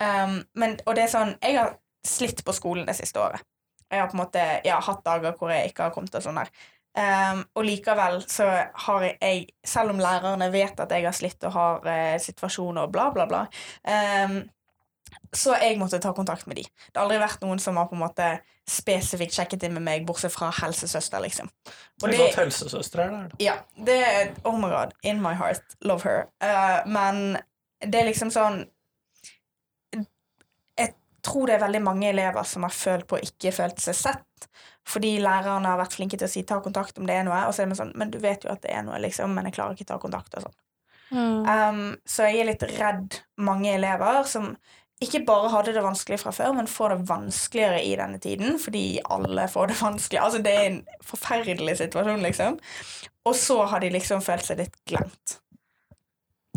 um, 0.00 0.38
men, 0.54 0.78
Og 0.86 0.94
det 0.94 1.02
er 1.02 1.12
sånn 1.12 1.34
Jeg 1.42 1.58
har 1.58 1.74
slitt 2.06 2.44
på 2.46 2.54
skolen 2.54 2.86
det 2.86 2.96
siste 2.96 3.20
året. 3.20 3.42
Jeg 3.90 4.00
har 4.00 4.08
på 4.10 4.16
en 4.16 4.22
måte 4.24 4.44
ja, 4.66 4.78
hatt 4.82 5.04
dager 5.04 5.34
hvor 5.38 5.50
jeg 5.50 5.70
ikke 5.70 5.88
har 5.88 5.94
kommet 5.94 6.14
til 6.14 6.22
sånn 6.22 6.38
der. 6.40 6.50
Um, 6.96 7.42
og 7.52 7.66
likevel 7.66 8.22
så 8.24 8.46
har 8.86 9.02
jeg, 9.04 9.42
selv 9.60 9.92
om 9.92 9.98
lærerne 10.00 10.48
vet 10.48 10.78
at 10.80 10.92
jeg 10.96 11.04
har 11.04 11.16
slitt 11.16 11.42
og 11.44 11.52
har 11.52 11.82
uh, 11.84 12.14
situasjoner 12.24 12.86
og 12.86 12.94
bla, 12.94 13.10
bla, 13.12 13.26
bla, 13.28 13.42
um, 14.24 14.38
så 15.36 15.56
jeg 15.60 15.76
måtte 15.76 16.00
ta 16.00 16.12
kontakt 16.16 16.46
med 16.48 16.56
de. 16.56 16.64
Det 16.64 16.96
har 16.96 17.04
aldri 17.04 17.18
vært 17.20 17.42
noen 17.44 17.60
som 17.62 17.76
har 17.76 17.88
på 17.90 17.96
en 17.98 18.04
måte 18.04 18.28
spesifikt 18.66 19.36
sjekket 19.36 19.66
inn 19.66 19.76
med 19.76 19.84
meg, 19.86 20.06
bortsett 20.06 20.32
fra 20.34 20.48
helsesøster, 20.56 21.22
liksom. 21.22 21.50
Og 22.02 22.06
det 22.08 22.16
er 22.16 22.22
godt 22.24 22.40
helsesøster 22.40 23.02
er 23.04 23.12
der, 23.12 23.28
da. 23.28 23.40
ja, 23.44 23.58
det 23.86 23.98
er 24.06 24.32
Oh 24.48 24.56
my 24.58 24.70
god, 24.72 24.96
in 25.06 25.20
my 25.22 25.34
heart. 25.38 25.76
Love 25.86 26.02
her. 26.06 26.26
Uh, 26.42 26.80
men 26.90 27.38
det 27.84 28.00
er 28.00 28.08
liksom 28.08 28.32
sånn 28.32 28.64
Jeg 30.76 30.94
tror 31.26 31.48
det 31.48 31.56
er 31.56 31.64
veldig 31.66 31.82
mange 31.82 32.08
elever 32.08 32.46
som 32.46 32.64
har 32.66 32.72
følt 32.74 33.06
på 33.10 33.18
ikke 33.22 33.52
følt 33.54 33.80
seg 33.82 33.96
sett. 33.98 34.48
Fordi 34.86 35.16
lærerne 35.18 35.66
har 35.72 35.80
vært 35.80 35.96
flinke 35.98 36.18
til 36.18 36.28
å 36.28 36.30
si 36.30 36.44
'ta 36.46 36.60
kontakt 36.62 36.98
om 36.98 37.06
det 37.06 37.16
er 37.16 37.24
noe', 37.26 37.46
og 37.48 37.54
så 37.54 37.62
er 37.62 37.66
det 37.66 37.78
sånn 37.80 37.92
'men 37.94 38.10
du 38.10 38.18
vet 38.18 38.44
jo 38.44 38.50
at 38.50 38.62
det 38.62 38.70
er 38.70 38.82
noe', 38.82 39.00
liksom, 39.02 39.34
men 39.34 39.44
jeg 39.44 39.54
klarer 39.54 39.74
ikke 39.74 39.90
ta 39.90 39.98
kontakt 39.98 40.34
og 40.36 40.46
sånn. 40.46 40.56
Mm. 41.10 41.46
Um, 41.46 41.96
så 42.06 42.26
jeg 42.26 42.40
er 42.40 42.50
litt 42.50 42.62
redd 42.78 43.20
mange 43.38 43.74
elever 43.74 44.24
som 44.26 44.56
ikke 45.04 45.26
bare 45.28 45.50
hadde 45.52 45.74
det 45.76 45.82
vanskelig 45.84 46.20
fra 46.22 46.32
før, 46.32 46.54
men 46.56 46.70
får 46.70 46.94
det 46.94 47.08
vanskeligere 47.08 47.82
i 47.84 47.96
denne 48.00 48.18
tiden, 48.18 48.58
fordi 48.58 49.00
alle 49.12 49.44
får 49.48 49.66
det 49.72 49.80
vanskelig. 49.82 50.20
Altså, 50.22 50.40
det 50.42 50.54
er 50.54 50.68
en 50.70 50.78
forferdelig 51.04 51.76
situasjon, 51.82 52.22
liksom. 52.24 52.56
Og 53.28 53.36
så 53.36 53.58
har 53.68 53.82
de 53.84 53.90
liksom 53.92 54.22
følt 54.24 54.46
seg 54.46 54.62
litt 54.62 54.78
glemt. 54.88 55.36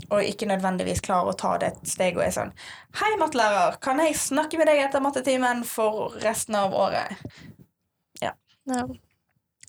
Og 0.07 0.23
ikke 0.23 0.47
nødvendigvis 0.47 1.03
klarer 1.03 1.33
å 1.33 1.37
ta 1.37 1.57
det 1.59 1.73
et 1.73 1.89
steg 1.91 2.15
og 2.17 2.23
er 2.23 2.31
sånn 2.31 2.53
Hei, 3.01 3.09
mattelærer, 3.19 3.75
kan 3.83 3.99
jeg 3.99 4.15
snakke 4.15 4.57
med 4.57 4.69
deg 4.71 4.85
etter 4.85 5.03
mattetimen 5.03 5.65
for 5.67 6.15
resten 6.23 6.55
av 6.55 6.71
året? 6.73 7.19
Ja. 8.69 8.87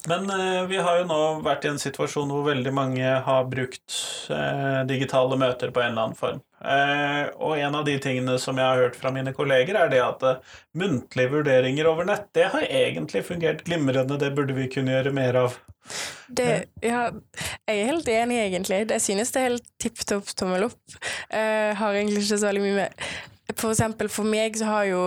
Men 0.09 0.31
eh, 0.31 0.63
vi 0.71 0.79
har 0.81 1.01
jo 1.01 1.09
nå 1.09 1.19
vært 1.45 1.67
i 1.67 1.71
en 1.75 1.81
situasjon 1.81 2.31
hvor 2.33 2.47
veldig 2.47 2.73
mange 2.73 3.09
har 3.27 3.49
brukt 3.53 3.97
eh, 4.33 4.81
digitale 4.89 5.37
møter 5.41 5.73
på 5.75 5.83
en 5.83 5.93
eller 5.93 6.07
annen 6.07 6.17
form. 6.17 6.41
Eh, 6.61 7.27
og 7.41 7.59
en 7.61 7.77
av 7.77 7.85
de 7.85 7.97
tingene 8.01 8.37
som 8.41 8.57
jeg 8.61 8.65
har 8.65 8.81
hørt 8.81 8.97
fra 9.01 9.13
mine 9.13 9.35
kolleger, 9.37 9.77
er 9.77 9.93
det 9.93 10.01
at 10.05 10.25
eh, 10.25 10.55
muntlige 10.81 11.33
vurderinger 11.35 11.89
over 11.91 12.09
nett, 12.09 12.31
det 12.37 12.49
har 12.55 12.65
egentlig 12.65 13.27
fungert 13.29 13.65
glimrende, 13.69 14.17
det 14.21 14.33
burde 14.37 14.57
vi 14.57 14.71
kunne 14.73 14.97
gjøre 14.97 15.13
mer 15.17 15.41
av. 15.43 15.59
Det, 16.29 16.49
ja, 16.85 17.07
jeg 17.67 17.83
er 17.83 17.91
helt 17.91 18.09
enig, 18.13 18.39
egentlig. 18.45 18.83
Det 18.89 19.01
synes 19.03 19.33
det 19.35 19.41
er 19.41 19.49
helt 19.51 19.69
tipp 19.83 20.01
topp 20.07 20.33
tommel 20.39 20.69
opp. 20.71 20.81
Jeg 21.33 21.77
har 21.81 21.97
egentlig 21.97 22.23
ikke 22.23 22.41
så 22.41 22.47
veldig 22.47 22.65
mye 22.65 22.77
med 22.77 23.57
For 23.59 23.73
eksempel 23.73 24.09
for 24.13 24.29
meg 24.29 24.57
så 24.57 24.69
har 24.69 24.89
jo 24.93 25.03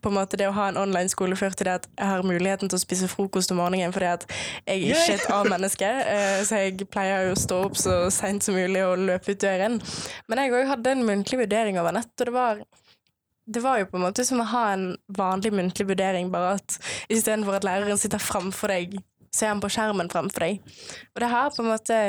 på 0.00 0.08
en 0.08 0.16
måte 0.16 0.38
det 0.40 0.46
å 0.48 0.54
ha 0.56 0.68
en 0.70 0.78
online-skole 0.80 1.36
før 1.36 1.54
til 1.56 1.68
det 1.68 1.74
at 1.82 1.88
jeg 1.90 2.08
har 2.08 2.24
muligheten 2.24 2.70
til 2.70 2.78
å 2.78 2.80
spise 2.80 3.08
frokost 3.10 3.52
om 3.52 3.60
morgenen 3.60 3.92
fordi 3.92 4.08
at 4.08 4.24
jeg 4.64 4.86
ikke 4.86 5.00
er 5.02 5.18
et 5.18 5.32
A-menneske, 5.36 5.90
eh, 6.14 6.40
så 6.48 6.62
jeg 6.62 6.88
pleier 6.92 7.28
jo 7.28 7.34
å 7.34 7.40
stå 7.40 7.58
opp 7.66 7.76
så 7.80 7.96
seint 8.14 8.46
som 8.46 8.56
mulig 8.56 8.84
og 8.86 9.04
løpe 9.10 9.34
ut 9.34 9.42
døren. 9.42 9.76
Men 10.30 10.42
jeg 10.42 10.54
òg 10.56 10.72
hadde 10.72 10.94
en 10.94 11.04
muntlig 11.08 11.42
vurdering 11.42 11.80
over 11.82 11.98
nett, 11.98 12.12
og 12.16 12.30
det 12.30 12.36
var 12.36 12.64
det 13.50 13.62
var 13.64 13.80
jo 13.80 13.88
på 13.90 13.98
en 13.98 14.04
måte 14.04 14.22
som 14.26 14.38
å 14.42 14.46
ha 14.52 14.64
en 14.76 14.84
vanlig 15.16 15.50
muntlig 15.50 15.88
vurdering, 15.88 16.28
bare 16.30 16.54
at 16.60 16.76
istedenfor 17.10 17.56
at 17.58 17.66
læreren 17.66 17.98
sitter 17.98 18.22
framfor 18.22 18.70
deg, 18.70 19.00
så 19.34 19.46
er 19.46 19.54
han 19.54 19.62
på 19.62 19.70
skjermen 19.74 20.10
framfor 20.12 20.44
deg. 20.44 20.60
Og 21.14 21.22
det 21.24 21.30
her 21.32 21.48
på 21.54 21.64
en 21.64 21.72
måte 21.72 22.00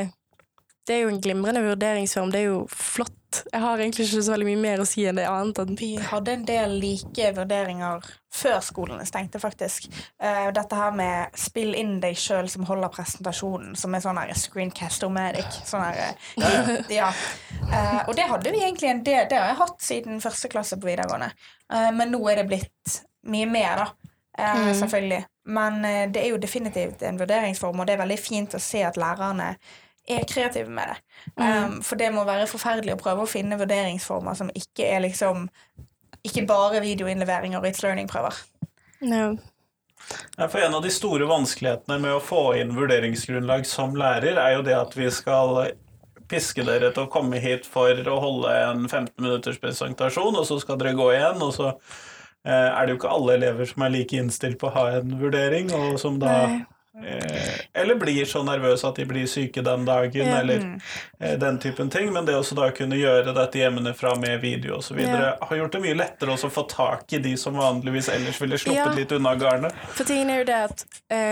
Det 0.87 0.95
er 0.95 1.03
jo 1.03 1.11
en 1.11 1.21
glimrende 1.21 1.61
vurderingsform, 1.61 2.31
det 2.33 2.39
er 2.41 2.47
jo 2.47 2.61
flott 2.73 3.13
jeg 3.51 3.61
har 3.63 3.79
egentlig 3.79 4.05
ikke 4.05 4.23
så 4.23 4.33
veldig 4.33 4.47
mye 4.49 4.59
mer 4.59 4.81
å 4.83 4.87
si 4.87 5.03
enn 5.07 5.19
det 5.19 5.27
annet. 5.29 5.59
Vi 5.79 5.93
hadde 6.03 6.33
en 6.35 6.43
del 6.47 6.73
like 6.81 7.31
vurderinger 7.37 8.07
før 8.31 8.59
skolene 8.63 9.05
stengte, 9.07 9.39
faktisk. 9.43 9.87
Uh, 10.21 10.49
dette 10.55 10.77
her 10.77 10.93
med 10.95 11.35
spill 11.39 11.75
inn 11.77 11.97
deg 12.03 12.17
sjøl 12.19 12.49
som 12.51 12.65
holder 12.67 12.91
presentasjonen, 12.93 13.75
som 13.79 13.95
er 13.95 14.03
sånn 14.03 14.19
her 14.19 14.33
screencast-o-medic. 14.37 15.61
Sånn 15.67 15.83
her, 15.83 16.15
uh, 16.39 16.71
ja. 16.91 17.11
Uh, 17.67 18.01
og 18.07 18.15
det 18.19 18.27
hadde 18.31 18.53
vi 18.53 18.63
egentlig 18.63 18.91
en 18.91 19.03
del 19.05 19.27
Det 19.29 19.37
har 19.39 19.51
jeg 19.51 19.59
hatt 19.61 19.83
siden 19.83 20.23
første 20.23 20.51
klasse 20.51 20.79
på 20.79 20.89
videregående. 20.89 21.31
men 21.95 22.11
nå 22.11 22.19
er 22.27 22.41
det 22.41 22.49
blitt 22.49 22.95
mye 23.31 23.47
mer, 23.47 23.83
da. 23.83 24.09
Mm. 24.41 24.73
Selvfølgelig. 24.79 25.21
Men 25.51 25.81
det 26.11 26.21
er 26.21 26.29
jo 26.31 26.39
definitivt 26.41 27.03
en 27.03 27.19
vurderingsform, 27.19 27.79
og 27.79 27.87
det 27.87 27.95
er 27.95 28.01
veldig 28.01 28.17
fint 28.19 28.55
å 28.55 28.61
se 28.63 28.81
at 28.87 28.99
lærerne 28.99 29.53
er 30.09 30.25
kreative 30.27 30.69
med 30.69 30.87
det. 30.87 30.97
Mm. 31.35 31.65
Um, 31.65 31.77
for 31.85 31.99
det 31.99 32.09
må 32.13 32.23
være 32.27 32.49
forferdelig 32.49 32.95
å 32.95 33.01
prøve 33.01 33.25
å 33.25 33.29
finne 33.29 33.59
vurderingsformer 33.59 34.37
som 34.37 34.51
ikke 34.57 34.87
er 34.87 35.05
liksom 35.07 35.49
Ikke 36.21 36.43
bare 36.45 36.83
videoinnleveringer 36.83 37.57
og 37.57 37.65
It's 37.65 37.81
Learning-prøver. 37.81 38.35
No. 39.01 39.37
Ja, 40.37 40.47
for 40.47 40.61
En 40.61 40.75
av 40.77 40.83
de 40.83 40.91
store 40.93 41.25
vanskelighetene 41.25 41.97
med 42.01 42.13
å 42.13 42.19
få 42.21 42.51
inn 42.59 42.75
vurderingsgrunnlag 42.77 43.65
som 43.65 43.95
lærer, 43.97 44.37
er 44.37 44.57
jo 44.57 44.65
det 44.65 44.75
at 44.77 44.93
vi 44.97 45.07
skal 45.13 45.71
piske 46.29 46.61
dere 46.67 46.91
til 46.93 47.07
å 47.07 47.11
komme 47.11 47.41
hit 47.41 47.65
for 47.65 47.97
å 48.07 48.19
holde 48.21 48.53
en 48.53 48.85
15 48.85 49.15
minutters 49.17 49.57
presentasjon, 49.61 50.37
og 50.37 50.45
så 50.45 50.59
skal 50.61 50.77
dere 50.77 50.93
gå 50.97 51.09
igjen, 51.15 51.41
og 51.41 51.55
så 51.57 51.71
eh, 51.71 52.69
er 52.69 52.85
det 52.85 52.93
jo 52.93 52.99
ikke 53.01 53.15
alle 53.17 53.39
elever 53.39 53.71
som 53.71 53.87
er 53.87 53.95
like 53.97 54.21
innstilt 54.21 54.59
på 54.61 54.69
å 54.69 54.75
ha 54.77 54.85
en 54.99 55.17
vurdering, 55.21 55.73
og 55.73 55.97
som 56.01 56.21
da 56.21 56.35
Nei 56.37 56.61
eller 57.73 57.95
blir 57.95 58.25
så 58.25 58.43
nervøse 58.43 58.87
at 58.87 58.95
de 58.99 59.05
blir 59.07 59.27
syke 59.29 59.61
den 59.63 59.85
dagen, 59.87 60.27
mm. 60.27 60.33
eller 60.39 60.79
eh, 61.19 61.37
den 61.39 61.59
typen 61.59 61.89
ting. 61.89 62.11
Men 62.13 62.25
det 62.27 62.35
å 62.35 62.43
da 62.57 62.71
kunne 62.75 62.99
gjøre 62.99 63.33
dette 63.35 63.61
hjemmefra 63.61 64.15
med 64.19 64.41
video 64.43 64.79
osv. 64.81 64.99
Ja. 64.99 65.35
har 65.39 65.61
gjort 65.61 65.77
det 65.77 65.83
mye 65.85 65.99
lettere 66.01 66.35
å 66.35 66.51
få 66.51 66.65
tak 66.69 67.13
i 67.13 67.21
de 67.23 67.37
som 67.39 67.55
vanligvis 67.57 68.11
ellers 68.11 68.41
ville 68.41 68.59
sluppet 68.59 68.83
ja. 68.83 68.95
litt 68.97 69.11
unna 69.15 69.35
garnet. 69.39 69.77
For 69.95 70.07
tingen 70.07 70.33
er 70.33 70.43
jo 70.43 70.49
det 70.51 70.59
at 70.67 70.85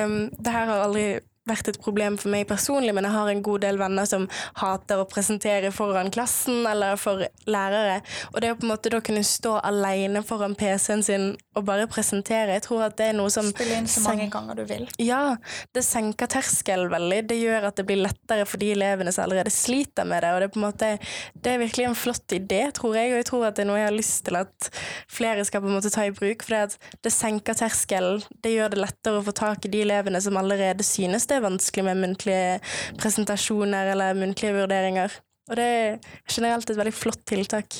um, 0.05 0.21
det 0.37 0.55
her 0.55 0.71
har 0.71 0.85
aldri 0.85 1.09
vært 1.47 1.71
et 1.71 1.79
problem 1.81 2.17
for 2.19 2.31
meg 2.33 2.47
personlig, 2.49 2.93
men 2.95 3.07
jeg 3.07 3.15
har 3.15 3.31
en 3.31 3.43
god 3.45 3.63
del 3.63 3.79
venner 3.79 4.07
som 4.09 4.27
hater 4.59 5.01
å 5.01 5.07
presentere 5.09 5.71
foran 5.73 6.11
klassen 6.13 6.65
eller 6.69 6.99
for 6.99 7.23
lærere. 7.49 7.99
Og 8.33 8.41
det 8.43 8.53
å 8.53 8.57
på 8.59 8.67
en 8.67 8.73
måte 8.73 8.91
da 8.93 9.01
kunne 9.03 9.23
stå 9.25 9.57
alene 9.65 10.23
foran 10.25 10.57
PC-en 10.59 11.05
sin 11.05 11.29
og 11.57 11.65
bare 11.67 11.89
presentere, 11.91 12.55
jeg 12.55 12.65
tror 12.67 12.85
at 12.87 12.97
det 12.99 13.09
er 13.11 13.17
noe 13.17 13.31
som 13.33 13.49
Spille 13.49 13.79
inn 13.81 13.89
så 13.89 14.03
mange 14.05 14.29
ganger 14.31 14.59
du 14.59 14.63
vil. 14.69 14.85
Ja, 15.01 15.35
det 15.75 15.83
senker 15.87 16.29
terskelen 16.31 16.91
veldig. 16.93 17.23
Det 17.31 17.39
gjør 17.39 17.69
at 17.71 17.79
det 17.79 17.87
blir 17.89 18.01
lettere 18.03 18.45
for 18.47 18.61
de 18.61 18.71
elevene 18.75 19.11
som 19.15 19.25
allerede 19.25 19.53
sliter 19.53 20.07
med 20.07 20.23
det. 20.23 20.33
Og 20.33 20.39
det 20.39 20.49
er 20.49 20.53
på 20.53 20.61
en 20.61 20.67
måte 20.67 20.91
det 21.39 21.53
er 21.53 21.63
virkelig 21.63 21.89
en 21.89 21.97
flott 21.97 22.35
idé, 22.35 22.61
tror 22.75 22.95
jeg, 22.99 23.11
og 23.13 23.19
jeg 23.19 23.29
tror 23.29 23.47
at 23.49 23.57
det 23.57 23.65
er 23.65 23.69
noe 23.71 23.79
jeg 23.79 23.89
har 23.89 23.97
lyst 23.97 24.21
til 24.27 24.39
at 24.39 24.69
flere 25.11 25.45
skal 25.47 25.63
på 25.63 25.69
en 25.71 25.77
måte 25.79 25.91
ta 25.93 26.05
i 26.07 26.13
bruk. 26.15 26.45
For 26.45 26.55
det, 26.55 26.93
det 27.05 27.13
senker 27.13 27.57
terskelen, 27.59 28.23
det 28.43 28.53
gjør 28.55 28.73
det 28.73 28.83
lettere 28.83 29.19
å 29.19 29.25
få 29.25 29.35
tak 29.35 29.67
i 29.67 29.73
de 29.73 29.83
elevene 29.83 30.21
som 30.23 30.37
allerede 30.39 30.85
synes 30.85 31.27
det 31.29 31.38
er 31.39 31.47
vanskelig 31.47 31.87
med 31.87 32.03
muntlige 32.03 32.59
presentasjoner 32.99 33.93
eller 33.95 34.17
muntlige 34.17 34.55
vurderinger. 34.55 35.19
Og 35.49 35.57
det 35.57 35.65
er 35.65 35.99
generelt 36.29 36.69
et 36.69 36.77
veldig 36.77 36.93
flott 36.93 37.21
tiltak. 37.27 37.75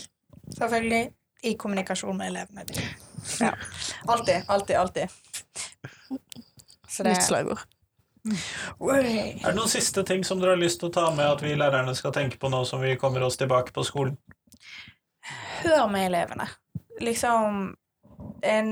Selvfølgelig 0.58 1.04
i 1.44 1.54
kommunikasjon 1.60 2.18
med 2.18 2.34
elevene. 2.34 2.66
Ja. 3.40 3.54
Alltid, 4.08 4.42
alltid, 4.48 4.76
alltid. 4.76 5.08
Så 6.88 7.04
det... 7.04 7.10
Nytt 7.10 7.24
slagord. 7.24 7.60
Er 8.30 9.04
det 9.04 9.56
noen 9.56 9.72
siste 9.72 10.04
ting 10.08 10.26
som 10.28 10.42
dere 10.42 10.56
har 10.56 10.62
lyst 10.62 10.82
til 10.82 10.90
å 10.90 10.96
ta 10.96 11.06
med 11.16 11.26
at 11.30 11.44
vi 11.44 11.54
lærerne 11.58 11.96
skal 11.96 12.14
tenke 12.16 12.40
på 12.42 12.52
nå 12.52 12.64
som 12.68 12.82
vi 12.84 12.98
kommer 13.00 13.24
oss 13.26 13.40
tilbake 13.40 13.74
på 13.76 13.86
skolen? 13.88 14.18
Hør 15.62 15.88
med 15.92 16.10
elevene. 16.10 16.50
Liksom 17.00 17.76
en, 18.44 18.72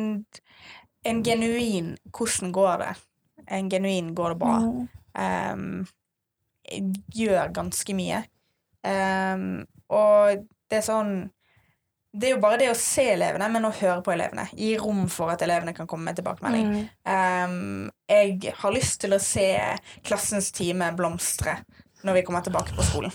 en 1.03 1.23
genuin 1.23 1.97
'hvordan 2.11 2.51
går 2.51 2.77
det?' 2.83 2.95
En 3.47 3.69
genuin 3.69 4.13
'går 4.15 4.29
det 4.29 4.39
bra', 4.41 4.87
um, 5.53 5.87
gjør 7.15 7.53
ganske 7.53 7.95
mye. 7.95 8.23
Um, 8.83 9.65
og 9.89 10.45
det 10.69 10.79
er 10.79 10.85
sånn 10.85 11.29
Det 12.17 12.29
er 12.29 12.31
jo 12.31 12.41
bare 12.41 12.57
det 12.57 12.69
å 12.71 12.77
se 12.79 13.03
elevene, 13.13 13.49
men 13.51 13.65
å 13.67 13.73
høre 13.77 14.01
på 14.01 14.13
elevene. 14.13 14.47
Gi 14.57 14.71
rom 14.79 15.03
for 15.11 15.29
at 15.29 15.41
elevene 15.45 15.73
kan 15.75 15.85
komme 15.85 16.07
med 16.07 16.17
tilbakemelding. 16.17 16.71
Mm. 16.71 16.87
Um, 17.05 17.91
jeg 18.09 18.53
har 18.57 18.73
lyst 18.73 19.01
til 19.03 19.13
å 19.13 19.19
se 19.21 19.45
klassens 20.07 20.49
time 20.55 20.87
blomstre 20.97 21.59
når 22.07 22.17
vi 22.17 22.23
kommer 22.25 22.41
tilbake 22.41 22.73
på 22.73 22.87
skolen. 22.87 23.13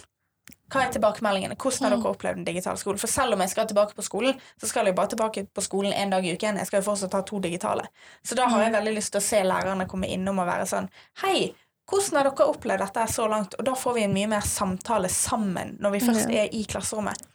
Hva 0.73 0.87
er 0.87 0.93
tilbakemeldingene? 0.95 1.57
Hvordan 1.61 1.85
har 1.85 1.93
dere 1.93 2.11
opplevd 2.15 2.39
den 2.41 2.47
digitale 2.47 2.81
skolen? 2.81 3.01
For 3.01 3.13
selv 3.13 3.37
om 3.37 3.43
jeg 3.45 3.53
skal 3.53 3.67
tilbake 3.69 3.97
på 3.99 4.05
skolen, 4.07 4.39
så 4.61 4.71
skal 4.71 4.89
jeg 4.89 4.97
bare 4.97 5.13
tilbake 5.13 5.45
på 5.53 5.65
skolen 5.65 5.93
en 5.93 6.15
dag 6.15 6.25
i 6.25 6.33
uken. 6.33 6.61
Jeg 6.63 6.71
skal 6.71 6.81
jo 6.81 6.87
fortsatt 6.87 7.17
ha 7.19 7.21
to 7.29 7.41
digitale. 7.45 7.85
Så 8.25 8.39
da 8.39 8.47
har 8.49 8.65
jeg 8.65 8.73
veldig 8.79 8.95
lyst 8.97 9.13
til 9.13 9.21
å 9.21 9.27
se 9.27 9.43
lærerne 9.45 9.89
komme 9.91 10.09
innom 10.09 10.41
og 10.41 10.49
være 10.49 10.69
sånn 10.71 10.89
Hei, 11.21 11.53
hvordan 11.93 12.19
har 12.19 12.29
dere 12.31 12.49
opplevd 12.49 12.85
dette 12.87 13.05
så 13.13 13.27
langt? 13.29 13.59
Og 13.59 13.67
da 13.67 13.75
får 13.79 13.99
vi 13.99 14.07
en 14.07 14.15
mye 14.15 14.31
mer 14.31 14.47
samtale 14.47 15.11
sammen 15.13 15.77
når 15.83 15.97
vi 15.97 16.01
først 16.07 16.33
er 16.33 16.49
i 16.57 16.65
klasserommet. 16.69 17.29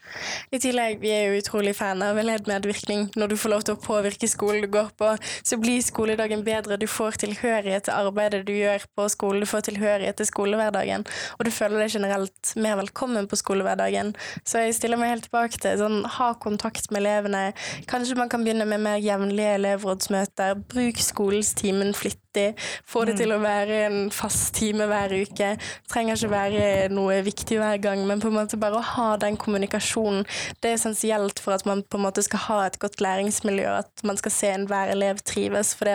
I 0.56 0.60
tillegg, 0.64 1.02
vi 1.02 1.12
er 1.12 1.26
jo 1.28 1.42
utrolig 1.42 1.74
fan 1.76 2.02
av 2.04 2.18
elevmedvirkning. 2.22 3.10
Når 3.20 3.32
du 3.32 3.36
får 3.40 3.52
lov 3.52 3.66
til 3.68 3.76
å 3.76 3.82
påvirke 3.84 4.30
skolen 4.32 4.64
du 4.64 4.70
går 4.72 4.94
på, 5.00 5.10
så 5.44 5.58
blir 5.60 5.84
skoledagen 5.84 6.46
bedre. 6.48 6.80
Du 6.80 6.88
får 6.88 7.20
tilhørighet 7.24 7.88
til 7.88 7.96
arbeidet 7.98 8.46
du 8.48 8.54
gjør 8.56 8.86
på 8.98 9.08
skolen, 9.12 9.44
du 9.44 9.50
får 9.50 9.68
tilhørighet 9.68 10.20
til 10.22 10.30
skolehverdagen, 10.30 11.04
og 11.38 11.44
du 11.44 11.52
føler 11.54 11.84
deg 11.84 11.98
generelt 11.98 12.54
mer 12.56 12.78
velkommen 12.80 13.28
på 13.28 13.40
skolehverdagen. 13.40 14.14
Så 14.48 14.64
jeg 14.64 14.78
stiller 14.78 15.02
meg 15.02 15.12
helt 15.12 15.28
tilbake 15.28 15.60
til 15.60 15.76
sånn, 15.82 16.00
ha 16.18 16.32
kontakt 16.40 16.88
med 16.92 17.04
elevene. 17.04 17.50
Kanskje 17.92 18.18
man 18.20 18.32
kan 18.32 18.48
begynne 18.48 18.68
med 18.70 18.84
mer 18.88 19.02
jevnlige 19.04 19.58
elevrådsmøter. 19.60 20.56
Bruk 20.72 21.04
skolens 21.04 21.52
timen 21.58 21.92
flittig 21.98 22.27
viktig. 22.38 22.64
Få 22.86 23.06
det 23.06 23.18
til 23.20 23.34
å 23.34 23.40
være 23.42 23.80
en 23.88 24.12
fast 24.14 24.56
time 24.58 24.88
hver 24.88 25.14
uke. 25.14 25.56
Trenger 25.90 26.18
ikke 26.18 26.32
være 26.32 26.90
noe 26.94 27.22
viktig 27.26 27.58
hver 27.60 27.78
gang, 27.82 28.06
men 28.08 28.22
på 28.22 28.30
en 28.30 28.38
måte 28.38 28.60
bare 28.60 28.80
å 28.80 28.90
ha 28.96 29.18
den 29.18 29.38
kommunikasjonen. 29.38 30.26
Det 30.62 30.72
er 30.72 30.78
essensielt 30.78 31.40
for 31.40 31.56
at 31.58 31.66
man 31.66 31.84
på 31.84 31.98
en 31.98 32.06
måte 32.06 32.24
skal 32.26 32.46
ha 32.48 32.60
et 32.68 32.80
godt 32.80 33.02
læringsmiljø, 33.02 33.68
at 33.82 34.06
man 34.08 34.18
skal 34.18 34.32
se 34.32 34.54
enhver 34.54 34.94
elev 34.94 35.22
trives. 35.26 35.74
For 35.76 35.88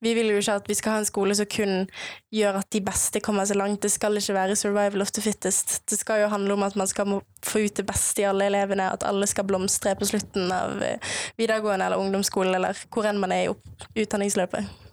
vi 0.00 0.14
vil 0.14 0.30
jo 0.30 0.38
ikke 0.38 0.58
at 0.60 0.68
vi 0.68 0.76
skal 0.78 0.94
ha 0.94 1.02
en 1.02 1.08
skole 1.08 1.34
som 1.34 1.48
kun 1.50 1.86
gjør 2.34 2.60
at 2.60 2.70
de 2.72 2.82
beste 2.84 3.22
kommer 3.24 3.48
så 3.48 3.56
langt. 3.58 3.82
Det 3.82 3.90
skal 3.92 4.16
ikke 4.18 4.36
være 4.36 4.56
survival 4.56 5.02
of 5.02 5.12
the 5.12 5.24
fittest. 5.24 5.80
Det 5.90 5.98
skal 5.98 6.22
jo 6.22 6.32
handle 6.32 6.54
om 6.54 6.66
at 6.66 6.76
man 6.76 6.90
skal 6.90 7.20
få 7.44 7.64
ut 7.64 7.76
det 7.76 7.86
beste 7.88 8.22
i 8.22 8.28
alle 8.28 8.48
elevene, 8.50 8.90
at 8.92 9.06
alle 9.06 9.26
skal 9.26 9.46
blomstre 9.48 9.94
på 9.98 10.08
slutten 10.08 10.52
av 10.52 10.82
eh, 10.82 11.14
videregående 11.38 11.86
eller 11.86 12.02
ungdomsskolen, 12.02 12.54
eller 12.58 12.78
hvor 12.92 13.08
enn 13.08 13.20
man 13.22 13.34
er 13.34 13.48
i 13.48 14.04
utdanningsløpet. 14.04 14.87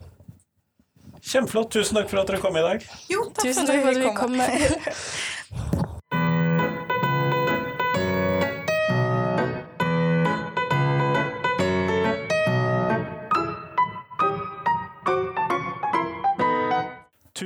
Kjempeflott. 1.25 1.71
Tusen 1.73 1.97
takk 1.97 2.11
for 2.11 2.21
at 2.21 2.29
dere 2.29 2.41
kom 2.43 2.57
i 2.59 2.65
dag. 2.65 2.85
Jo, 3.09 3.25
takk 3.31 3.47
Tusen 3.47 3.69
takk 3.69 3.81
for 3.81 3.89
at 3.89 4.01
vi 4.03 4.13
kom. 4.19 5.81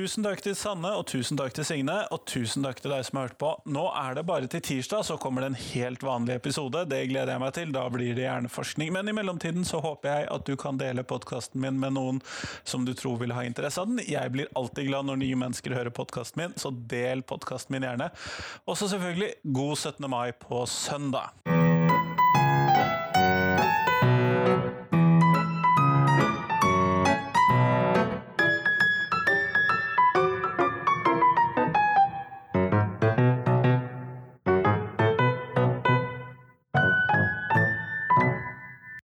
Tusen 0.00 0.24
takk 0.24 0.40
til 0.40 0.54
Sanne, 0.56 0.94
og 0.96 1.02
tusen 1.10 1.36
takk 1.36 1.52
til 1.52 1.66
Signe, 1.68 1.94
og 2.14 2.22
tusen 2.24 2.64
takk 2.64 2.78
til 2.80 2.94
deg 2.94 3.02
som 3.04 3.18
har 3.18 3.26
hørt 3.26 3.36
på. 3.42 3.50
Nå 3.68 3.82
er 4.00 4.14
det 4.16 4.22
bare 4.30 4.48
til 4.48 4.62
tirsdag, 4.64 5.02
så 5.04 5.18
kommer 5.20 5.44
det 5.44 5.50
en 5.50 5.58
helt 5.60 6.06
vanlig 6.06 6.38
episode. 6.38 6.86
Det 6.88 7.02
gleder 7.10 7.34
jeg 7.34 7.42
meg 7.42 7.52
til. 7.58 7.74
Da 7.76 7.82
blir 7.92 8.16
det 8.16 8.24
hjerneforskning. 8.24 8.94
Men 8.96 9.12
i 9.12 9.16
mellomtiden 9.18 9.66
så 9.68 9.82
håper 9.84 10.08
jeg 10.08 10.30
at 10.32 10.48
du 10.48 10.54
kan 10.56 10.80
dele 10.80 11.04
podkasten 11.04 11.60
min 11.60 11.76
med 11.82 11.98
noen 11.98 12.22
som 12.64 12.88
du 12.88 12.94
tror 12.96 13.20
vil 13.20 13.36
ha 13.36 13.44
interesse 13.44 13.82
av 13.82 13.92
den. 13.92 14.00
Jeg 14.08 14.32
blir 14.32 14.48
alltid 14.56 14.88
glad 14.88 15.10
når 15.10 15.20
nye 15.20 15.42
mennesker 15.44 15.76
hører 15.76 15.92
podkasten 15.92 16.46
min, 16.46 16.56
så 16.56 16.72
del 16.72 17.20
podkasten 17.20 17.76
min 17.76 17.84
gjerne. 17.84 18.08
Og 18.64 18.80
så 18.80 18.88
selvfølgelig 18.94 19.34
god 19.52 19.76
17. 19.76 20.08
mai 20.16 20.30
på 20.32 20.64
søndag. 20.64 21.36